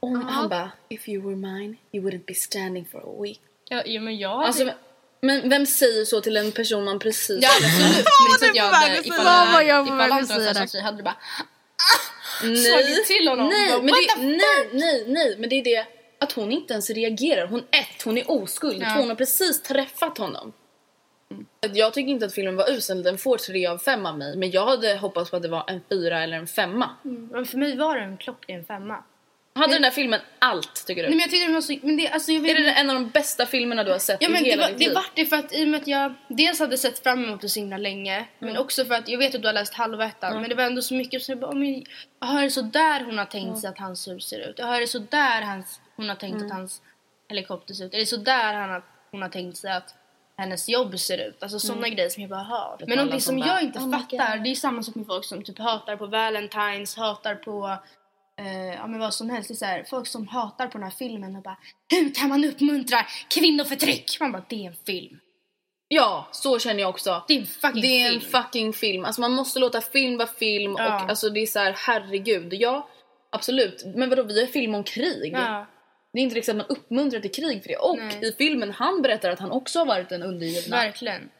Och 0.00 0.08
hon, 0.08 0.22
han 0.22 0.48
bara 0.48 0.70
if 0.88 1.08
you 1.08 1.22
were 1.22 1.36
mine 1.36 1.76
you 1.92 2.04
wouldn't 2.10 2.24
be 2.26 2.34
standing 2.34 2.86
for 2.92 2.98
a 2.98 3.22
week. 3.22 3.40
Ja, 3.68 3.82
ja, 3.86 4.00
men 4.00 4.18
jag 4.18 4.28
hade... 4.30 4.46
Alltså, 4.46 4.64
men 4.64 4.74
vem 5.26 5.66
säger 5.66 6.04
så 6.04 6.20
till 6.20 6.36
en 6.36 6.52
person 6.52 6.84
man 6.84 6.98
precis 6.98 7.38
ja, 7.42 7.48
absolut. 7.48 8.06
Men 8.30 8.38
så 8.38 8.50
att 8.50 8.56
jag 8.56 8.64
hade, 8.64 9.06
ifall, 9.06 9.52
var 9.52 9.60
jag 9.60 9.68
jag, 9.68 9.86
på 9.86 9.94
ifall 9.94 9.98
väg 9.98 10.06
att 10.06 10.12
han 10.12 10.26
säga 10.26 10.40
säga 10.40 10.52
där? 10.52 10.68
det 10.72 10.80
hade 10.80 10.96
du 10.96 11.02
bara 11.02 11.16
nej, 12.42 12.56
slagit 12.56 13.06
till 13.06 13.28
honom. 13.28 13.48
Nej, 13.48 13.70
Bara, 13.70 13.82
men 13.82 13.94
det, 13.94 14.26
nej, 14.26 14.68
nej, 14.72 15.04
nej, 15.06 15.36
men 15.38 15.48
det 15.48 15.56
är 15.56 15.64
det 15.64 15.86
att 16.20 16.32
hon 16.32 16.52
inte 16.52 16.72
ens 16.72 16.90
reagerar. 16.90 17.46
Hon 17.46 17.60
ett, 17.60 18.02
hon 18.04 18.18
är 18.18 18.30
oskuld. 18.30 18.82
Ja. 18.82 18.94
Två, 18.94 19.00
hon 19.00 19.08
har 19.08 19.16
precis 19.16 19.62
träffat 19.62 20.18
honom. 20.18 20.52
Jag 21.72 21.92
tycker 21.92 22.10
inte 22.10 22.26
att 22.26 22.34
filmen 22.34 22.56
var 22.56 22.70
usel, 22.70 23.02
den 23.02 23.18
får 23.18 23.36
tre 23.36 23.66
av 23.66 23.78
fem 23.78 24.06
av 24.06 24.18
mig. 24.18 24.36
Men 24.36 24.50
jag 24.50 24.66
hade 24.66 24.96
hoppats 24.96 25.30
på 25.30 25.36
att 25.36 25.42
det 25.42 25.48
var 25.48 25.64
en 25.70 25.80
fyra 25.88 26.22
eller 26.22 26.36
en 26.36 26.46
femma. 26.46 26.90
Men 27.02 27.46
för 27.46 27.58
mig 27.58 27.76
var 27.76 27.96
det 27.96 28.02
en 28.02 28.16
klockren 28.16 28.64
femma. 28.64 29.04
Hade 29.54 29.72
den 29.72 29.82
där 29.82 29.90
filmen 29.90 30.20
allt 30.38 30.86
tycker 30.86 31.02
du? 31.02 31.08
Nej 31.08 31.16
men 31.16 31.20
jag 31.20 31.30
tyckte 31.30 31.46
den 31.46 31.54
var 31.54 31.60
så... 31.60 31.78
Men 31.82 31.96
det, 31.96 32.08
alltså, 32.08 32.32
jag 32.32 32.40
vet, 32.40 32.56
Är 32.58 32.62
det 32.62 32.70
en 32.70 32.90
av 32.90 32.94
de 32.94 33.08
bästa 33.10 33.46
filmerna 33.46 33.84
du 33.84 33.90
har 33.92 33.98
sett 33.98 34.16
Ja 34.22 34.28
i 34.28 34.32
men 34.32 34.42
det 34.42 34.50
hela 34.50 34.62
var, 34.62 34.68
ditt 34.68 34.78
det 34.78 34.84
liv? 34.84 34.94
vart 34.94 35.10
det 35.14 35.26
för 35.26 35.36
att 35.36 35.52
i 35.54 35.64
och 35.64 35.68
med 35.68 35.80
att 35.80 35.86
jag 35.86 36.14
dels 36.28 36.58
hade 36.60 36.78
sett 36.78 37.02
fram 37.02 37.24
emot 37.24 37.40
det 37.40 37.48
så 37.48 37.60
himla 37.60 37.76
länge 37.76 38.24
men 38.38 38.56
också 38.56 38.84
för 38.84 38.94
att 38.94 39.08
jag 39.08 39.18
vet 39.18 39.34
att 39.34 39.42
du 39.42 39.48
har 39.48 39.52
läst 39.52 39.74
halva 39.74 40.04
ettan 40.04 40.40
men 40.40 40.48
det 40.48 40.54
var 40.54 40.64
ändå 40.64 40.82
så 40.82 40.94
mycket 40.94 41.22
så 41.22 41.32
jag 41.32 41.38
bara, 41.38 41.50
"Åh, 41.50 41.56
men, 41.56 41.84
jaha 42.20 42.38
är 42.40 42.44
det 42.44 42.50
så 42.50 42.62
där 42.62 43.04
hon 43.04 43.18
har 43.18 43.24
tänkt 43.24 43.58
sig 43.60 43.70
att 43.70 43.78
hans 43.78 44.08
hus 44.08 44.24
ser 44.28 44.48
ut? 44.50 44.54
Jaha 44.58 44.76
är 44.76 44.80
det 44.80 44.86
så 44.86 44.98
där 44.98 45.42
hans, 45.42 45.80
hon 45.96 46.08
har 46.08 46.16
tänkt 46.16 46.42
att 46.44 46.50
hans 46.50 46.82
helikopter 47.28 47.74
ser 47.74 47.84
ut? 47.84 47.94
Är 47.94 47.98
det 47.98 48.06
så 48.06 48.16
där 48.16 48.54
han 48.54 48.70
har, 48.70 48.82
hon 49.10 49.22
har 49.22 49.28
tänkt 49.28 49.56
sig 49.58 49.72
att 49.72 49.94
hennes 50.36 50.68
jobb 50.68 50.98
ser 50.98 51.18
ut? 51.28 51.42
Alltså 51.42 51.58
sådana 51.58 51.88
grejer 51.88 52.08
som 52.10 52.20
jag 52.22 52.30
bara 52.30 52.42
hör. 52.42 52.76
Men 52.86 52.96
någonting 52.96 53.20
som 53.20 53.30
som 53.34 53.40
bara, 53.40 53.48
jag 53.54 53.62
inte 53.62 53.78
"Oh 53.78 53.90
fattar 53.92 54.36
God." 54.36 54.44
det 54.44 54.50
är 54.50 54.54
samma 54.54 54.82
sak 54.82 54.94
med 54.94 55.06
folk 55.06 55.24
som 55.24 55.44
typ 55.44 55.58
hatar 55.58 55.96
på 55.96 56.06
Valentine's, 56.06 56.98
hatar 56.98 57.34
på 57.34 57.76
Eh, 58.40 58.74
ja 58.74 58.86
men 58.86 59.00
vad 59.00 59.14
som 59.14 59.30
helst. 59.30 59.48
Det 59.48 59.54
är 59.54 59.56
så 59.56 59.64
här, 59.64 59.84
folk 59.90 60.06
som 60.06 60.28
hatar 60.28 60.66
på 60.66 60.72
den 60.78 60.82
här 60.82 60.90
filmen 60.90 61.36
och 61.36 61.42
bara 61.42 61.58
Hur 61.90 62.14
kan 62.14 62.28
man 62.28 62.44
uppmuntra 62.44 62.98
kvinnoförtryck? 63.30 64.16
Man 64.20 64.32
bara 64.32 64.44
det 64.48 64.56
är 64.64 64.68
en 64.70 64.76
film. 64.86 65.18
Ja, 65.88 66.28
så 66.32 66.58
känner 66.58 66.80
jag 66.80 66.90
också. 66.90 67.24
Det 67.28 67.34
är 67.34 67.40
en 67.40 67.46
fucking 67.46 67.80
Det 67.82 67.86
är 68.02 68.08
film. 68.10 68.22
en 68.24 68.42
fucking 68.42 68.72
film. 68.72 69.04
Alltså 69.04 69.20
man 69.20 69.32
måste 69.32 69.58
låta 69.58 69.80
film 69.80 70.16
vara 70.16 70.28
film 70.28 70.74
Ja. 70.78 71.02
och 71.04 71.10
alltså 71.10 71.30
det 71.30 71.40
är 71.40 71.46
så 71.46 71.58
här, 71.58 71.72
herregud. 71.78 72.54
Ja, 72.54 72.88
absolut. 73.30 73.84
Men 73.96 74.08
vadå, 74.10 74.22
vi 74.22 74.40
har 74.40 74.46
film 74.46 74.74
om 74.74 74.84
krig. 74.84 75.32
ja. 75.32 75.66
Det 76.12 76.18
är 76.18 76.22
inte 76.22 76.34
liksom 76.34 76.60
att 76.60 76.68
man 76.68 76.76
uppmuntrar 76.76 77.20
till 77.20 77.30
krig 77.32 77.62
för 77.62 77.68
det. 77.68 77.76
Och 77.76 77.98
Nej. 77.98 78.28
i 78.28 78.32
filmen 78.32 78.70
han 78.70 79.02
berättar 79.02 79.30
att 79.30 79.38
han 79.38 79.50
också 79.50 79.78
har 79.78 79.86
varit 79.86 80.12
en 80.12 80.22
undergivna. 80.22 80.76
Verkligen. 80.76 81.30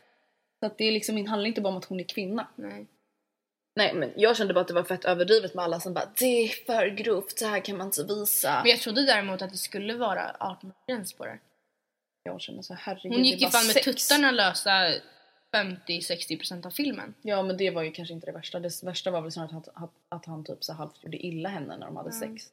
Så 0.61 0.67
att 0.67 0.79
det 0.79 0.85
är 0.85 0.93
liksom, 0.93 1.17
det 1.17 1.31
handlar 1.31 1.49
inte 1.49 1.61
bara 1.61 1.69
om 1.69 1.77
att 1.77 1.85
hon 1.85 2.01
är 2.01 2.05
kvinna. 2.05 2.49
Nej. 2.57 2.87
Nej 3.75 3.95
men 3.95 4.13
jag 4.17 4.37
kände 4.37 4.55
bara 4.55 4.61
att 4.61 4.69
det 4.69 4.75
var 4.75 4.85
fett 4.85 5.05
överdrivet 5.05 5.55
med 5.55 5.65
alla 5.65 5.81
som 5.81 5.95
bara 5.95 6.13
det 6.19 6.45
är 6.45 6.49
för 6.67 6.87
grovt, 6.87 7.39
så 7.39 7.47
här 7.47 7.61
kan 7.61 7.77
man 7.77 7.87
inte 7.87 8.05
visa. 8.05 8.61
Men 8.63 8.71
jag 8.71 8.81
trodde 8.81 9.07
däremot 9.07 9.43
att 9.43 9.51
det 9.51 9.57
skulle 9.57 9.95
vara 9.95 10.37
18-gräns 10.41 11.17
på 11.17 11.25
det. 11.25 11.39
jag 12.23 12.41
känner 12.41 12.63
så 12.63 12.75
herregud 12.75 13.13
Hon 13.13 13.23
det 13.23 13.29
gick 13.29 13.41
ju 13.41 13.49
fan 13.49 13.67
med 13.67 13.75
sex. 13.75 13.85
tuttarna 13.85 14.31
lösa 14.31 14.95
50-60% 15.53 16.67
av 16.67 16.71
filmen. 16.71 17.15
Ja 17.23 17.43
men 17.43 17.57
det 17.57 17.71
var 17.71 17.83
ju 17.83 17.93
kanske 17.93 18.15
inte 18.15 18.27
det 18.27 18.33
värsta. 18.33 18.61
Det 18.61 18.83
värsta 18.83 19.11
var 19.11 19.21
väl 19.21 19.33
snarare 19.33 19.57
att, 19.57 19.69
att, 19.69 19.93
att 20.09 20.27
han 20.27 20.45
typ 20.45 20.65
så 20.65 20.73
halvt 20.73 21.05
gjorde 21.05 21.27
illa 21.27 21.49
henne 21.49 21.77
när 21.77 21.87
de 21.87 21.97
hade 21.97 22.13
sex. 22.13 22.45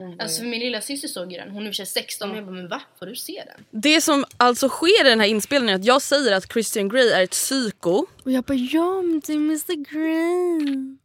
Mm, 0.00 0.20
Alltså 0.20 0.40
för 0.40 0.46
min 0.48 0.60
lilla 0.60 0.80
syster 0.80 1.08
såg 1.08 1.32
ju 1.32 1.38
den. 1.38 1.50
Hon 1.50 1.62
är 1.62 1.66
i 1.66 1.70
och 1.70 1.74
för 1.76 1.84
sig 1.84 2.02
16 2.02 2.28
men 2.28 2.36
jag 2.36 2.46
bara 2.46 2.54
men 2.56 2.68
va? 2.68 2.82
Får 2.98 3.06
du 3.06 3.16
se 3.16 3.44
den? 3.46 3.80
Det 3.82 4.00
som 4.00 4.24
alltså 4.36 4.68
sker 4.68 5.06
i 5.06 5.08
den 5.08 5.20
här 5.20 5.26
inspelningen 5.26 5.74
är 5.74 5.78
att 5.80 5.84
jag 5.84 6.02
säger 6.02 6.32
att 6.32 6.52
Christian 6.52 6.88
Grey 6.88 7.08
är 7.08 7.22
ett 7.22 7.30
psyko. 7.30 8.06
Och 8.24 8.32
jag 8.32 8.44
bara 8.44 8.54
ja 8.54 9.02
men 9.02 9.20
det 9.26 9.32
är 9.32 9.36
Mr 9.36 9.92
Grey. 9.92 10.96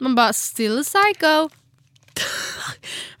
Man 0.00 0.14
bara 0.14 0.32
still 0.32 0.78
a 0.78 0.82
psycho. 0.82 1.48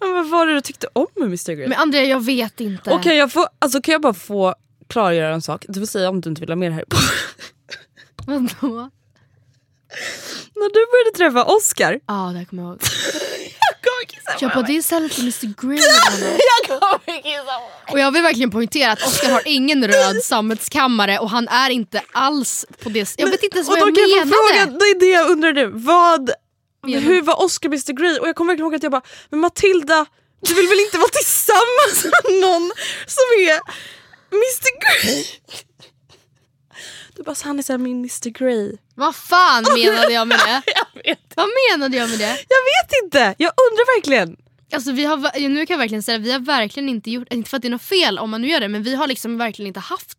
Men 0.00 0.12
vad 0.14 0.28
var 0.30 0.46
det 0.46 0.54
du 0.54 0.60
tyckte 0.60 0.88
om 0.92 1.06
med 1.14 1.26
Mr 1.26 1.52
Grey? 1.52 1.68
Men 1.68 1.78
Andrea 1.78 2.04
jag 2.04 2.24
vet 2.24 2.60
inte. 2.60 2.90
Och 2.90 3.02
kan 3.02 3.16
jag, 3.16 3.32
få, 3.32 3.48
alltså, 3.58 3.80
kan 3.80 3.92
jag 3.92 4.00
bara 4.00 4.14
få 4.14 4.54
klargöra 4.86 5.34
en 5.34 5.42
sak. 5.42 5.64
Du 5.68 5.80
får 5.80 5.86
säga 5.86 6.08
om 6.08 6.20
du 6.20 6.28
inte 6.30 6.40
vill 6.40 6.50
ha 6.50 6.56
det 6.56 6.70
här 6.70 6.84
på. 6.88 6.96
Vadå? 8.26 8.90
När 10.54 10.68
du 10.74 10.86
började 10.92 11.16
träffa 11.16 11.54
Oscar. 11.54 12.00
Ja 12.06 12.30
det 12.32 12.38
här 12.38 12.44
kommer 12.44 12.62
jag 12.62 12.70
ihåg. 12.70 12.80
jag 13.82 13.92
kommer 13.92 14.06
kissa 14.06 14.36
Jag 14.40 14.50
bara 14.52 14.62
det 14.66 14.72
är 14.72 14.78
istället 14.78 15.14
för 15.14 15.20
Mr 15.22 15.46
Grey. 15.62 15.78
Jag 16.68 16.80
kommer 16.80 17.22
kissa 17.22 17.92
Och 17.92 17.98
jag 17.98 18.10
vill 18.12 18.22
verkligen 18.22 18.50
poängtera 18.50 18.92
att 18.92 19.02
Oscar 19.06 19.30
har 19.30 19.42
ingen 19.44 19.88
röd 19.88 20.16
sammetskammare 20.24 21.18
och 21.18 21.30
han 21.30 21.48
är 21.48 21.70
inte 21.70 22.02
alls 22.12 22.66
på 22.82 22.88
det 22.88 23.14
Jag 23.18 23.30
vet 23.30 23.42
inte 23.42 23.56
ens 23.56 23.68
Och 23.68 23.78
vad 23.78 23.94
då 23.94 24.00
jag 24.00 24.10
kan 24.10 24.18
jag 24.18 24.28
få 24.28 24.52
menade. 24.54 24.66
fråga, 24.66 24.78
det 24.78 24.84
är 24.84 25.00
det 25.00 25.06
jag 25.06 25.30
undrar 25.30 25.52
nu. 25.52 25.66
Vad, 25.74 26.30
Menar- 26.86 27.00
hur 27.00 27.22
var 27.22 27.42
Oscar 27.42 27.68
Mr 27.68 27.92
Grey? 27.92 28.18
Och 28.18 28.28
jag 28.28 28.36
kommer 28.36 28.52
verkligen 28.52 28.66
ihåg 28.66 28.74
att 28.74 28.82
jag 28.82 28.92
bara, 28.92 29.02
men 29.30 29.40
Matilda 29.40 30.06
du 30.42 30.54
vill 30.54 30.68
väl 30.68 30.80
inte 30.80 30.98
vara 30.98 31.08
tillsammans 31.08 32.04
med 32.04 32.40
någon 32.40 32.72
som 33.06 33.24
är 33.48 33.60
Mr 34.32 34.70
Grey? 34.80 35.24
Du 37.20 37.24
bara, 37.24 37.34
så 37.34 37.46
han 37.46 37.58
är 37.58 37.62
såhär 37.62 37.78
min 37.78 37.96
Mr 37.98 38.28
Grey. 38.30 38.72
Vad 38.94 39.14
fan 39.16 39.64
menade 39.74 40.12
jag 40.12 40.28
med 40.28 40.38
det? 40.46 40.62
Jag 40.74 41.02
vet, 41.04 41.32
Vad 41.36 41.46
menade 41.70 41.96
jag 41.96 42.10
med 42.10 42.18
det? 42.18 42.24
jag 42.48 42.62
vet 42.70 43.04
inte, 43.04 43.34
jag 43.38 43.52
undrar 43.70 43.96
verkligen. 43.96 44.36
Alltså 44.72 44.92
vi 44.92 45.04
har, 45.04 45.48
nu 45.48 45.66
kan 45.66 45.74
jag 45.74 45.78
verkligen 45.78 46.02
säga 46.02 46.16
att 46.18 46.22
vi 46.24 46.32
har 46.32 46.38
verkligen 46.40 46.88
inte 46.88 47.10
gjort, 47.10 47.32
inte 47.32 47.50
för 47.50 47.56
att 47.56 47.62
det 47.62 47.68
är 47.68 47.70
något 47.70 47.82
fel 47.82 48.18
om 48.18 48.30
man 48.30 48.42
nu 48.42 48.48
gör 48.48 48.60
det, 48.60 48.68
men 48.68 48.82
vi 48.82 48.94
har 48.94 49.06
liksom 49.06 49.38
verkligen 49.38 49.66
inte 49.66 49.80
haft 49.80 50.18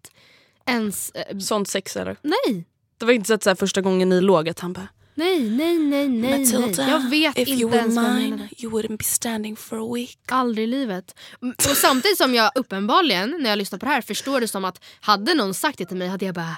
ens... 0.66 1.12
Eh, 1.12 1.38
Sånt 1.38 1.68
sex 1.68 1.96
eller? 1.98 2.18
nej, 2.22 2.66
Det 2.98 3.06
var 3.06 3.14
inte 3.14 3.28
så 3.28 3.34
att 3.34 3.44
så 3.44 3.50
här, 3.50 3.56
första 3.56 3.82
gången 3.82 4.10
ni 4.10 4.22
låg 4.22 4.50
att 4.50 4.60
han 4.60 4.74
bara 4.74 4.88
nej, 5.14 5.50
nej, 5.50 5.78
nej, 5.80 6.08
nej, 6.08 6.46
nej. 6.46 6.76
Jag 6.78 7.10
vet 7.10 7.38
if 7.38 7.48
inte 7.48 7.62
you 7.62 7.72
were 7.72 7.80
ens 7.82 7.96
mine 7.98 8.50
you 8.58 8.72
wouldn't 8.74 8.98
be 8.98 9.04
standing 9.04 9.56
for 9.56 9.90
a 9.92 9.94
week. 9.96 10.18
Aldrig 10.32 10.64
i 10.64 10.68
livet. 10.72 11.16
Mm, 11.42 11.56
Och 11.70 11.78
samtidigt 11.78 12.18
som 12.18 12.36
jag 12.36 12.52
uppenbarligen, 12.56 13.38
när 13.40 13.50
jag 13.50 13.58
lyssnar 13.58 13.80
på 13.80 13.86
det 13.86 13.92
här, 13.92 14.02
förstår 14.02 14.40
det 14.42 14.48
som 14.48 14.66
att 14.66 14.84
hade 15.00 15.34
någon 15.34 15.54
sagt 15.54 15.78
det 15.78 15.86
till 15.86 15.98
mig 15.98 16.08
hade 16.08 16.26
jag 16.26 16.36
bara 16.36 16.58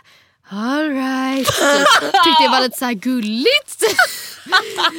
Alright. 0.49 1.47
Tyckte 1.47 2.43
det 2.43 2.49
var 2.49 2.61
lite 2.61 2.77
så 2.77 2.85
här 2.85 2.93
gulligt. 2.93 3.83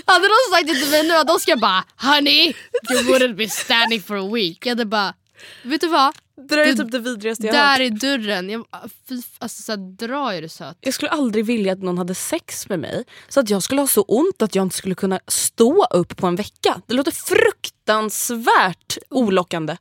hade 0.06 0.28
någon 0.28 0.50
sagt 0.50 0.66
det 0.66 0.74
till 0.74 0.90
mig 0.90 1.02
nu 1.08 1.14
hade 1.14 1.32
Oskar 1.32 1.56
bara 1.56 1.84
Honey, 1.96 2.54
you 2.90 3.02
wouldn't 3.02 3.34
be 3.36 3.48
standing 3.48 4.02
for 4.02 4.16
a 4.16 4.30
week. 4.34 4.66
Jag 4.66 4.70
hade 4.70 4.84
bara, 4.84 5.14
vet 5.62 5.80
du 5.80 5.88
vad? 5.88 6.14
Det 6.36 6.56
där 6.56 6.66
är 6.66 6.74
typ 6.74 6.90
det 6.90 6.98
vidrigaste 6.98 7.46
jag 7.46 7.54
Där 7.54 7.70
hört. 7.70 7.80
är 7.80 7.90
dörren. 7.90 8.50
Jag, 8.50 8.64
fy, 9.08 9.22
alltså, 9.38 9.62
så 9.62 9.72
här, 9.72 9.76
dra 9.96 10.34
är 10.34 10.42
du 10.42 10.48
söt. 10.48 10.76
Jag 10.80 10.94
skulle 10.94 11.10
aldrig 11.10 11.44
vilja 11.44 11.72
att 11.72 11.82
någon 11.82 11.98
hade 11.98 12.14
sex 12.14 12.68
med 12.68 12.78
mig 12.78 13.04
så 13.28 13.40
att 13.40 13.50
jag 13.50 13.62
skulle 13.62 13.80
ha 13.80 13.88
så 13.88 14.02
ont 14.02 14.42
att 14.42 14.54
jag 14.54 14.62
inte 14.62 14.76
skulle 14.76 14.94
kunna 14.94 15.20
stå 15.28 15.84
upp 15.84 16.16
på 16.16 16.26
en 16.26 16.36
vecka. 16.36 16.80
Det 16.86 16.94
låter 16.94 17.12
fruktansvärt 17.12 18.98
olockande. 19.10 19.76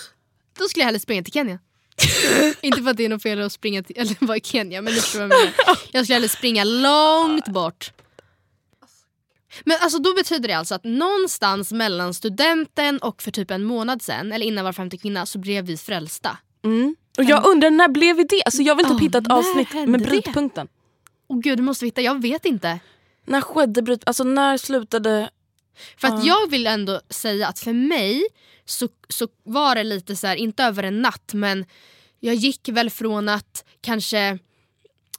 Då 0.58 0.68
skulle 0.68 0.82
jag 0.82 0.86
hellre 0.86 1.00
springa 1.00 1.22
till 1.22 1.32
Kenya. 1.32 1.58
Inte 2.60 2.82
för 2.82 2.90
att 2.90 2.96
det 2.96 3.04
är 3.04 3.08
något 3.08 3.22
fel 3.22 3.40
att 3.40 3.52
springa 3.52 3.82
till, 3.82 3.98
eller 3.98 4.26
vara 4.26 4.36
i 4.36 4.40
Kenya 4.40 4.82
men 4.82 4.92
förstår 4.92 5.20
vad 5.20 5.30
jag. 5.30 5.76
Jag 5.92 6.04
skulle 6.04 6.14
hellre 6.16 6.28
springa 6.28 6.64
långt 6.64 7.48
bort. 7.48 7.92
Men 9.64 9.76
alltså 9.80 9.98
då 9.98 10.14
betyder 10.14 10.48
det 10.48 10.54
alltså 10.54 10.74
att 10.74 10.84
någonstans 10.84 11.72
mellan 11.72 12.14
studenten 12.14 12.98
och 12.98 13.22
för 13.22 13.30
typ 13.30 13.50
en 13.50 13.64
månad 13.64 14.02
sen, 14.02 14.32
eller 14.32 14.46
innan 14.46 14.64
var 14.64 14.72
femte 14.72 14.96
kvinna, 14.96 15.26
så 15.26 15.38
blev 15.38 15.64
vi 15.64 15.76
frälsta. 15.76 16.38
Mm. 16.64 16.96
Och 17.18 17.24
jag 17.24 17.46
undrar 17.46 17.70
när 17.70 17.88
blev 17.88 18.16
vi 18.16 18.24
det? 18.24 18.42
Alltså 18.44 18.62
jag 18.62 18.74
vill 18.74 18.86
typ 18.86 18.94
Ja, 18.94 18.98
hitta 18.98 19.18
ett 19.18 19.30
avsnitt 19.30 19.72
med 19.72 20.00
det? 20.00 20.06
brytpunkten. 20.06 20.68
Och 21.26 21.42
gud 21.42 21.58
du 21.58 21.62
måste 21.62 21.84
veta, 21.84 22.00
jag 22.00 22.22
vet 22.22 22.44
inte. 22.44 22.78
När 23.26 23.40
skedde 23.40 23.82
bryt... 23.82 24.02
Alltså 24.06 24.24
när 24.24 24.56
slutade... 24.56 25.30
För 25.96 26.08
att 26.08 26.24
jag 26.24 26.50
vill 26.50 26.66
ändå 26.66 27.00
säga 27.10 27.48
att 27.48 27.58
för 27.58 27.72
mig 27.72 28.24
så, 28.64 28.88
så 29.08 29.28
var 29.42 29.74
det 29.74 29.84
lite 29.84 30.16
så 30.16 30.26
här, 30.26 30.36
inte 30.36 30.64
över 30.64 30.82
en 30.82 31.02
natt 31.02 31.30
men 31.34 31.64
jag 32.20 32.34
gick 32.34 32.68
väl 32.68 32.90
från 32.90 33.28
att 33.28 33.64
kanske 33.80 34.38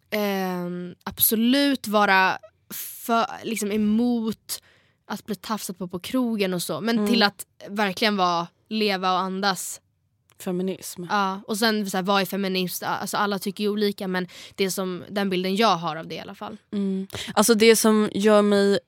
ehm, 0.10 0.96
absolut 1.04 1.88
vara 1.88 2.38
för, 2.74 3.26
liksom 3.44 3.72
emot 3.72 4.62
att 5.08 5.26
bli 5.26 5.36
tafsat 5.36 5.78
på 5.78 5.88
på 5.88 6.00
krogen 6.00 6.54
och 6.54 6.62
så 6.62 6.82
men 6.82 7.08
till 7.08 7.24
att 7.24 7.46
verkligen 7.70 8.18
vara 8.18 8.48
leva 8.70 9.14
och 9.14 9.20
andas. 9.20 9.82
Feminism. 10.40 11.04
Ja, 11.10 11.42
och 11.48 11.58
sen 11.58 11.90
så 11.90 11.98
här, 11.98 12.04
vad 12.04 12.22
är 12.22 12.26
feminist? 12.26 12.84
Alltså, 12.84 13.18
alla 13.18 13.40
tycker 13.40 13.64
ju 13.64 13.70
olika 13.70 14.08
men 14.08 14.28
det 14.56 14.72
som 14.72 15.04
den 15.10 15.30
bilden 15.30 15.56
jag 15.56 15.76
har 15.76 15.96
av 15.96 16.08
det 16.08 16.16
i 16.16 16.20
alla 16.20 16.36
fall. 16.36 16.58
Mm. 16.74 17.08
Alltså 17.34 17.54
det 17.54 17.76
som 17.76 18.10
gör 18.14 18.42
mig 18.42 18.80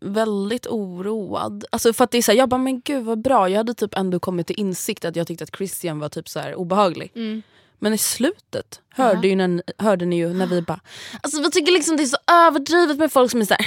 väldigt 0.00 0.66
oroad. 0.66 1.64
Alltså 1.72 1.92
för 1.92 2.04
att 2.04 2.10
det 2.10 2.18
är 2.18 2.22
så 2.22 2.32
här, 2.32 2.38
jag 2.38 2.48
bara 2.48 2.58
men 2.58 2.80
gud 2.80 3.04
vad 3.04 3.22
bra. 3.22 3.48
Jag 3.48 3.56
hade 3.56 3.74
typ 3.74 3.94
ändå 3.94 4.20
kommit 4.20 4.46
till 4.46 4.60
insikt 4.60 5.04
att 5.04 5.16
jag 5.16 5.26
tyckte 5.26 5.44
att 5.44 5.56
Christian 5.56 5.98
var 5.98 6.08
typ 6.08 6.28
så 6.28 6.40
här 6.40 6.54
obehaglig. 6.54 7.12
Mm. 7.14 7.42
Men 7.78 7.94
i 7.94 7.98
slutet 7.98 8.80
hörde, 8.90 9.28
ju 9.28 9.36
när, 9.36 9.62
hörde 9.78 10.04
ni 10.06 10.16
ju 10.16 10.32
när 10.32 10.46
vi 10.46 10.62
bara 10.62 10.80
Alltså 11.22 11.42
vi 11.42 11.50
tycker 11.50 11.72
liksom 11.72 11.96
det 11.96 12.02
är 12.02 12.06
så 12.06 12.16
överdrivet 12.32 12.98
med 12.98 13.12
folk 13.12 13.30
som 13.30 13.40
är 13.40 13.44
såhär 13.44 13.66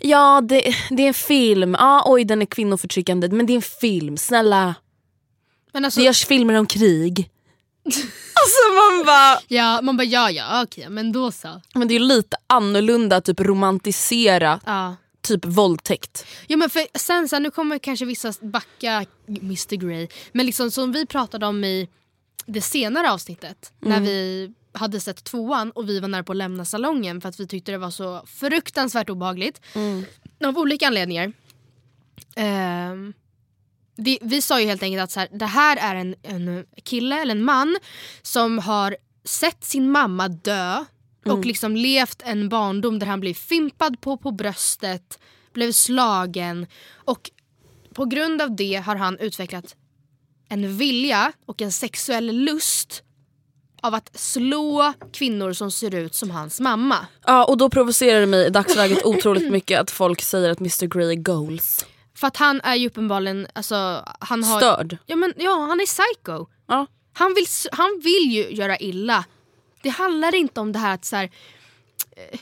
Ja 0.00 0.40
det, 0.40 0.74
det 0.90 1.02
är 1.02 1.08
en 1.08 1.14
film, 1.14 1.76
ja 1.78 2.02
oj 2.06 2.24
den 2.24 2.42
är 2.42 2.46
kvinnoförtryckande 2.46 3.28
men 3.28 3.46
det 3.46 3.52
är 3.52 3.54
en 3.54 3.62
film, 3.62 4.16
snälla. 4.16 4.74
Men 5.72 5.84
alltså, 5.84 6.00
Det 6.00 6.06
görs 6.06 6.26
filmer 6.26 6.54
om 6.54 6.66
krig. 6.66 7.30
alltså 7.84 8.62
man 8.74 9.06
bara 9.06 9.38
ja, 9.48 9.80
man 9.82 9.96
bara 9.96 10.04
ja 10.04 10.30
ja 10.30 10.62
okej 10.62 10.88
men 10.88 11.12
då 11.12 11.32
så. 11.32 11.60
Men 11.74 11.88
det 11.88 11.94
är 11.94 11.98
ju 11.98 12.06
lite 12.06 12.36
annorlunda 12.46 13.16
att 13.16 13.24
typ 13.24 13.40
romantisera 13.40 14.60
Ja. 14.66 14.96
Typ 15.24 15.44
våldtäkt. 15.44 16.26
Ja 16.46 16.56
men 16.56 16.70
för 16.70 16.98
sen 16.98 17.28
så 17.28 17.38
nu 17.38 17.50
kommer 17.50 17.78
kanske 17.78 18.04
vissa 18.04 18.32
backa 18.40 19.06
Mr 19.28 19.76
Grey. 19.76 20.08
Men 20.32 20.46
liksom 20.46 20.70
som 20.70 20.92
vi 20.92 21.06
pratade 21.06 21.46
om 21.46 21.64
i 21.64 21.88
det 22.46 22.60
senare 22.60 23.12
avsnittet. 23.12 23.72
När 23.80 24.00
vi 24.00 24.52
hade 24.72 25.00
sett 25.00 25.24
tvåan 25.24 25.70
och 25.70 25.88
vi 25.88 26.00
var 26.00 26.08
nära 26.08 26.24
på 26.24 26.32
att 26.32 26.36
lämna 26.36 26.64
salongen 26.64 27.20
för 27.20 27.28
att 27.28 27.40
vi 27.40 27.46
tyckte 27.46 27.72
det 27.72 27.78
var 27.78 27.90
så 27.90 28.22
fruktansvärt 28.26 29.10
obehagligt. 29.10 29.60
Av 30.44 30.58
olika 30.58 30.86
anledningar. 30.86 31.32
Ehm, 32.36 33.12
det, 33.96 34.18
vi 34.22 34.42
sa 34.42 34.60
ju 34.60 34.66
helt 34.66 34.82
enkelt 34.82 35.02
att 35.02 35.10
så 35.10 35.20
här, 35.20 35.28
det 35.32 35.46
här 35.46 35.76
är 35.76 35.94
en, 35.94 36.14
en 36.22 36.66
kille 36.82 37.22
eller 37.22 37.34
en 37.34 37.44
man 37.44 37.76
som 38.22 38.58
har 38.58 38.96
sett 39.24 39.64
sin 39.64 39.90
mamma 39.90 40.28
dö 40.28 40.84
och 41.24 41.44
liksom 41.44 41.76
levt 41.76 42.22
en 42.24 42.48
barndom 42.48 42.98
där 42.98 43.06
han 43.06 43.20
blev 43.20 43.34
fimpad 43.34 44.00
på 44.00 44.16
på 44.16 44.30
bröstet, 44.30 45.18
blev 45.52 45.72
slagen 45.72 46.66
och 46.94 47.30
på 47.94 48.04
grund 48.04 48.42
av 48.42 48.56
det 48.56 48.74
har 48.74 48.96
han 48.96 49.18
utvecklat 49.18 49.76
en 50.48 50.76
vilja 50.76 51.32
och 51.46 51.62
en 51.62 51.72
sexuell 51.72 52.36
lust 52.36 53.02
av 53.82 53.94
att 53.94 54.18
slå 54.18 54.92
kvinnor 55.12 55.52
som 55.52 55.70
ser 55.70 55.94
ut 55.94 56.14
som 56.14 56.30
hans 56.30 56.60
mamma. 56.60 57.06
Ja 57.26 57.44
och 57.44 57.56
då 57.56 57.70
provocerar 57.70 58.20
det 58.20 58.26
mig 58.26 58.46
i 58.46 58.50
dagsläget 58.50 59.04
otroligt 59.04 59.50
mycket 59.50 59.80
att 59.80 59.90
folk 59.90 60.22
säger 60.22 60.50
att 60.50 60.60
Mr 60.60 60.86
Grey 60.86 61.10
är 61.10 61.14
goals. 61.14 61.86
För 62.14 62.26
att 62.26 62.36
han 62.36 62.60
är 62.60 62.74
ju 62.74 62.86
uppenbarligen, 62.86 63.46
alltså, 63.52 64.04
han 64.20 64.44
har... 64.44 64.60
Störd. 64.60 64.98
Ja, 65.06 65.16
men, 65.16 65.34
ja 65.36 65.66
han 65.68 65.80
är 65.80 65.86
psycho. 65.86 66.46
Ja. 66.68 66.86
Han 67.12 67.34
vill, 67.34 67.46
han 67.72 68.00
vill 68.04 68.32
ju 68.32 68.50
göra 68.50 68.76
illa. 68.76 69.24
Det 69.84 69.90
handlar 69.90 70.34
inte 70.34 70.60
om 70.60 70.72
det 70.72 70.78
här 70.78 70.94
att 70.94 71.04
så 71.04 71.16
här, 71.16 71.30
eh, 72.16 72.38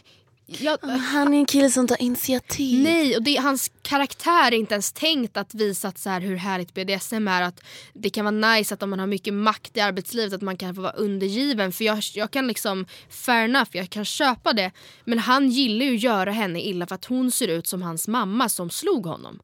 jag, 0.46 0.78
Han 0.82 1.34
är 1.34 1.38
en 1.38 1.46
kille 1.46 1.70
som 1.70 1.86
tar 1.86 2.02
initiativ. 2.02 2.82
Nej, 2.82 3.16
och 3.16 3.22
det, 3.22 3.36
hans 3.36 3.70
karaktär 3.82 4.52
är 4.52 4.56
inte 4.56 4.74
ens 4.74 4.92
tänkt 4.92 5.36
att 5.36 5.54
visa 5.54 5.88
att 5.88 5.98
så 5.98 6.10
här, 6.10 6.20
hur 6.20 6.36
härligt 6.36 6.74
BDSM 6.74 7.28
är. 7.28 7.42
Att 7.42 7.60
det 7.92 8.10
kan 8.10 8.24
vara 8.24 8.54
nice 8.54 8.74
att 8.74 8.82
om 8.82 8.90
man 8.90 8.98
har 8.98 9.06
mycket 9.06 9.34
makt 9.34 9.76
i 9.76 9.80
arbetslivet 9.80 10.32
att 10.32 10.42
man 10.42 10.56
kan 10.56 10.74
få 10.74 10.80
vara 10.80 10.92
undergiven. 10.92 11.72
För 11.72 11.84
jag, 11.84 11.98
jag 12.14 12.30
kan 12.30 12.46
liksom, 12.46 12.86
fair 13.10 13.44
enough, 13.44 13.70
jag 13.72 13.90
kan 13.90 14.04
köpa 14.04 14.52
det. 14.52 14.70
Men 15.04 15.18
han 15.18 15.48
gillar 15.48 15.86
ju 15.86 15.94
att 15.94 16.02
göra 16.02 16.30
henne 16.30 16.62
illa 16.62 16.86
för 16.86 16.94
att 16.94 17.04
hon 17.04 17.30
ser 17.30 17.48
ut 17.48 17.66
som 17.66 17.82
hans 17.82 18.08
mamma 18.08 18.48
som 18.48 18.70
slog 18.70 19.06
honom. 19.06 19.40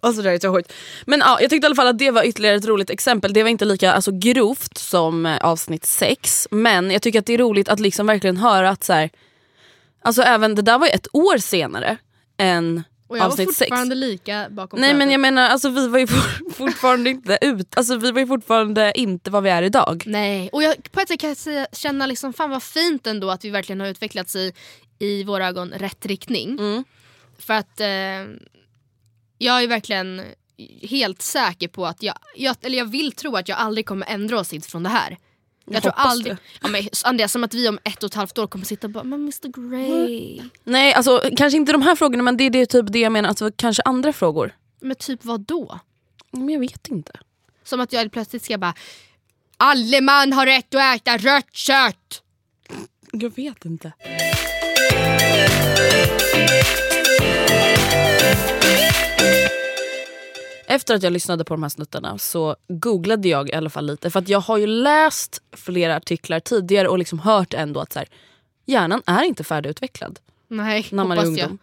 Alltså 0.00 0.22
det 0.22 0.28
här 0.28 0.36
är 0.36 0.40
så 0.40 0.54
sjukt. 0.54 0.72
Men 1.06 1.20
ja, 1.20 1.38
jag 1.40 1.50
tyckte 1.50 1.64
i 1.64 1.68
alla 1.68 1.74
fall 1.74 1.86
att 1.86 1.98
det 1.98 2.10
var 2.10 2.24
ytterligare 2.24 2.56
ett 2.56 2.66
roligt 2.66 2.90
exempel. 2.90 3.32
Det 3.32 3.42
var 3.42 3.50
inte 3.50 3.64
lika 3.64 3.92
alltså, 3.92 4.12
grovt 4.12 4.78
som 4.78 5.26
eh, 5.26 5.36
avsnitt 5.36 5.84
6 5.84 6.48
men 6.50 6.90
jag 6.90 7.02
tycker 7.02 7.18
att 7.18 7.26
det 7.26 7.34
är 7.34 7.38
roligt 7.38 7.68
att 7.68 7.80
liksom 7.80 8.06
verkligen 8.06 8.36
höra 8.36 8.70
att 8.70 8.84
så 8.84 8.92
här, 8.92 9.10
alltså 10.02 10.22
även 10.22 10.54
det 10.54 10.62
där 10.62 10.78
var 10.78 10.86
ju 10.86 10.92
ett 10.92 11.06
år 11.12 11.38
senare 11.38 11.96
än 12.38 12.82
Och 13.08 13.16
jag 13.16 13.22
var 13.22 13.28
avsnitt 13.30 13.56
6. 13.56 13.58
fortfarande 13.58 13.94
lika 13.94 14.46
bakom 14.50 14.80
Nej 14.80 14.94
men 14.94 15.10
jag 15.10 15.20
menar 15.20 15.48
alltså 15.48 15.68
vi 15.68 15.88
var 15.88 15.98
ju 15.98 16.06
for- 16.06 16.52
fortfarande 16.54 17.10
inte 17.10 17.38
ut, 17.40 17.76
alltså 17.76 17.96
vi 17.96 18.10
var 18.10 18.20
ju 18.20 18.26
fortfarande 18.26 18.92
inte 18.94 19.30
vad 19.30 19.42
vi 19.42 19.50
är 19.50 19.62
idag. 19.62 20.02
Nej, 20.06 20.50
och 20.52 20.62
jag, 20.62 20.92
på 20.92 21.00
ett 21.00 21.08
sätt 21.08 21.20
kan 21.20 21.28
jag 21.28 21.36
säga, 21.36 21.66
känna 21.72 22.06
liksom, 22.06 22.32
fan 22.32 22.50
vad 22.50 22.62
fint 22.62 23.06
ändå 23.06 23.30
att 23.30 23.44
vi 23.44 23.50
verkligen 23.50 23.80
har 23.80 23.88
utvecklats 23.88 24.36
i, 24.36 24.52
i 24.98 25.24
våra 25.24 25.46
ögon, 25.48 25.70
rätt 25.76 26.06
riktning. 26.06 26.58
Mm. 26.58 26.84
För 27.38 27.54
att 27.54 27.80
eh, 27.80 27.86
jag 29.44 29.62
är 29.62 29.68
verkligen 29.68 30.22
helt 30.82 31.22
säker 31.22 31.68
på 31.68 31.86
att 31.86 32.02
jag, 32.02 32.14
jag, 32.36 32.56
eller 32.60 32.78
jag 32.78 32.84
vill 32.84 33.12
tro 33.12 33.36
att 33.36 33.48
jag 33.48 33.58
aldrig 33.58 33.86
kommer 33.86 34.06
ändra 34.06 34.40
åsikt 34.40 34.66
från 34.66 34.82
det 34.82 34.88
här. 34.88 35.18
Jag, 35.66 35.82
tror 35.82 35.92
hoppas 35.92 36.06
aldrig, 36.06 36.34
det. 36.34 36.40
ja, 36.62 36.68
men, 36.68 36.82
Andrea, 37.04 37.28
som 37.28 37.44
att 37.44 37.54
vi 37.54 37.68
om 37.68 37.78
ett 37.84 38.02
och 38.02 38.06
ett 38.06 38.14
halvt 38.14 38.38
år 38.38 38.46
kommer 38.46 38.64
sitta 38.64 38.86
och 38.86 38.90
bara 38.90 39.04
men 39.04 39.20
Mr 39.20 39.70
Grey. 39.70 40.40
Nej 40.64 40.92
alltså 40.92 41.22
kanske 41.36 41.56
inte 41.56 41.72
de 41.72 41.82
här 41.82 41.96
frågorna 41.96 42.22
men 42.22 42.36
det 42.36 42.44
är 42.44 42.50
det, 42.50 42.66
typ 42.66 42.86
det 42.88 42.98
jag 42.98 43.12
menar, 43.12 43.28
alltså, 43.28 43.50
kanske 43.56 43.82
andra 43.82 44.12
frågor. 44.12 44.54
Men 44.80 44.96
typ 44.96 45.24
vad 45.24 45.40
då? 45.40 45.78
Men 46.30 46.48
jag 46.48 46.60
vet 46.60 46.88
inte. 46.88 47.12
Som 47.64 47.80
att 47.80 47.92
jag 47.92 48.12
plötsligt 48.12 48.44
ska 48.44 48.58
bara 48.58 48.74
Alle 49.56 50.00
man 50.00 50.32
har 50.32 50.46
rätt 50.46 50.74
att 50.74 50.96
äta 50.96 51.16
rött 51.16 51.54
kött. 51.54 52.22
Jag 53.12 53.36
vet 53.36 53.64
inte. 53.64 53.92
Efter 60.74 60.94
att 60.94 61.02
jag 61.02 61.12
lyssnade 61.12 61.44
på 61.44 61.54
de 61.54 61.62
här 61.62 61.70
snuttarna 61.70 62.18
så 62.18 62.56
googlade 62.68 63.28
jag 63.28 63.48
i 63.48 63.52
alla 63.52 63.70
fall 63.70 63.86
lite. 63.86 64.10
För 64.10 64.18
att 64.18 64.28
jag 64.28 64.40
har 64.40 64.58
ju 64.58 64.66
läst 64.66 65.42
flera 65.52 65.96
artiklar 65.96 66.40
tidigare 66.40 66.88
och 66.88 66.98
liksom 66.98 67.18
hört 67.18 67.54
ändå 67.54 67.80
att 67.80 67.92
så 67.92 67.98
här, 67.98 68.08
hjärnan 68.66 69.02
är 69.06 69.22
inte 69.22 69.44
färdigutvecklad 69.44 70.18
Nej, 70.48 70.86
när 70.90 71.04
man 71.04 71.18
är 71.18 71.22
hoppas 71.22 71.38
jag. 71.38 71.44
ungdom. 71.50 71.58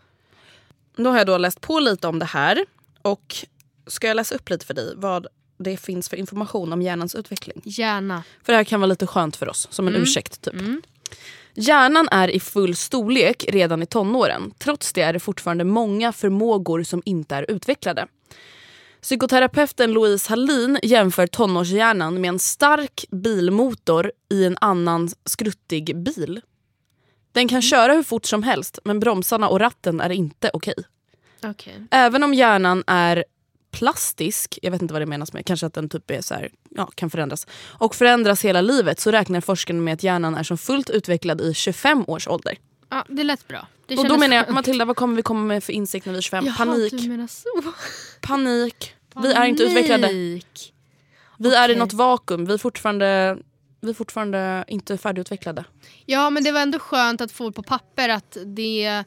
Då 0.95 1.09
har 1.09 1.18
jag 1.18 1.28
då 1.28 1.38
läst 1.38 1.62
på 1.62 1.80
lite 1.80 2.07
om 2.07 2.20
det 2.20 2.26
här. 2.26 2.66
Och 3.01 3.36
ska 3.88 4.07
jag 4.07 4.16
läsa 4.16 4.36
upp 4.36 4.49
lite 4.49 4.66
för 4.66 4.74
dig 4.74 4.93
vad 4.95 5.28
det 5.57 5.78
finns 5.78 6.09
för 6.09 6.18
information 6.18 6.74
om 6.74 6.82
hjärnans 6.82 7.16
utveckling? 7.16 7.62
Gärna. 7.66 8.24
För 8.43 8.53
det 8.53 8.57
här 8.57 8.64
kan 8.64 8.80
vara 8.80 8.88
lite 8.88 9.07
skönt 9.07 9.36
för 9.36 9.49
oss, 9.49 9.68
som 9.72 9.88
en 9.88 9.93
Mm. 9.93 10.03
ursäkt 10.03 10.41
typ. 10.41 10.53
Hjärnan 11.53 12.07
är 12.12 12.28
i 12.28 12.39
full 12.39 12.76
storlek 12.76 13.45
redan 13.49 13.84
i 13.84 13.86
tonåren. 13.86 14.53
Trots 14.57 14.93
det 14.93 15.01
är 15.01 15.14
det 15.14 15.20
fortfarande 15.20 15.64
många 15.64 16.12
förmågor 16.14 16.84
som 16.84 17.01
inte 17.05 17.36
är 17.36 17.51
utvecklade. 17.51 18.07
Psykoterapeuten 19.02 19.91
Louise 19.91 20.30
Hallin 20.30 20.80
jämför 20.84 21.28
tonårshjärnan 21.28 22.22
med 22.22 22.30
en 22.30 22.39
stark 22.39 23.06
bilmotor 23.12 24.12
i 24.30 24.45
en 24.45 24.58
annan 24.62 25.10
skruttig 25.26 26.04
bil. 26.04 26.41
Den 27.32 27.47
kan 27.47 27.62
köra 27.62 27.93
hur 27.93 28.04
fort 28.04 28.26
som 28.26 28.43
helst 28.43 28.80
men 28.84 28.99
bromsarna 28.99 29.49
och 29.49 29.60
ratten 29.60 30.02
är 30.02 30.10
inte 30.10 30.49
okej. 30.54 30.74
Okej. 31.43 31.88
Även 31.91 32.24
om 32.24 32.34
hjärnan 32.34 32.84
är 32.88 33.26
plastisk, 33.72 34.60
jag 34.62 34.72
vet 34.72 34.82
inte 34.82 34.93
vad 34.93 35.02
det 35.02 35.06
menas 35.06 35.34
med, 35.34 35.45
kanske 35.45 35.66
att 35.66 35.74
den 35.74 35.89
typ 35.89 36.12
är 36.12 36.22
så 36.22 36.34
här, 36.34 36.49
ja, 36.70 36.86
kan 36.95 37.10
förändras, 37.10 37.47
och 37.64 37.95
förändras 37.95 38.45
hela 38.45 38.62
livet 38.62 38.99
så 38.99 39.12
räknar 39.12 39.41
forskarna 39.41 39.82
med 39.82 39.93
att 39.93 40.04
hjärnan 40.04 40.36
är 40.36 40.43
som 40.43 40.58
fullt 40.58 40.89
utvecklad 40.89 41.41
i 41.41 41.54
25 41.54 42.04
års 42.08 42.28
ålder. 42.28 42.58
Ja, 42.92 43.06
det 43.08 43.24
lät 43.24 43.48
bra. 43.48 43.68
Det 43.88 43.98
och 43.98 44.08
då 44.08 44.18
menar 44.18 44.36
jag. 44.36 44.50
Matilda 44.50 44.86
vad 44.86 44.96
kommer 44.96 45.16
vi 45.16 45.22
komma 45.22 45.46
med 45.46 45.64
för 45.64 45.74
insikt 45.74 46.06
när 46.06 46.14
vi 46.14 46.18
är 46.18 46.22
25? 46.22 46.46
Jaha, 46.46 46.56
Panik, 46.58 46.94
så. 47.30 47.50
panik. 48.22 48.96
Vi 49.22 49.34
är 49.34 49.46
inte 49.46 49.64
utvecklade. 49.64 50.08
Panik. 50.08 50.74
Vi 51.38 51.56
är 51.56 51.70
i 51.70 51.76
något 51.76 51.94
vakuum, 51.94 52.46
vi 52.46 52.54
är 52.54 52.58
fortfarande, 52.58 53.38
vi 53.82 53.89
är 53.89 53.94
fortfarande 53.94 54.64
inte 54.68 54.98
färdigutvecklade. 54.98 55.66
Ja 56.06 56.30
men 56.30 56.44
det 56.44 56.52
var 56.52 56.62
ändå 56.62 56.80
skönt 56.80 57.22
att 57.22 57.32
få 57.32 57.52
på 57.52 57.64
papper 57.64 58.10
att 58.10 58.38
det... 58.46 59.04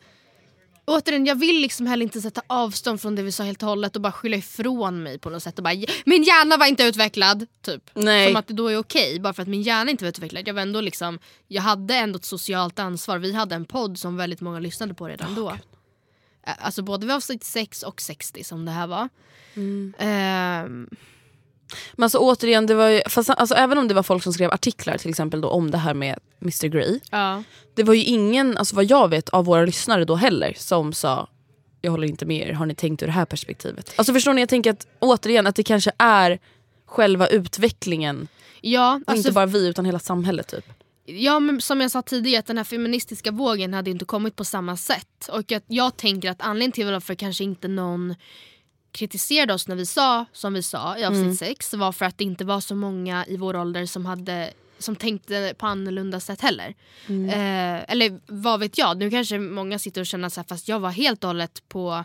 Återigen, 0.87 1.27
jag 1.27 1.35
vill 1.35 1.61
liksom 1.61 1.87
heller 1.87 2.03
inte 2.03 2.21
sätta 2.21 2.43
avstånd 2.47 3.01
från 3.01 3.15
det 3.15 3.23
vi 3.23 3.33
sa 3.33 3.43
helt 3.43 3.63
och 3.63 3.69
hållet 3.69 3.97
och 3.97 4.03
bara 4.03 4.13
skylla 4.13 4.37
ifrån 4.37 5.03
mig 5.03 5.19
på 5.19 5.31
något 5.31 5.43
sätt 5.43 5.59
och 5.59 5.65
bara 5.65 5.75
min 6.05 6.23
hjärna 6.23 6.57
var 6.57 6.67
inte 6.67 6.83
utvecklad. 6.85 7.47
Typ. 7.63 7.91
Nej. 7.95 8.27
Som 8.27 8.37
att 8.37 8.47
det 8.47 8.55
då 8.55 8.69
är 8.69 8.77
okej 8.79 9.21
bara 9.21 9.33
för 9.33 9.43
att 9.43 9.49
min 9.49 9.63
hjärna 9.63 9.91
inte 9.91 10.05
var 10.05 10.09
utvecklad. 10.09 10.49
Jag 10.49 10.55
var 10.55 10.63
ändå 10.63 10.81
liksom, 10.81 11.19
jag 11.49 11.63
hade 11.63 11.95
ändå 11.95 12.17
ett 12.17 12.25
socialt 12.25 12.79
ansvar. 12.79 13.19
Vi 13.19 13.33
hade 13.33 13.55
en 13.55 13.65
podd 13.65 13.99
som 13.99 14.17
väldigt 14.17 14.41
många 14.41 14.59
lyssnade 14.59 14.95
på 14.95 15.09
redan 15.09 15.35
då. 15.35 15.49
Eh, 16.47 16.55
Alltså 16.59 16.83
både 16.83 17.07
vid 17.07 17.15
avsnitt 17.15 17.45
6 17.45 17.83
och 17.83 18.01
60 18.01 18.45
som 18.45 18.65
det 18.65 18.73
här 18.73 18.87
var. 18.87 19.09
Ehm, 19.99 20.89
Men 21.95 22.05
alltså 22.05 22.19
återigen, 22.19 22.67
det 22.67 22.75
var 22.75 22.89
ju, 22.89 23.03
fast, 23.09 23.31
alltså, 23.31 23.55
även 23.55 23.79
om 23.79 23.89
det 23.89 23.95
var 23.95 24.03
folk 24.03 24.23
som 24.23 24.33
skrev 24.33 24.51
artiklar 24.51 24.99
till 24.99 25.11
exempel 25.11 25.41
då, 25.41 25.49
om 25.49 25.71
det 25.71 25.79
här 25.79 25.95
med 25.95 26.19
Mr 26.43 26.67
Grey. 26.67 27.01
ja. 27.11 27.43
Det 27.75 27.83
var 27.83 27.95
ju 27.95 28.05
ingen, 28.05 28.57
alltså 28.57 28.77
vad 28.77 28.85
jag 28.85 29.09
vet, 29.09 29.29
av 29.29 29.45
våra 29.45 29.65
lyssnare 29.65 30.05
då 30.05 30.15
heller 30.15 30.55
som 30.57 30.93
sa 30.93 31.29
jag 31.83 31.91
håller 31.91 32.09
inte 32.09 32.27
med 32.27 32.49
er, 32.49 32.53
har 32.53 32.67
ni 32.67 32.75
tänkt 32.75 33.03
ur 33.03 33.07
det 33.07 33.13
här 33.13 33.25
perspektivet? 33.25 33.95
Alltså 33.97 34.13
förstår 34.13 34.35
ni, 34.35 34.43
jag 34.43 34.49
tänker 34.49 34.71
att 34.71 34.87
återigen 34.99 35.47
att 35.47 35.57
det 35.57 35.63
kanske 35.63 35.93
är 35.99 36.39
själva 36.87 37.27
utvecklingen 37.27 38.29
Ja, 38.61 39.01
alltså, 39.07 39.17
inte 39.17 39.33
bara 39.33 39.47
vi 39.47 39.69
utan 39.69 39.85
hela 39.85 39.99
samhället 39.99 40.49
typ. 40.49 40.65
Ja 41.07 41.41
men 41.41 41.61
som 41.61 41.81
jag 41.81 41.91
sa 41.91 42.03
tidigare, 42.03 42.39
att 42.39 42.47
den 42.47 42.57
här 42.57 42.65
feministiska 42.65 43.31
vågen 43.31 43.75
hade 43.75 43.91
inte 43.91 44.05
kommit 44.05 44.37
på 44.37 44.45
samma 44.45 44.77
sätt. 44.77 45.29
Och 45.33 45.53
att 45.53 45.65
jag 45.67 45.97
tänker 45.97 46.31
att 46.31 46.41
anledningen 46.41 46.73
till 46.73 46.87
varför 46.87 47.15
kanske 47.15 47.45
inte 47.45 47.69
någon 47.69 48.15
kritiserade 48.95 49.55
oss 49.55 49.69
när 49.69 49.77
vi 49.77 49.87
sa 49.87 50.25
som 50.33 50.55
vi 50.55 50.63
sa 50.63 50.99
i 50.99 51.05
avsnitt 51.05 51.39
6 51.39 51.75
var 51.75 51.93
för 51.93 52.05
att 52.05 52.19
det 52.19 52.25
inte 52.25 52.45
var 52.45 52.61
så 52.61 52.75
många 52.75 53.27
i 53.27 53.37
vår 53.37 53.57
ålder 53.57 53.87
som 53.87 54.07
hade 54.07 54.51
som 54.79 54.97
tänkte 54.97 55.55
på 55.59 55.67
annorlunda 55.67 56.21
sätt 56.21 56.41
heller. 56.41 56.75
Eh, 57.29 57.91
eller 57.93 58.21
vad 58.27 58.61
vet 58.61 58.79
jag, 58.79 58.97
nu 58.99 59.11
kanske 59.11 59.39
många 59.39 59.79
sitter 59.79 60.01
och 60.01 60.07
känner 60.07 60.29
så 60.29 60.41
här, 60.41 60.47
fast 60.49 60.69
jag 60.69 60.81
var 60.81 60.91
helt 60.91 61.25
och 61.25 61.29
hållet 61.29 61.69
på 61.69 62.05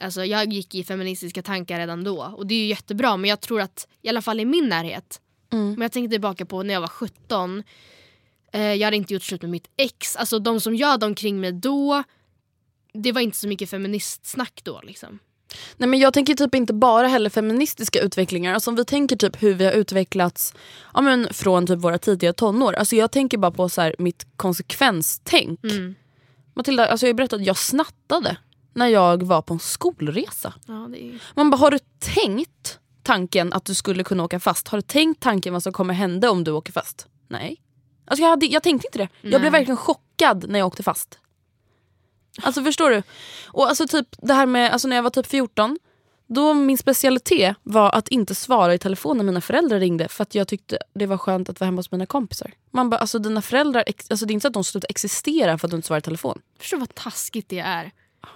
Alltså 0.00 0.24
jag 0.24 0.52
gick 0.52 0.74
i 0.74 0.84
feministiska 0.84 1.42
tankar 1.42 1.78
redan 1.78 2.04
då 2.04 2.34
och 2.36 2.46
det 2.46 2.54
är 2.54 2.58
ju 2.58 2.66
jättebra 2.66 3.16
men 3.16 3.30
jag 3.30 3.40
tror 3.40 3.60
att 3.60 3.88
i 4.02 4.08
alla 4.08 4.22
fall 4.22 4.40
i 4.40 4.44
min 4.44 4.68
närhet 4.68 5.20
men 5.58 5.80
jag 5.80 5.92
tänker 5.92 6.10
tillbaka 6.10 6.46
på 6.46 6.62
när 6.62 6.74
jag 6.74 6.80
var 6.80 6.88
17 6.88 7.62
eh, 8.52 8.60
Jag 8.60 8.86
hade 8.86 8.96
inte 8.96 9.14
gjort 9.14 9.22
slut 9.22 9.42
med 9.42 9.50
mitt 9.50 9.70
ex. 9.76 10.16
Alltså 10.16 10.38
de 10.38 10.60
som 10.60 10.76
jag 10.76 10.88
hade 10.88 11.06
omkring 11.06 11.40
mig 11.40 11.52
då 11.52 12.02
Det 12.92 13.12
var 13.12 13.20
inte 13.20 13.36
så 13.38 13.48
mycket 13.48 13.70
feministsnack 13.70 14.60
då 14.64 14.80
liksom. 14.82 15.18
Nej 15.76 15.88
men 15.88 15.98
jag 15.98 16.14
tänker 16.14 16.34
typ 16.34 16.54
inte 16.54 16.72
bara 16.72 17.08
heller 17.08 17.30
feministiska 17.30 18.00
utvecklingar. 18.00 18.54
Alltså 18.54 18.70
om 18.70 18.76
vi 18.76 18.84
tänker 18.84 19.16
typ 19.16 19.42
hur 19.42 19.54
vi 19.54 19.64
har 19.64 19.72
utvecklats 19.72 20.54
ja, 20.94 21.00
men 21.00 21.28
från 21.32 21.66
typ 21.66 21.78
våra 21.78 21.98
tidiga 21.98 22.32
tonår. 22.32 22.72
Alltså 22.72 22.96
jag 22.96 23.10
tänker 23.10 23.38
bara 23.38 23.50
på 23.50 23.68
så 23.68 23.80
här, 23.80 23.94
mitt 23.98 24.26
konsekvenstänk. 24.36 25.64
Mm. 25.64 25.94
Matilda, 26.54 26.86
alltså 26.86 27.06
jag 27.06 27.16
berättade 27.16 27.42
att 27.42 27.46
jag 27.46 27.58
snattade 27.58 28.36
när 28.74 28.86
jag 28.86 29.22
var 29.22 29.42
på 29.42 29.54
en 29.54 29.60
skolresa. 29.60 30.54
Ja, 30.66 30.84
är... 30.84 31.18
Man 31.34 31.50
bara, 31.50 31.56
har 31.56 31.70
du 31.70 31.78
tänkt 31.98 32.78
tanken 33.02 33.52
att 33.52 33.64
du 33.64 33.74
skulle 33.74 34.04
kunna 34.04 34.24
åka 34.24 34.40
fast? 34.40 34.68
Har 34.68 34.78
du 34.78 34.82
tänkt 34.82 35.22
tanken 35.22 35.52
vad 35.52 35.62
som 35.62 35.72
kommer 35.72 35.94
hända 35.94 36.30
om 36.30 36.44
du 36.44 36.50
åker 36.50 36.72
fast? 36.72 37.06
Nej. 37.28 37.60
Alltså 38.04 38.22
jag, 38.22 38.30
hade, 38.30 38.46
jag 38.46 38.62
tänkte 38.62 38.88
inte 38.88 38.98
det. 38.98 39.28
Jag 39.28 39.40
blev 39.40 39.52
verkligen 39.52 39.76
chockad 39.76 40.44
när 40.48 40.58
jag 40.58 40.66
åkte 40.66 40.82
fast. 40.82 41.18
Alltså 42.42 42.64
förstår 42.64 42.90
du? 42.90 43.02
Och 43.46 43.68
alltså 43.68 43.86
typ 43.86 44.06
det 44.18 44.34
här 44.34 44.46
med, 44.46 44.72
alltså 44.72 44.88
när 44.88 44.96
jag 44.96 45.02
var 45.02 45.10
typ 45.10 45.26
14 45.26 45.78
då 46.34 46.54
min 46.54 46.78
specialitet 46.78 47.56
var 47.62 47.94
att 47.94 48.08
inte 48.08 48.34
svara 48.34 48.74
i 48.74 48.78
telefon 48.78 49.16
när 49.16 49.24
mina 49.24 49.40
föräldrar 49.40 49.80
ringde 49.80 50.08
för 50.08 50.22
att 50.22 50.34
jag 50.34 50.48
tyckte 50.48 50.78
det 50.94 51.06
var 51.06 51.18
skönt 51.18 51.48
att 51.48 51.60
vara 51.60 51.66
hemma 51.66 51.78
hos 51.78 51.90
mina 51.90 52.06
kompisar. 52.06 52.52
Man 52.70 52.90
bara, 52.90 52.96
alltså 52.96 53.18
dina 53.18 53.42
föräldrar, 53.42 53.84
alltså 54.10 54.26
det 54.26 54.32
är 54.32 54.34
inte 54.34 54.42
så 54.42 54.48
att 54.48 54.54
de 54.54 54.64
slutar 54.64 54.90
existera 54.90 55.58
för 55.58 55.66
att 55.66 55.70
du 55.70 55.76
inte 55.76 55.86
svarar 55.86 55.98
i 55.98 56.02
telefon. 56.02 56.40
Förstår 56.58 56.78
vad 56.78 56.94
taskigt 56.94 57.48
det 57.48 57.58
är. 57.58 57.90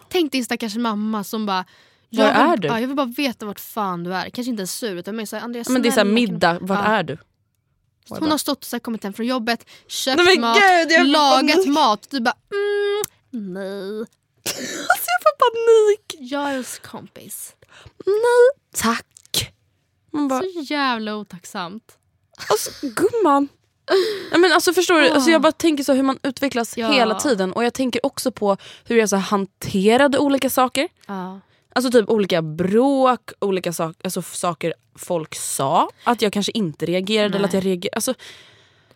Tänk 0.08 0.32
din 0.32 0.44
stackars 0.44 0.76
mamma 0.76 1.24
som 1.24 1.46
bara 1.46 1.64
Var 2.10 2.24
jag 2.24 2.32
vill, 2.32 2.52
är 2.52 2.56
du? 2.56 2.68
Ja, 2.68 2.80
jag 2.80 2.86
vill 2.88 2.96
bara 2.96 3.12
veta 3.16 3.46
vart 3.46 3.60
fan 3.60 4.04
du 4.04 4.14
är. 4.14 4.30
Kanske 4.30 4.50
inte 4.50 4.60
ens 4.60 4.74
sur 4.74 4.96
utan 4.96 5.16
mer 5.16 5.26
såhär 5.26 5.42
Andreas 5.42 5.68
Men 5.68 5.82
det 5.82 5.88
är 5.88 5.92
såhär 5.92 6.04
middag, 6.04 6.58
var 6.60 6.76
Ja. 6.76 6.82
är 6.82 7.02
du? 7.02 7.18
Hon 8.08 8.30
har 8.30 8.38
stått 8.38 8.72
och 8.72 8.82
kommit 8.82 9.04
hem 9.04 9.12
från 9.12 9.26
jobbet, 9.26 9.66
köpt 9.86 10.22
Nej, 10.24 10.38
mat, 10.38 10.56
får 10.56 11.04
lagat 11.04 11.66
mat. 11.66 12.06
Du 12.10 12.20
bara 12.20 12.36
mm, 12.52 12.93
nej. 13.34 13.98
Alltså 14.88 15.06
jag 15.06 15.22
får 15.22 15.36
panik! 15.38 16.32
Hos 16.56 16.78
kompis. 16.78 17.54
Nej 18.06 18.64
tack! 18.74 19.52
Man 20.12 20.28
bara, 20.28 20.40
Så 20.40 20.46
jävla 20.60 21.16
otacksamt. 21.16 21.98
Alltså 22.50 22.70
gumman. 22.86 23.48
Men 24.30 24.52
alltså, 24.52 24.72
förstår 24.72 25.00
du? 25.00 25.08
Alltså, 25.08 25.30
jag 25.30 25.42
bara 25.42 25.52
tänker 25.52 25.84
så 25.84 25.92
hur 25.92 26.02
man 26.02 26.18
utvecklas 26.22 26.76
Ja. 26.76 26.92
hela 26.92 27.14
tiden. 27.20 27.52
Och 27.52 27.64
jag 27.64 27.74
tänker 27.74 28.06
också 28.06 28.32
på 28.32 28.56
hur 28.84 28.96
jag 28.96 29.08
så 29.08 29.16
hanterade 29.16 30.18
olika 30.18 30.50
saker. 30.50 30.88
Ja. 31.06 31.40
Alltså 31.74 31.90
typ 31.90 32.08
olika 32.08 32.42
bråk, 32.42 33.30
olika 33.40 33.72
sak, 33.72 33.96
alltså, 34.04 34.22
saker 34.22 34.74
folk 34.98 35.34
sa. 35.34 35.88
Att 36.04 36.22
jag 36.22 36.32
kanske 36.32 36.52
inte 36.52 36.86
reagerade 36.86 37.36
eller 37.36 37.48
att 37.48 37.54
jag 37.54 37.64
reagerade. 37.66 37.96
Alltså, 37.96 38.14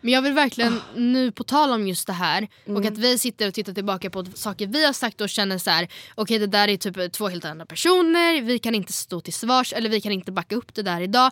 Men 0.00 0.12
jag 0.12 0.22
vill 0.22 0.32
verkligen 0.32 0.80
nu 0.96 1.32
på 1.32 1.44
tal 1.44 1.72
om 1.72 1.88
just 1.88 2.06
det 2.06 2.12
här 2.12 2.48
och 2.64 2.68
Mm. 2.70 2.92
att 2.92 2.98
vi 2.98 3.18
sitter 3.18 3.48
och 3.48 3.54
tittar 3.54 3.72
tillbaka 3.74 4.10
på 4.10 4.24
saker 4.34 4.66
vi 4.66 4.84
har 4.86 4.92
sagt 4.92 5.20
och 5.20 5.28
känner 5.28 5.58
så 5.58 5.70
här: 5.70 5.88
okej 6.14 6.38
det 6.38 6.46
där 6.46 6.68
är 6.68 6.76
typ 6.76 7.12
två 7.12 7.28
helt 7.28 7.44
andra 7.44 7.66
personer, 7.66 8.42
vi 8.42 8.58
kan 8.58 8.74
inte 8.74 8.92
stå 8.92 9.20
till 9.20 9.32
svars 9.32 9.72
eller 9.72 9.88
vi 9.90 10.00
kan 10.00 10.12
inte 10.12 10.32
backa 10.32 10.54
upp 10.56 10.74
det 10.74 10.82
där 10.82 11.00
idag. 11.00 11.30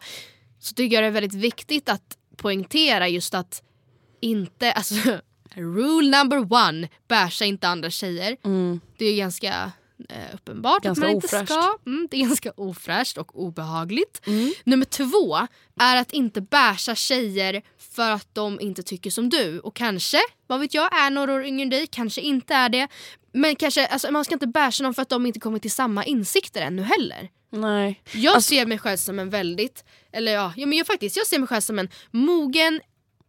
Så 0.60 0.74
tycker 0.74 0.94
jag 0.94 1.02
det 1.02 1.06
är 1.06 1.10
väldigt 1.10 1.34
viktigt 1.34 1.88
att 1.88 2.16
poängtera 2.36 3.08
just 3.08 3.34
att 3.34 3.62
inte, 4.20 4.72
alltså 4.72 4.94
rule 5.54 6.18
number 6.18 6.52
one, 6.52 6.88
basha 7.08 7.44
inte 7.44 7.68
andra 7.68 7.90
tjejer. 7.90 8.36
Det 8.98 9.04
är 9.06 9.16
ganska 9.16 9.72
eh, 10.08 10.34
uppenbart 10.34 10.84
Mm. 10.84 10.94
Ganska 10.94 11.04
att 11.04 11.08
man 11.08 11.14
inte 11.16 11.26
ofräscht. 11.26 11.52
ska. 11.52 11.78
Mm, 11.86 12.08
det 12.10 12.16
är 12.16 12.20
ganska 12.20 12.50
ofräscht 12.56 13.18
och 13.18 13.40
obehagligt. 13.40 14.20
Nummer 14.64 14.84
två 14.84 15.36
är 15.80 15.96
att 15.96 16.12
inte 16.12 16.40
basha 16.40 16.94
tjejer 16.94 17.62
för 17.94 18.10
att 18.10 18.28
de 18.34 18.60
inte 18.60 18.82
tycker 18.82 19.10
som 19.10 19.28
du. 19.28 19.58
Och 19.60 19.76
kanske, 19.76 20.18
vad 20.46 20.60
vet 20.60 20.74
jag, 20.74 20.98
är 20.98 21.10
några 21.10 21.32
år 21.34 21.44
yngre 21.44 21.62
än 21.62 21.70
dig, 21.70 21.86
kanske 21.86 22.20
inte 22.20 22.54
är 22.54 22.68
det. 22.68 22.88
Men 23.32 23.56
kanske, 23.56 23.86
alltså, 23.86 24.10
man 24.12 24.24
ska 24.24 24.34
inte 24.34 24.46
basha 24.46 24.82
dem 24.84 24.94
för 24.94 25.02
att 25.02 25.08
de 25.08 25.26
inte 25.26 25.40
kommit 25.40 25.62
till 25.62 25.70
samma 25.70 26.04
insikter 26.04 26.62
ännu 26.62 26.82
heller. 26.82 27.28
nej. 27.50 28.02
Jag 28.12 28.34
Alltså- 28.34 28.48
ser 28.48 28.66
mig 28.66 28.78
själv 28.78 28.96
som 28.96 29.18
en 29.18 29.30
väldigt, 29.30 29.84
eller 30.12 30.32
ja, 30.32 30.52
ja 30.56 30.66
men 30.66 30.78
jag 30.78 30.86
faktiskt, 30.86 31.16
jag 31.16 31.26
ser 31.26 31.38
mig 31.38 31.48
själv 31.48 31.60
som 31.60 31.78
en 31.78 31.88
mogen 32.10 32.80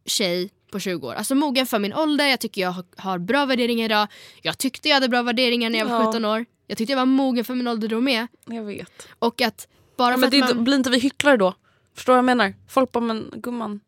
tjej 0.05 0.49
på 0.71 0.79
20 0.79 1.07
år. 1.07 1.13
Alltså 1.13 1.35
mogen 1.35 1.65
för 1.67 1.79
min 1.79 1.93
ålder, 1.93 2.25
jag 2.27 2.39
tycker 2.39 2.61
jag 2.61 2.71
har, 2.71 2.85
har 2.97 3.17
bra 3.19 3.45
värderingar 3.45 3.85
idag. 3.85 4.07
Jag 4.41 4.57
tyckte 4.57 4.87
jag 4.89 4.95
hade 4.95 5.09
bra 5.09 5.21
värderingar 5.21 5.69
när 5.69 5.79
jag 5.79 5.85
var 5.85 5.99
Ja. 5.99 6.05
17 6.05 6.25
år. 6.25 6.45
Jag 6.67 6.77
tyckte 6.77 6.91
jag 6.91 6.97
var 6.97 7.05
mogen 7.05 7.45
för 7.45 7.55
min 7.55 7.67
ålder 7.67 7.87
då 7.87 8.01
med. 8.01 8.27
Jag 8.45 8.63
vet. 8.63 9.07
Och 9.19 9.41
att 9.41 9.67
bara 9.97 10.13
för 10.13 10.21
Men 10.21 10.29
det, 10.29 10.39
man... 10.39 10.63
blir 10.63 10.75
inte 10.75 10.89
vi 10.89 10.99
hycklare 10.99 11.37
då? 11.37 11.53
Förstår 11.95 12.13
du 12.13 12.15
vad 12.15 12.17
jag 12.17 12.37
menar? 12.37 12.53
Folk 12.67 12.91
bara, 12.91 12.99
men 12.99 13.33
gumman. 13.35 13.79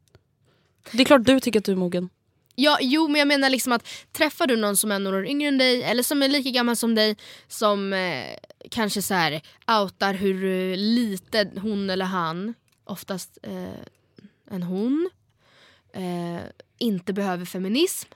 Det 0.91 1.01
är 1.01 1.05
klart 1.05 1.25
du 1.25 1.39
tycker 1.39 1.59
att 1.59 1.65
du 1.65 1.71
är 1.71 1.75
mogen. 1.75 2.09
Ja, 2.55 2.77
jo 2.81 3.07
men 3.07 3.19
jag 3.19 3.27
menar 3.27 3.49
liksom 3.49 3.73
att 3.73 3.87
träffar 4.11 4.47
du 4.47 4.55
någon 4.55 4.77
som 4.77 4.91
är 4.91 4.99
några 4.99 5.17
år 5.17 5.25
yngre 5.25 5.47
än 5.47 5.57
dig 5.57 5.83
eller 5.83 6.03
som 6.03 6.23
är 6.23 6.27
lika 6.27 6.49
gammal 6.49 6.75
som 6.75 6.95
dig 6.95 7.17
som 7.47 7.93
eh, 7.93 8.25
kanske 8.71 9.01
så 9.01 9.13
här 9.13 9.41
outar 9.81 10.13
hur 10.13 10.75
lite 10.75 11.51
hon 11.61 11.89
eller 11.89 12.05
han, 12.05 12.53
oftast 12.83 13.37
eh, 13.43 13.79
en 14.51 14.63
hon, 14.63 15.09
eh, 15.93 16.41
inte 16.77 17.13
behöver 17.13 17.45
feminism. 17.45 18.09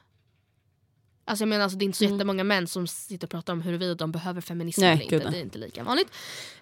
Alltså 1.25 1.41
jag 1.41 1.49
menar 1.49 1.63
alltså 1.63 1.77
det 1.77 1.83
är 1.83 1.85
inte 1.85 1.97
så 1.97 2.03
Mm. 2.03 2.15
jättemånga 2.15 2.43
män 2.43 2.67
som 2.67 2.87
sitter 2.87 3.27
och 3.27 3.31
pratar 3.31 3.53
om 3.53 3.61
huruvida 3.61 3.95
de 3.95 4.11
behöver 4.11 4.41
feminism 4.41 4.81
Nej, 4.81 4.91
eller 4.93 5.03
inte. 5.13 5.29
Det 5.29 5.37
är 5.37 5.41
inte 5.41 5.57
lika 5.57 5.83
vanligt. 5.83 6.07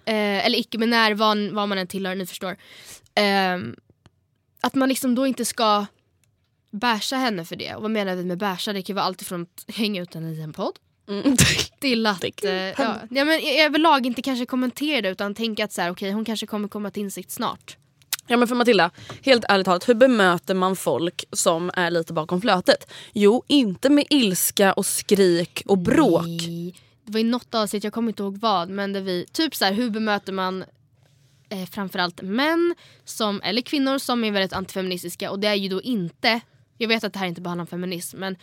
Eh, 0.05 0.45
eller 0.45 0.59
icke-binär, 0.59 1.13
vad, 1.13 1.37
vad 1.51 1.69
man 1.69 1.77
än 1.77 1.87
tillhör, 1.87 2.15
ni 2.15 2.25
förstår. 2.25 2.57
Ehm, 3.15 3.75
att 4.61 4.75
man 4.75 4.89
liksom 4.89 5.15
då 5.15 5.27
inte 5.27 5.45
ska 5.45 5.85
basha 6.71 7.15
henne 7.15 7.45
för 7.45 7.55
det. 7.55 7.75
Och 7.75 7.81
vad 7.81 7.91
menar 7.91 8.15
vi 8.15 8.25
med 8.25 8.37
basha? 8.37 8.73
Det 8.73 8.81
kan 8.81 8.95
vara 8.95 9.05
allt 9.05 9.21
ifrån 9.21 9.41
att 9.41 9.75
hänga 9.75 10.01
ut 10.01 10.13
henne 10.13 10.31
i 10.31 10.41
en 10.41 10.53
podd 10.53 10.79
till 11.79 12.05
att 12.05 12.23
eh, 12.43 12.51
ja, 12.53 12.73
ja, 13.09 13.25
men 13.25 13.39
överlag 13.59 14.05
inte 14.05 14.21
kanske 14.21 14.45
kommentera 14.45 15.01
det 15.01 15.09
utan 15.09 15.35
tänka 15.35 15.65
att 15.65 15.71
så 15.73 15.81
här, 15.81 15.91
okej 15.91 16.11
hon 16.11 16.25
kanske 16.25 16.45
kommer 16.47 16.67
komma 16.67 16.91
till 16.91 17.03
insikt 17.03 17.31
snart. 17.31 17.77
Ja 18.27 18.37
men 18.37 18.47
för 18.47 18.55
Matilda, 18.55 18.91
helt 19.21 19.45
ärligt 19.49 19.65
talat, 19.65 19.89
hur 19.89 19.93
bemöter 19.93 20.53
man 20.53 20.75
folk 20.75 21.25
som 21.31 21.71
är 21.73 21.91
lite 21.91 22.13
bakom 22.13 22.41
flötet? 22.41 22.91
Jo, 23.13 23.43
inte 23.47 23.89
med 23.89 24.05
ilska 24.09 24.73
och 24.73 24.85
skrik 24.85 25.63
och 25.65 25.77
bråk. 25.77 26.25
Nej. 26.25 26.75
Det 27.05 27.11
var 27.11 27.19
i 27.19 27.23
något 27.23 27.55
avsnitt, 27.55 27.83
jag 27.83 27.93
kommer 27.93 28.09
inte 28.09 28.23
ihåg 28.23 28.37
vad, 28.37 28.69
men 28.69 28.93
där 28.93 29.01
vi, 29.01 29.25
typ 29.31 29.55
så 29.55 29.65
här, 29.65 29.73
hur 29.73 29.89
bemöter 29.89 30.33
man 30.33 30.63
eh, 31.49 31.69
framförallt 31.71 32.21
män 32.21 32.75
som, 33.05 33.41
eller 33.43 33.61
kvinnor 33.61 33.97
som 33.97 34.23
är 34.23 34.31
väldigt 34.31 34.53
antifeministiska 34.53 35.31
och 35.31 35.39
det 35.39 35.47
är 35.47 35.55
ju 35.55 35.69
då 35.69 35.81
inte, 35.81 36.41
jag 36.77 36.87
vet 36.87 37.03
att 37.03 37.13
det 37.13 37.19
här 37.19 37.27
inte 37.27 37.41
bara 37.41 37.49
handlar 37.49 37.63
om 37.63 37.67
feminism, 37.67 38.17
men, 38.19 38.37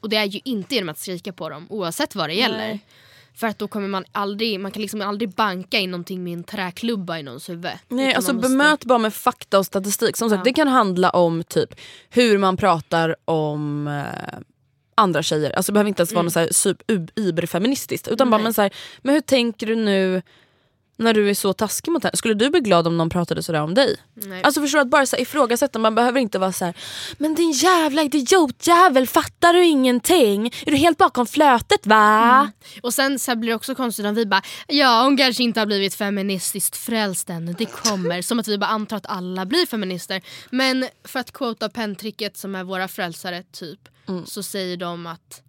och 0.00 0.08
det 0.08 0.16
är 0.16 0.24
ju 0.24 0.40
inte 0.44 0.74
genom 0.74 0.88
att 0.88 0.98
skrika 0.98 1.32
på 1.32 1.48
dem 1.48 1.66
oavsett 1.70 2.14
vad 2.14 2.28
det 2.28 2.34
gäller. 2.34 2.58
Nej. 2.58 2.86
För 3.34 3.46
att 3.46 3.58
då 3.58 3.68
kommer 3.68 3.88
man 3.88 4.04
aldrig, 4.12 4.60
man 4.60 4.70
kan 4.70 4.82
liksom 4.82 5.00
aldrig 5.02 5.30
banka 5.30 5.78
in 5.78 5.90
någonting 5.90 6.24
med 6.24 6.32
en 6.32 6.44
träklubba 6.44 7.18
i 7.18 7.22
någons 7.22 7.48
huvud. 7.48 7.70
Nej, 7.88 8.14
alltså 8.14 8.32
måste- 8.32 8.48
bemöt 8.48 8.84
bara 8.84 8.98
med 8.98 9.14
fakta 9.14 9.58
och 9.58 9.66
statistik. 9.66 10.16
Som 10.16 10.30
sagt, 10.30 10.38
Ja. 10.40 10.44
det 10.44 10.52
kan 10.52 10.68
handla 10.68 11.10
om 11.10 11.44
typ 11.44 11.74
hur 12.10 12.38
man 12.38 12.56
pratar 12.56 13.16
om 13.24 13.86
eh, 13.88 14.38
andra 14.94 15.22
tjejer. 15.22 15.50
Alltså 15.50 15.72
det 15.72 15.74
behöver 15.74 15.88
inte 15.88 16.00
ens 16.00 16.12
vara 16.12 16.22
något 16.22 16.32
så 16.32 16.40
här 16.40 16.48
super, 16.52 16.94
ub- 16.94 17.10
überfeministiskt. 17.16 18.08
Utan 18.08 18.30
bara 18.30 18.36
Nej. 18.36 18.44
men, 18.44 18.54
så 18.54 18.62
här, 18.62 18.70
men 19.02 19.14
hur 19.14 19.20
tänker 19.20 19.66
du 19.66 19.74
nu 19.76 20.22
när 21.00 21.14
du 21.14 21.30
är 21.30 21.34
så 21.34 21.52
taskig 21.52 21.90
mot 21.92 22.02
henne? 22.02 22.16
Skulle 22.16 22.34
du 22.34 22.50
bli 22.50 22.60
glad 22.60 22.86
om 22.86 22.96
någon 22.96 23.10
pratade 23.10 23.42
sådär 23.42 23.62
om 23.62 23.74
dig? 23.74 23.96
Nej. 24.14 24.42
Alltså 24.42 24.60
förstår 24.60 24.78
du, 24.78 24.82
att 24.82 24.88
bara 24.88 25.06
så 25.06 25.16
här, 25.16 25.22
ifrågasätta, 25.22 25.78
man 25.78 25.94
behöver 25.94 26.20
inte 26.20 26.38
vara 26.38 26.52
så 26.52 26.64
här. 26.64 26.74
Men 27.18 27.34
din 27.34 27.52
jävla 27.52 28.02
idiotjävel, 28.02 29.06
fattar 29.06 29.52
du 29.52 29.64
ingenting? 29.64 30.46
Är 30.66 30.70
du 30.70 30.76
helt 30.76 30.98
bakom 30.98 31.26
flötet 31.26 31.86
va? 31.86 32.50
Och 32.82 32.94
sen 32.94 33.18
så 33.18 33.36
blir 33.36 33.50
det 33.50 33.56
också 33.56 33.74
konstigt 33.74 34.06
om 34.06 34.14
vi 34.14 34.26
bara 34.26 34.42
ja 34.66 35.02
hon 35.04 35.16
kanske 35.16 35.42
inte 35.42 35.60
har 35.60 35.66
blivit 35.66 35.94
feministiskt 35.94 36.76
frälst 36.76 37.30
än, 37.30 37.54
det 37.58 37.66
kommer. 37.66 38.22
Som 38.22 38.40
att 38.40 38.48
vi 38.48 38.58
bara 38.58 38.70
antar 38.70 38.96
att 38.96 39.06
alla 39.06 39.46
blir 39.46 39.66
feminister. 39.66 40.22
Men 40.50 40.86
för 41.04 41.20
att 41.20 41.32
quota 41.32 41.68
penntricket 41.68 42.36
som 42.36 42.54
är 42.54 42.64
våra 42.64 42.88
frälsare 42.88 43.42
typ 43.52 43.80
så 44.26 44.42
säger 44.42 44.76
de 44.76 45.06
att 45.06 45.42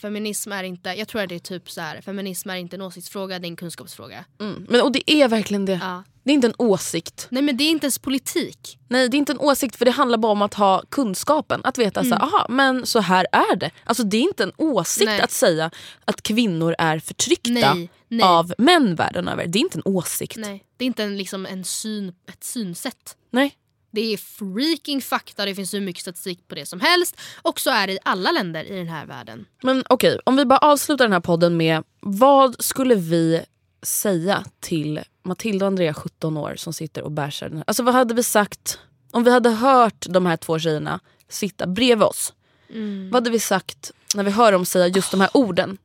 feminism 0.00 0.52
är 0.52 0.62
inte, 0.62 0.88
jag 0.88 1.08
tror 1.08 1.22
att 1.22 1.28
det 1.28 1.34
är 1.34 1.38
typ 1.38 1.70
så 1.70 1.80
här, 1.80 2.00
feminism 2.00 2.50
är 2.50 2.56
inte 2.56 2.76
en 2.76 2.82
åsiktsfråga, 2.82 3.38
det 3.38 3.46
är 3.46 3.48
en 3.48 3.56
kunskapsfråga. 3.56 4.24
Mm. 4.40 4.66
Men, 4.68 4.80
och 4.80 4.92
det 4.92 5.10
är 5.10 5.28
verkligen 5.28 5.66
det. 5.66 5.78
Ja. 5.82 6.04
Det 6.22 6.30
är 6.30 6.34
inte 6.34 6.46
en 6.46 6.54
åsikt. 6.58 7.26
Nej 7.30 7.42
men 7.42 7.56
det 7.56 7.64
är 7.64 7.70
inte 7.70 7.84
ens 7.84 7.98
politik. 7.98 8.78
Nej 8.88 9.08
det 9.08 9.16
är 9.16 9.18
inte 9.18 9.32
en 9.32 9.38
åsikt 9.38 9.76
för 9.76 9.84
det 9.84 9.90
handlar 9.90 10.18
bara 10.18 10.32
om 10.32 10.42
att 10.42 10.54
ha 10.54 10.82
kunskapen. 10.88 11.60
Att 11.64 11.78
veta 11.78 12.04
så 12.04 12.14
här, 12.14 12.22
aha, 12.22 12.46
men 12.48 12.86
så 12.86 13.00
här 13.00 13.26
är 13.32 13.56
det. 13.56 13.70
Alltså 13.84 14.02
det 14.02 14.16
är 14.16 14.22
inte 14.22 14.42
en 14.42 14.52
åsikt 14.56 15.06
Nej. 15.06 15.20
att 15.20 15.30
säga 15.30 15.70
att 16.04 16.22
kvinnor 16.22 16.74
är 16.78 16.98
förtryckta 16.98 17.74
Nej, 17.74 17.90
nej. 18.08 18.26
av 18.26 18.54
män 18.58 18.94
världen 18.94 19.28
över. 19.28 19.46
Det 19.46 19.58
är 19.58 19.60
inte 19.60 19.78
en 19.78 19.94
åsikt. 19.94 20.36
Nej, 20.36 20.64
det 20.76 20.84
är 20.84 20.86
inte 20.86 21.04
en, 21.04 21.16
liksom 21.16 21.46
en 21.46 21.64
syn, 21.64 22.12
ett 22.28 22.44
synsätt. 22.44 23.16
Nej. 23.30 23.54
Det 23.90 24.12
är 24.12 24.16
freaking 24.16 25.02
fakta, 25.02 25.44
det 25.44 25.54
finns 25.54 25.74
hur 25.74 25.80
mycket 25.80 26.02
statistik 26.02 26.48
på 26.48 26.54
det 26.54 26.66
som 26.66 26.80
helst. 26.80 27.20
Och 27.42 27.60
så 27.60 27.70
är 27.70 27.86
det 27.86 27.92
i 27.92 27.98
alla 28.02 28.30
länder 28.30 28.64
i 28.64 28.76
den 28.76 28.88
här 28.88 29.06
världen. 29.06 29.46
Men 29.62 29.84
okej, 29.88 30.18
om 30.24 30.36
vi 30.36 30.44
bara 30.44 30.58
avslutar 30.58 31.04
den 31.04 31.12
här 31.12 31.20
podden 31.20 31.56
med 31.56 31.84
vad 32.00 32.64
skulle 32.64 32.94
vi 32.94 33.42
säga 33.82 34.44
till 34.60 35.00
Matilda 35.22 35.66
och 35.66 35.66
Andrea 35.66 35.94
17 35.94 36.36
år 36.36 36.54
som 36.56 36.72
sitter 36.72 37.02
och 37.02 37.12
bärsar 37.12 37.48
den 37.48 37.56
här. 37.56 37.64
Alltså 37.66 37.82
vad 37.82 37.94
hade 37.94 38.14
vi 38.14 38.22
sagt 38.22 38.78
om 39.10 39.24
vi 39.24 39.30
hade 39.30 39.50
hört 39.50 40.06
de 40.08 40.26
här 40.26 40.36
två 40.36 40.58
tjejerna 40.58 41.00
sitta 41.28 41.66
bredvid 41.66 42.02
oss? 42.02 42.32
Mm. 42.70 43.10
Vad 43.10 43.22
hade 43.22 43.30
vi 43.30 43.40
sagt 43.40 43.92
när 44.14 44.24
vi 44.24 44.30
hör 44.30 44.52
dem 44.52 44.64
säga 44.64 44.86
just 44.86 45.10
de 45.10 45.20
här 45.20 45.30
orden? 45.34 45.78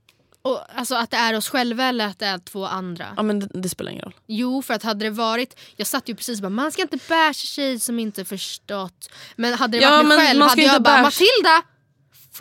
Och, 0.45 0.79
alltså 0.79 0.95
att 0.95 1.11
det 1.11 1.17
är 1.17 1.35
oss 1.37 1.49
själva 1.49 1.83
eller 1.83 2.07
att 2.07 2.19
det 2.19 2.25
är 2.25 2.37
två 2.37 2.65
andra. 2.65 3.13
Ja 3.17 3.23
men 3.23 3.39
det, 3.39 3.47
det 3.53 3.69
spelar 3.69 3.91
ingen 3.91 4.03
roll. 4.03 4.15
Jo, 4.27 4.61
för 4.61 4.73
att 4.73 4.83
hade 4.83 5.05
det 5.05 5.09
varit... 5.09 5.59
Jag 5.75 5.87
satt 5.87 6.09
ju 6.09 6.15
precis 6.15 6.39
och 6.39 6.41
bara, 6.41 6.49
man 6.49 6.71
ska 6.71 6.81
inte 6.81 6.97
basha 7.09 7.33
tjej 7.33 7.79
som 7.79 7.99
inte 7.99 8.25
förstått. 8.25 9.09
Men 9.35 9.53
hade 9.53 9.77
det 9.77 9.83
Ja, 9.83 9.89
varit 9.89 10.07
mig 10.07 10.17
själv 10.17 10.41
hade 10.41 10.61
jag 10.61 10.83
bara, 10.83 11.01
Matilda! 11.01 11.63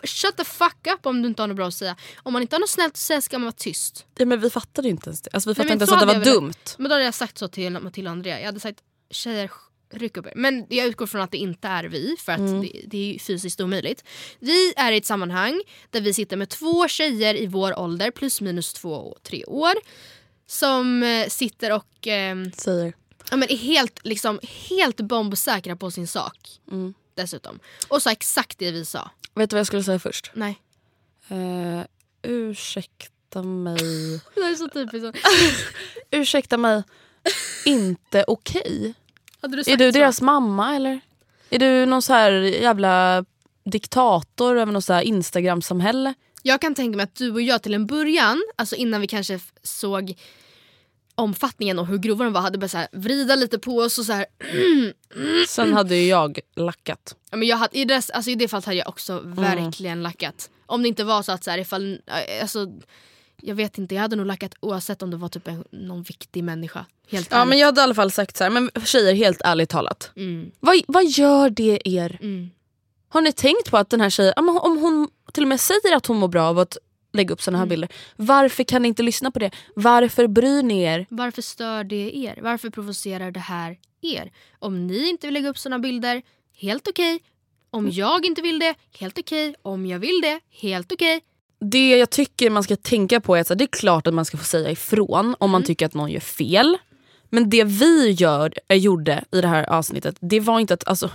Shut 0.03 0.37
the 0.37 0.43
fuck 0.43 0.87
up 0.93 1.05
om 1.05 1.21
du 1.21 1.27
inte 1.27 1.41
har 1.41 1.47
något 1.47 1.57
bra 1.57 1.67
att 1.67 1.73
säga. 1.73 1.95
Om 2.23 2.33
man 2.33 2.41
inte 2.41 2.55
har 2.55 2.59
något 2.59 2.69
snällt 2.69 2.93
att 2.93 2.97
säga 2.97 3.21
ska 3.21 3.37
man 3.37 3.45
vara 3.45 3.55
tyst. 3.57 4.05
Ja, 4.17 4.25
men 4.25 4.39
vi 4.39 4.49
fattade 4.49 4.87
ju 4.87 4.91
inte 4.91 5.09
ens 5.09 5.21
det. 5.21 5.29
Alltså, 5.33 5.49
vi 5.49 5.51
Nej, 5.51 5.55
fattade 5.55 5.69
men 5.69 5.73
inte 5.75 5.83
ens 5.83 5.89
så 5.89 6.09
att 6.09 6.23
det 6.23 6.31
var 6.31 6.41
dumt. 6.41 6.53
Men 6.77 6.89
då 6.89 6.95
hade 6.95 7.05
jag 7.05 7.13
sagt 7.13 7.37
så 7.37 7.47
till 7.47 7.79
Matilda 7.79 8.09
och 8.09 8.15
Andrea. 8.15 8.39
Jag 8.39 8.45
hade 8.45 8.59
sagt 8.59 8.79
tjejer 9.11 9.51
ryck 9.97 10.17
upp 10.17 10.25
er. 10.25 10.33
Men 10.35 10.65
jag 10.69 10.87
utgår 10.87 11.07
från 11.07 11.21
att 11.21 11.31
det 11.31 11.37
inte 11.37 11.67
är 11.67 11.83
vi 11.83 12.15
för 12.19 12.31
att 12.31 12.39
Mm. 12.39 12.61
det, 12.61 12.81
det 12.87 13.15
är 13.15 13.19
fysiskt 13.19 13.61
omöjligt. 13.61 14.03
Vi 14.39 14.73
är 14.77 14.91
i 14.91 14.97
ett 14.97 15.05
sammanhang 15.05 15.61
där 15.89 16.01
vi 16.01 16.13
sitter 16.13 16.37
med 16.37 16.49
två 16.49 16.87
tjejer 16.87 17.35
i 17.35 17.47
vår 17.47 17.79
ålder 17.79 18.11
plus 18.11 18.41
minus 18.41 18.73
två 18.73 18.93
och 18.93 19.23
tre 19.23 19.45
år. 19.45 19.73
Som 20.47 21.03
eh, 21.03 21.27
sitter 21.27 21.71
och 21.71 22.07
ehm, 22.07 22.51
Säger. 22.51 22.93
ja, 23.31 23.37
men 23.37 23.51
är 23.51 23.57
helt, 23.57 23.99
liksom, 24.03 24.39
helt 24.69 24.97
bombsäkra 25.01 25.75
på 25.75 25.91
sin 25.91 26.07
sak. 26.07 26.49
Mm. 26.71 26.93
Dessutom. 27.13 27.59
Och 27.87 28.01
sa 28.01 28.11
exakt 28.11 28.59
det 28.59 28.71
vi 28.71 28.85
sa. 28.85 29.09
Vet 29.35 29.49
du 29.49 29.53
vad 29.53 29.59
jag 29.59 29.67
skulle 29.67 29.83
säga 29.83 29.99
först? 29.99 30.31
Nej. 30.33 30.61
Uh, 31.31 31.81
ursäkta 32.21 33.43
mig. 33.43 33.77
Det 34.35 34.41
är 34.41 34.55
så 34.55 34.69
typiskt. 34.69 35.27
ursäkta 36.11 36.57
mig. 36.57 36.83
Inte 37.65 38.23
okej. 38.27 38.93
Du 39.04 39.04
Är 39.45 39.77
du 39.77 39.91
så? 39.91 39.99
deras 39.99 40.21
mamma 40.21 40.75
eller? 40.75 40.99
Är 41.49 41.59
du 41.59 41.85
någon 41.85 42.01
så 42.01 42.13
här 42.13 42.31
jävla 42.31 43.25
diktator 43.65 44.57
över 44.57 44.71
något 44.71 44.85
så 44.85 44.93
här 44.93 45.01
Instagram-samhälle? 45.01 46.13
Jag 46.43 46.61
kan 46.61 46.75
tänka 46.75 46.97
mig 46.97 47.03
att 47.03 47.15
du 47.15 47.31
och 47.31 47.41
jag 47.41 47.63
till 47.63 47.73
en 47.73 47.87
början, 47.87 48.43
alltså 48.55 48.75
innan 48.75 49.01
vi 49.01 49.07
kanske 49.07 49.39
såg 49.63 50.13
omfattningen 51.15 51.79
och 51.79 51.87
hur 51.87 51.97
grova 51.97 52.23
de 52.23 52.33
var, 52.33 52.41
hade 52.41 52.57
börjat 52.57 52.71
så 52.71 52.77
här, 52.77 52.87
vrida 52.91 53.35
lite 53.35 53.59
på 53.59 53.77
oss 53.77 53.99
och 53.99 54.05
så 54.05 54.13
här. 54.13 54.25
Sen 55.47 55.73
hade 55.73 55.95
ju 55.95 56.07
jag 56.07 56.39
lackat. 56.55 57.15
Ja, 57.31 57.37
men 57.37 57.47
jag 57.47 57.57
hade, 57.57 57.77
i, 57.77 57.85
det, 57.85 57.95
alltså, 58.13 58.31
I 58.31 58.35
det 58.35 58.47
fallet 58.47 58.65
hade 58.65 58.77
jag 58.77 58.87
också 58.87 59.21
verkligen 59.23 60.03
lackat. 60.03 60.49
Om 60.65 60.81
det 60.81 60.87
inte 60.87 61.03
var 61.03 61.21
så 61.21 61.31
att 61.31 61.43
så 61.43 61.51
här, 61.51 61.57
ifall, 61.57 62.01
äh, 62.05 62.41
alltså, 62.41 62.67
jag 63.41 63.55
vet 63.55 63.77
inte, 63.77 63.95
jag 63.95 64.01
hade 64.01 64.15
nog 64.15 64.25
lackat 64.25 64.55
oavsett 64.59 65.01
om 65.01 65.11
det 65.11 65.17
var 65.17 65.29
typ 65.29 65.47
en, 65.47 65.63
någon 65.71 66.03
viktig 66.03 66.43
människa. 66.43 66.85
Helt 67.09 67.27
Ja 67.31 67.45
men 67.45 67.57
jag 67.57 67.65
hade 67.65 67.81
i 67.81 67.83
alla 67.83 67.93
fall 67.95 68.11
sagt 68.11 68.37
så 68.37 68.43
här, 68.43 68.51
men 68.51 68.69
tjejer 68.85 69.13
helt 69.13 69.41
ärligt 69.41 69.69
talat. 69.69 70.11
Mm. 70.15 70.51
Vad, 70.59 70.75
vad 70.87 71.05
gör 71.05 71.49
det 71.49 71.81
er? 71.85 72.17
Mm. 72.21 72.49
Har 73.09 73.21
ni 73.21 73.31
tänkt 73.31 73.71
på 73.71 73.77
att 73.77 73.89
den 73.89 74.01
här 74.01 74.09
tjejen, 74.09 74.33
om 74.37 74.77
hon 74.77 75.09
till 75.33 75.43
och 75.43 75.47
med 75.49 75.59
säger 75.59 75.95
att 75.95 76.05
hon 76.05 76.17
mår 76.17 76.27
bra 76.27 76.43
av 76.47 76.59
att 76.59 76.77
lägga 77.13 77.33
upp 77.33 77.41
såna 77.41 77.57
här 77.57 77.63
Mm. 77.63 77.69
bilder. 77.69 77.89
Varför 78.15 78.63
kan 78.63 78.81
ni 78.81 78.87
inte 78.87 79.03
lyssna 79.03 79.31
på 79.31 79.39
det? 79.39 79.51
Varför 79.75 80.27
bryr 80.27 80.63
ni 80.63 80.81
er? 80.81 81.05
Varför 81.09 81.41
stör 81.41 81.83
det 81.83 82.17
er? 82.17 82.39
Varför 82.41 82.69
provocerar 82.69 83.31
det 83.31 83.39
här 83.39 83.77
er? 84.01 84.31
Om 84.59 84.87
ni 84.87 85.09
inte 85.09 85.27
vill 85.27 85.33
lägga 85.33 85.49
upp 85.49 85.57
såna 85.57 85.79
bilder, 85.79 86.21
helt 86.55 86.87
okej. 86.87 87.19
Om 87.69 87.89
jag 87.91 88.25
inte 88.25 88.41
vill 88.41 88.59
det, 88.59 88.75
helt 88.99 89.19
okej. 89.19 89.55
Om 89.61 89.85
jag 89.85 89.99
vill 89.99 90.21
det, 90.21 90.39
helt 90.49 90.91
okej. 90.91 91.21
Det 91.71 91.97
jag 91.97 92.09
tycker 92.09 92.49
man 92.49 92.63
ska 92.63 92.75
tänka 92.75 93.21
på 93.21 93.35
är 93.35 93.41
att 93.41 93.57
det 93.57 93.63
är 93.63 93.67
klart 93.67 94.07
att 94.07 94.13
man 94.13 94.25
ska 94.25 94.37
få 94.37 94.43
säga 94.43 94.71
ifrån 94.71 95.35
om 95.39 95.51
man 95.51 95.63
tycker 95.63 95.85
att 95.85 95.93
någon 95.93 96.11
gör 96.11 96.19
fel. 96.19 96.77
Men 97.29 97.49
det 97.49 97.63
vi 97.63 98.11
gör, 98.11 98.53
äh, 98.67 98.77
gjorde 98.77 99.23
i 99.31 99.41
det 99.41 99.47
här 99.47 99.69
avsnittet, 99.69 100.15
det 100.19 100.39
var 100.39 100.59
inte 100.59 100.73
att... 100.73 100.87
Alltså, 100.87 101.09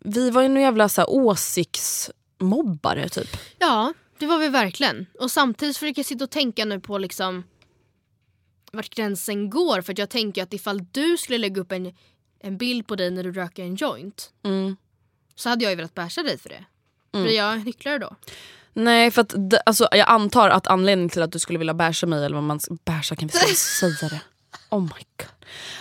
vi 0.00 0.30
var 0.30 0.42
ju 0.42 0.48
några 0.48 0.60
jävla 0.60 0.88
så 0.88 1.00
här, 1.00 1.10
åsiktsmobbare 1.10 3.08
typ. 3.08 3.36
Ja, 3.58 3.92
det 4.18 4.26
var 4.26 4.38
vi 4.38 4.48
verkligen. 4.48 5.06
Och 5.20 5.30
samtidigt 5.30 5.76
försöker 5.76 5.98
jag 6.00 6.06
sitta 6.06 6.24
och 6.24 6.30
tänka 6.30 6.64
nu 6.64 6.80
på 6.80 6.98
liksom 6.98 7.44
vart 8.72 8.94
gränsen 8.94 9.50
går. 9.50 9.82
För 9.82 9.92
att 9.92 9.98
jag 9.98 10.10
tänker 10.10 10.42
att 10.42 10.54
ifall 10.54 10.84
du 10.92 11.16
skulle 11.16 11.38
lägga 11.38 11.60
upp 11.60 11.72
en, 11.72 11.94
en 12.40 12.56
bild 12.58 12.86
på 12.86 12.96
dig 12.96 13.10
när 13.10 13.24
du 13.24 13.32
röker 13.32 13.62
en 13.62 13.74
joint 13.76 14.30
Mm. 14.44 14.76
så 15.34 15.48
hade 15.48 15.64
jag 15.64 15.70
ju 15.70 15.76
velat 15.76 15.94
basha 15.94 16.22
dig 16.22 16.38
för 16.38 16.48
det. 16.48 16.64
Blir 17.12 17.36
jag 17.36 17.58
hycklare 17.58 17.98
då? 17.98 18.16
Nej 18.76 19.10
för 19.10 19.20
att 19.22 19.34
det- 19.50 19.60
alltså, 19.66 19.88
jag 19.92 20.08
antar 20.08 20.50
att 20.50 20.66
anledningen 20.66 21.10
till 21.10 21.22
att 21.22 21.32
du 21.32 21.38
skulle 21.38 21.58
vilja 21.58 21.74
basha 21.74 22.06
mig, 22.06 22.24
eller 22.24 22.34
vad 22.34 22.44
man 22.44 22.60
basha 22.84 23.16
kan 23.16 23.28
vi 23.28 23.32
säga, 23.54 24.08
det? 24.10 24.20
Oh 24.70 24.80
my 24.80 24.88
god. 24.88 25.26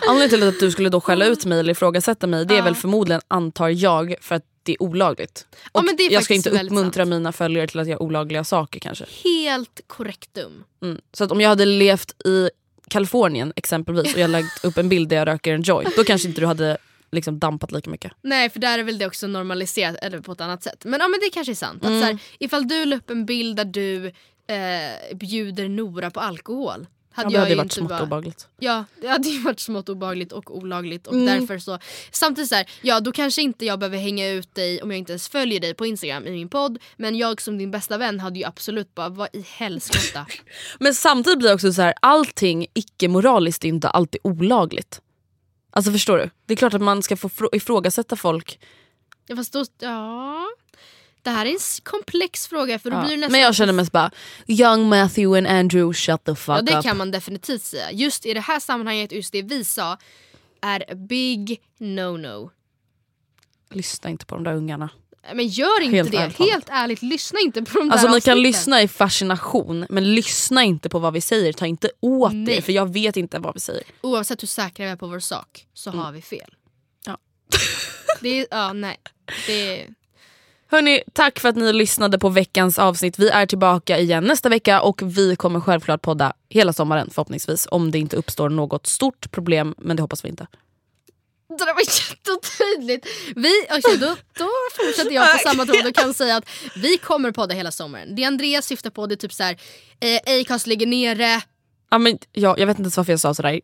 Anledningen 0.09 0.29
till 0.29 0.47
att 0.47 0.59
du 0.59 0.71
skulle 0.71 0.89
då 0.89 1.01
skälla 1.01 1.25
ut 1.25 1.45
mig 1.45 1.59
eller 1.59 1.71
ifrågasätta 1.71 2.27
mig 2.27 2.45
det 2.45 2.53
är 2.53 2.57
Ja. 2.57 2.63
väl 2.63 2.75
förmodligen, 2.75 3.21
antar 3.27 3.69
jag, 3.69 4.15
för 4.21 4.35
att 4.35 4.43
alltid 4.65 4.75
olagligt. 4.79 5.45
Ja, 5.73 5.79
Och 5.79 5.85
det 5.97 6.03
är 6.03 6.11
jag 6.11 6.23
ska 6.23 6.33
inte 6.33 6.49
uppmuntra 6.49 7.05
mina 7.05 7.31
följare 7.31 7.67
till 7.67 7.79
att 7.79 7.87
göra 7.87 7.99
olagliga 8.01 8.43
saker 8.43 8.79
kanske. 8.79 9.05
Helt 9.23 9.81
korrektum. 9.87 10.63
Mm. 10.83 11.01
Så 11.13 11.23
att 11.23 11.31
om 11.31 11.41
jag 11.41 11.49
hade 11.49 11.65
levt 11.65 12.25
i 12.27 12.49
Kalifornien 12.87 13.53
exempelvis 13.55 14.13
och 14.13 14.19
jag 14.19 14.29
lagt 14.29 14.65
upp 14.65 14.77
en 14.77 14.89
bild 14.89 15.09
där 15.09 15.17
jag 15.17 15.27
röker 15.27 15.53
en 15.53 15.61
joint, 15.61 15.95
då 15.95 16.03
kanske 16.03 16.27
inte 16.27 16.41
du 16.41 16.47
hade 16.47 16.77
liksom 17.16 17.39
dampat 17.39 17.72
lika 17.72 17.89
mycket. 17.89 18.11
Nej 18.22 18.49
för 18.49 18.59
där 18.59 18.80
är 18.80 18.84
väl 18.84 18.97
det 18.97 19.05
också 19.07 19.28
normaliserat 19.28 19.95
eller 20.01 20.20
på 20.20 20.32
ett 20.32 20.41
annat 20.41 20.63
sätt. 20.63 20.86
Men, 20.86 20.99
ja, 20.99 21.07
men 21.07 21.20
det 21.20 21.30
kanske 21.34 21.53
är 21.53 21.55
sant. 21.55 21.84
Att, 21.84 21.89
Mm. 21.89 22.01
så 22.01 22.05
här, 22.07 22.18
ifall 22.39 22.68
du 22.68 22.86
la 22.86 22.95
upp 22.95 23.09
en 23.09 23.26
bild 23.26 23.57
där 23.57 23.66
du 23.66 24.05
eh, 24.47 25.16
bjuder 25.18 25.70
Nora 25.70 26.11
på 26.11 26.20
alkohol. 26.20 26.88
Hade 27.11 27.28
Ja, 27.28 27.30
det 27.30 27.34
jag 27.34 27.39
hade 27.39 27.51
ju 27.51 27.57
varit 27.57 27.72
smått 27.72 27.89
bara- 27.89 28.03
obehagligt. 28.03 28.47
Ja 28.59 28.86
det 29.01 29.07
hade 29.07 29.30
ju 29.30 29.39
varit 29.39 29.59
smått 29.59 29.89
obehagligt 29.89 30.32
och 30.32 30.57
olagligt 30.57 31.07
och 31.07 31.13
Mm. 31.13 31.26
därför 31.39 31.59
så 31.59 31.80
Samtidigt 32.11 32.49
så 32.49 32.55
här, 32.55 32.66
ja 32.82 32.99
då 32.99 33.11
kanske 33.11 33.41
inte 33.41 33.66
jag 33.66 33.80
behöver 33.80 33.97
hänga 33.97 34.30
ut 34.30 34.55
dig 34.55 34.82
om 34.82 34.91
jag 34.91 34.97
inte 34.97 35.11
ens 35.11 35.30
följer 35.30 35.59
dig 35.59 35.74
på 35.74 35.86
Instagram 35.86 36.28
i 36.28 36.32
min 36.32 36.49
podd 36.49 36.78
Men 36.97 37.16
jag 37.18 37.41
som 37.41 37.57
din 37.57 37.72
bästa 37.72 37.97
vän 37.97 38.20
hade 38.20 38.39
ju 38.39 38.45
absolut 38.45 38.95
bara 38.95 39.09
vad 39.09 39.28
i 39.34 39.41
helskotta 39.57 40.26
Men 40.80 40.93
samtidigt 40.95 41.39
blir 41.39 41.49
det 41.49 41.55
också 41.55 41.74
så 41.74 41.82
här, 41.82 41.93
allting 42.01 42.68
icke-moraliskt 42.74 43.66
är 43.66 43.70
inte 43.70 43.89
alltid 43.89 44.22
olagligt. 44.24 45.01
Alltså 45.76 45.91
förstår 45.91 46.17
du? 46.17 46.30
Det 46.45 46.53
är 46.53 46.57
klart 46.57 46.73
att 46.73 46.82
man 46.82 47.03
ska 47.03 47.17
få 47.17 47.28
frå- 47.30 47.49
ifrågasätta 47.55 48.15
folk. 48.15 48.59
Ja 49.28 49.36
fast 49.36 49.53
då, 49.53 49.65
ja 49.80 50.45
Det 51.21 51.30
här 51.30 51.45
är 51.45 51.49
en 51.49 51.57
komplex 51.84 52.47
fråga 52.47 52.80
för 52.80 52.91
då 52.91 52.97
Ja. 52.97 53.05
blir 53.05 53.17
nästan 53.17 53.32
Men 53.32 53.41
jag 53.41 53.55
känner 53.55 53.73
mest 53.73 53.91
bara, 53.91 54.11
young 54.47 54.89
Matthew 54.89 55.38
and 55.38 55.47
Andrew 55.59 55.93
shut 55.93 56.23
the 56.23 56.36
fuck 56.36 56.57
Ja 56.57 56.61
det 56.61 56.78
up. 56.78 56.84
kan 56.84 56.97
man 56.97 57.11
definitivt 57.11 57.61
säga. 57.63 57.91
Just 57.91 58.26
i 58.26 58.34
det 58.34 58.39
här 58.39 58.59
sammanhanget, 58.59 59.11
just 59.11 59.32
det 59.32 59.41
vi 59.41 59.63
sa 59.65 59.97
är 60.61 60.95
big 60.95 61.61
no-no. 61.80 62.49
Lyssna 63.69 64.09
inte 64.09 64.26
på 64.26 64.36
de 64.36 64.43
där 64.43 64.53
ungarna. 64.53 64.89
Men 65.34 65.47
gör 65.47 65.82
inte 65.82 65.95
Helt 65.95 66.11
det. 66.11 66.17
ärligt. 66.17 66.38
Helt 66.38 66.67
ärligt, 66.69 67.01
lyssna 67.01 67.39
inte 67.39 67.61
på 67.61 67.80
de 67.80 67.91
Alltså 67.91 68.07
där 68.07 68.13
ni 68.15 68.21
kan 68.21 68.32
avsnitten. 68.32 68.41
lyssna 68.41 68.82
i 68.82 68.88
fascination 68.88 69.86
men 69.89 70.15
lyssna 70.15 70.63
inte 70.63 70.89
på 70.89 70.99
vad 70.99 71.13
vi 71.13 71.21
säger, 71.21 71.53
ta 71.53 71.65
inte 71.65 71.89
åt 71.99 72.34
Nej. 72.34 72.55
det 72.55 72.61
för 72.61 72.71
jag 72.71 72.93
vet 72.93 73.17
inte 73.17 73.39
vad 73.39 73.53
vi 73.53 73.59
säger. 73.59 73.84
Oavsett 74.01 74.41
hur 74.43 74.47
säkra 74.47 74.86
vi 74.86 74.91
är 74.91 74.95
på 74.95 75.07
vår 75.07 75.19
sak 75.19 75.67
så 75.73 75.91
har 75.91 76.11
vi 76.11 76.21
fel. 76.21 76.53
Ja. 77.05 77.17
Det 78.21 78.39
är, 78.39 78.47
ja 78.51 78.73
nej. 78.73 78.97
Det 79.47 79.82
är, 79.82 79.88
Hörni, 80.67 81.01
tack 81.13 81.39
för 81.39 81.49
att 81.49 81.55
ni 81.55 81.73
lyssnade 81.73 82.19
på 82.19 82.30
veckans 82.30 82.80
avsnitt. 82.80 83.19
Vi 83.19 83.30
är 83.30 83.45
tillbaka 83.45 83.99
igen 83.99 84.23
nästa 84.23 84.49
vecka 84.49 84.82
och 84.82 85.01
vi 85.17 85.36
kommer 85.36 85.59
självklart 85.59 86.01
podda 86.01 86.34
hela 86.49 86.73
sommaren 86.73 87.09
förhoppningsvis. 87.09 87.67
Om 87.71 87.91
det 87.91 87.99
inte 87.99 88.15
uppstår 88.17 88.49
något 88.49 88.88
stort 88.88 89.32
problem, 89.32 89.76
men 89.78 89.95
det 89.95 90.01
hoppas 90.03 90.26
vi 90.26 90.30
inte 90.30 90.47
det 91.58 91.74
var 91.74 91.82
jättetydligt. 91.82 93.08
Vi, 93.36 93.68
okay, 93.78 93.97
då, 93.97 94.16
då 94.38 94.49
fortsätter 94.76 95.12
jag 95.12 95.32
på 95.32 95.49
samma 95.49 95.66
tråd 95.66 95.86
och 95.86 95.95
kan 95.95 96.14
säga 96.14 96.36
att 96.36 96.49
vi 96.76 96.97
kommer 96.97 97.32
podda 97.32 97.56
hela 97.56 97.72
sommaren. 97.72 98.16
Det 98.16 98.24
Andreas 98.24 98.66
syftar 98.66 98.89
på 98.89 99.08
det 99.08 99.14
är 99.14 99.18
typ 99.18 99.34
så 99.34 99.43
här, 99.43 99.58
eh, 99.99 100.41
Acast 100.41 100.68
ligger 100.68 100.88
nere. 100.88 101.41
Ja, 101.91 101.97
men, 101.97 102.18
ja, 102.32 102.56
jag 102.58 102.68
vet 102.68 102.74
inte 102.78 102.82
ens 102.82 102.97
varför 102.97 103.14
jag 103.14 103.20
sa 103.20 103.34
sådär. 103.34 103.62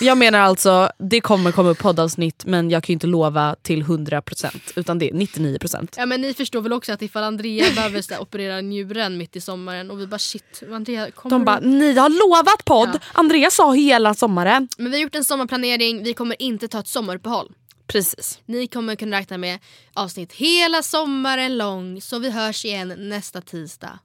Jag 0.00 0.18
menar 0.18 0.38
alltså, 0.38 0.90
det 0.98 1.20
kommer 1.20 1.52
komma 1.52 1.70
upp 1.70 1.78
poddavsnitt 1.78 2.44
men 2.44 2.70
jag 2.70 2.84
kan 2.84 2.92
ju 2.92 2.94
inte 2.94 3.06
lova 3.06 3.56
till 3.62 3.82
100% 3.82 4.72
utan 4.76 4.98
det 4.98 5.10
är 5.10 5.14
99%. 5.14 5.94
Ja 5.96 6.06
men 6.06 6.20
ni 6.20 6.34
förstår 6.34 6.60
väl 6.60 6.72
också 6.72 6.92
att 6.92 7.02
ifall 7.02 7.22
Andrea 7.22 7.64
behöver 7.74 8.02
så 8.02 8.14
här, 8.14 8.20
operera 8.22 8.60
njuren 8.60 9.18
mitt 9.18 9.36
i 9.36 9.40
sommaren 9.40 9.90
och 9.90 10.00
vi 10.00 10.06
bara 10.06 10.18
shit, 10.18 10.62
Andrea 10.72 11.10
kommer 11.10 11.36
De 11.38 11.44
bara, 11.44 11.60
ni 11.60 11.94
har 11.94 12.08
lovat 12.08 12.64
podd! 12.64 12.90
Ja. 12.92 13.00
Andreas 13.12 13.54
sa 13.54 13.72
hela 13.72 14.14
sommaren. 14.14 14.68
Men 14.78 14.90
vi 14.90 14.96
har 14.96 15.02
gjort 15.02 15.14
en 15.14 15.24
sommarplanering, 15.24 16.02
vi 16.02 16.14
kommer 16.14 16.42
inte 16.42 16.68
ta 16.68 16.78
ett 16.78 16.88
sommaruppehåll. 16.88 17.52
Precis. 17.86 18.38
Ni 18.46 18.66
kommer 18.66 18.96
kunna 18.96 19.16
räkna 19.16 19.38
med 19.38 19.58
avsnitt 19.94 20.32
hela 20.32 20.82
sommaren 20.82 21.58
lång 21.58 22.00
så 22.00 22.18
vi 22.18 22.30
hörs 22.30 22.64
igen 22.64 22.94
nästa 22.98 23.40
tisdag. 23.40 23.98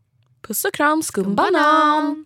Puss 0.47 0.65
och 0.65 0.73
kram, 0.73 1.03
skumbanan! 1.03 2.25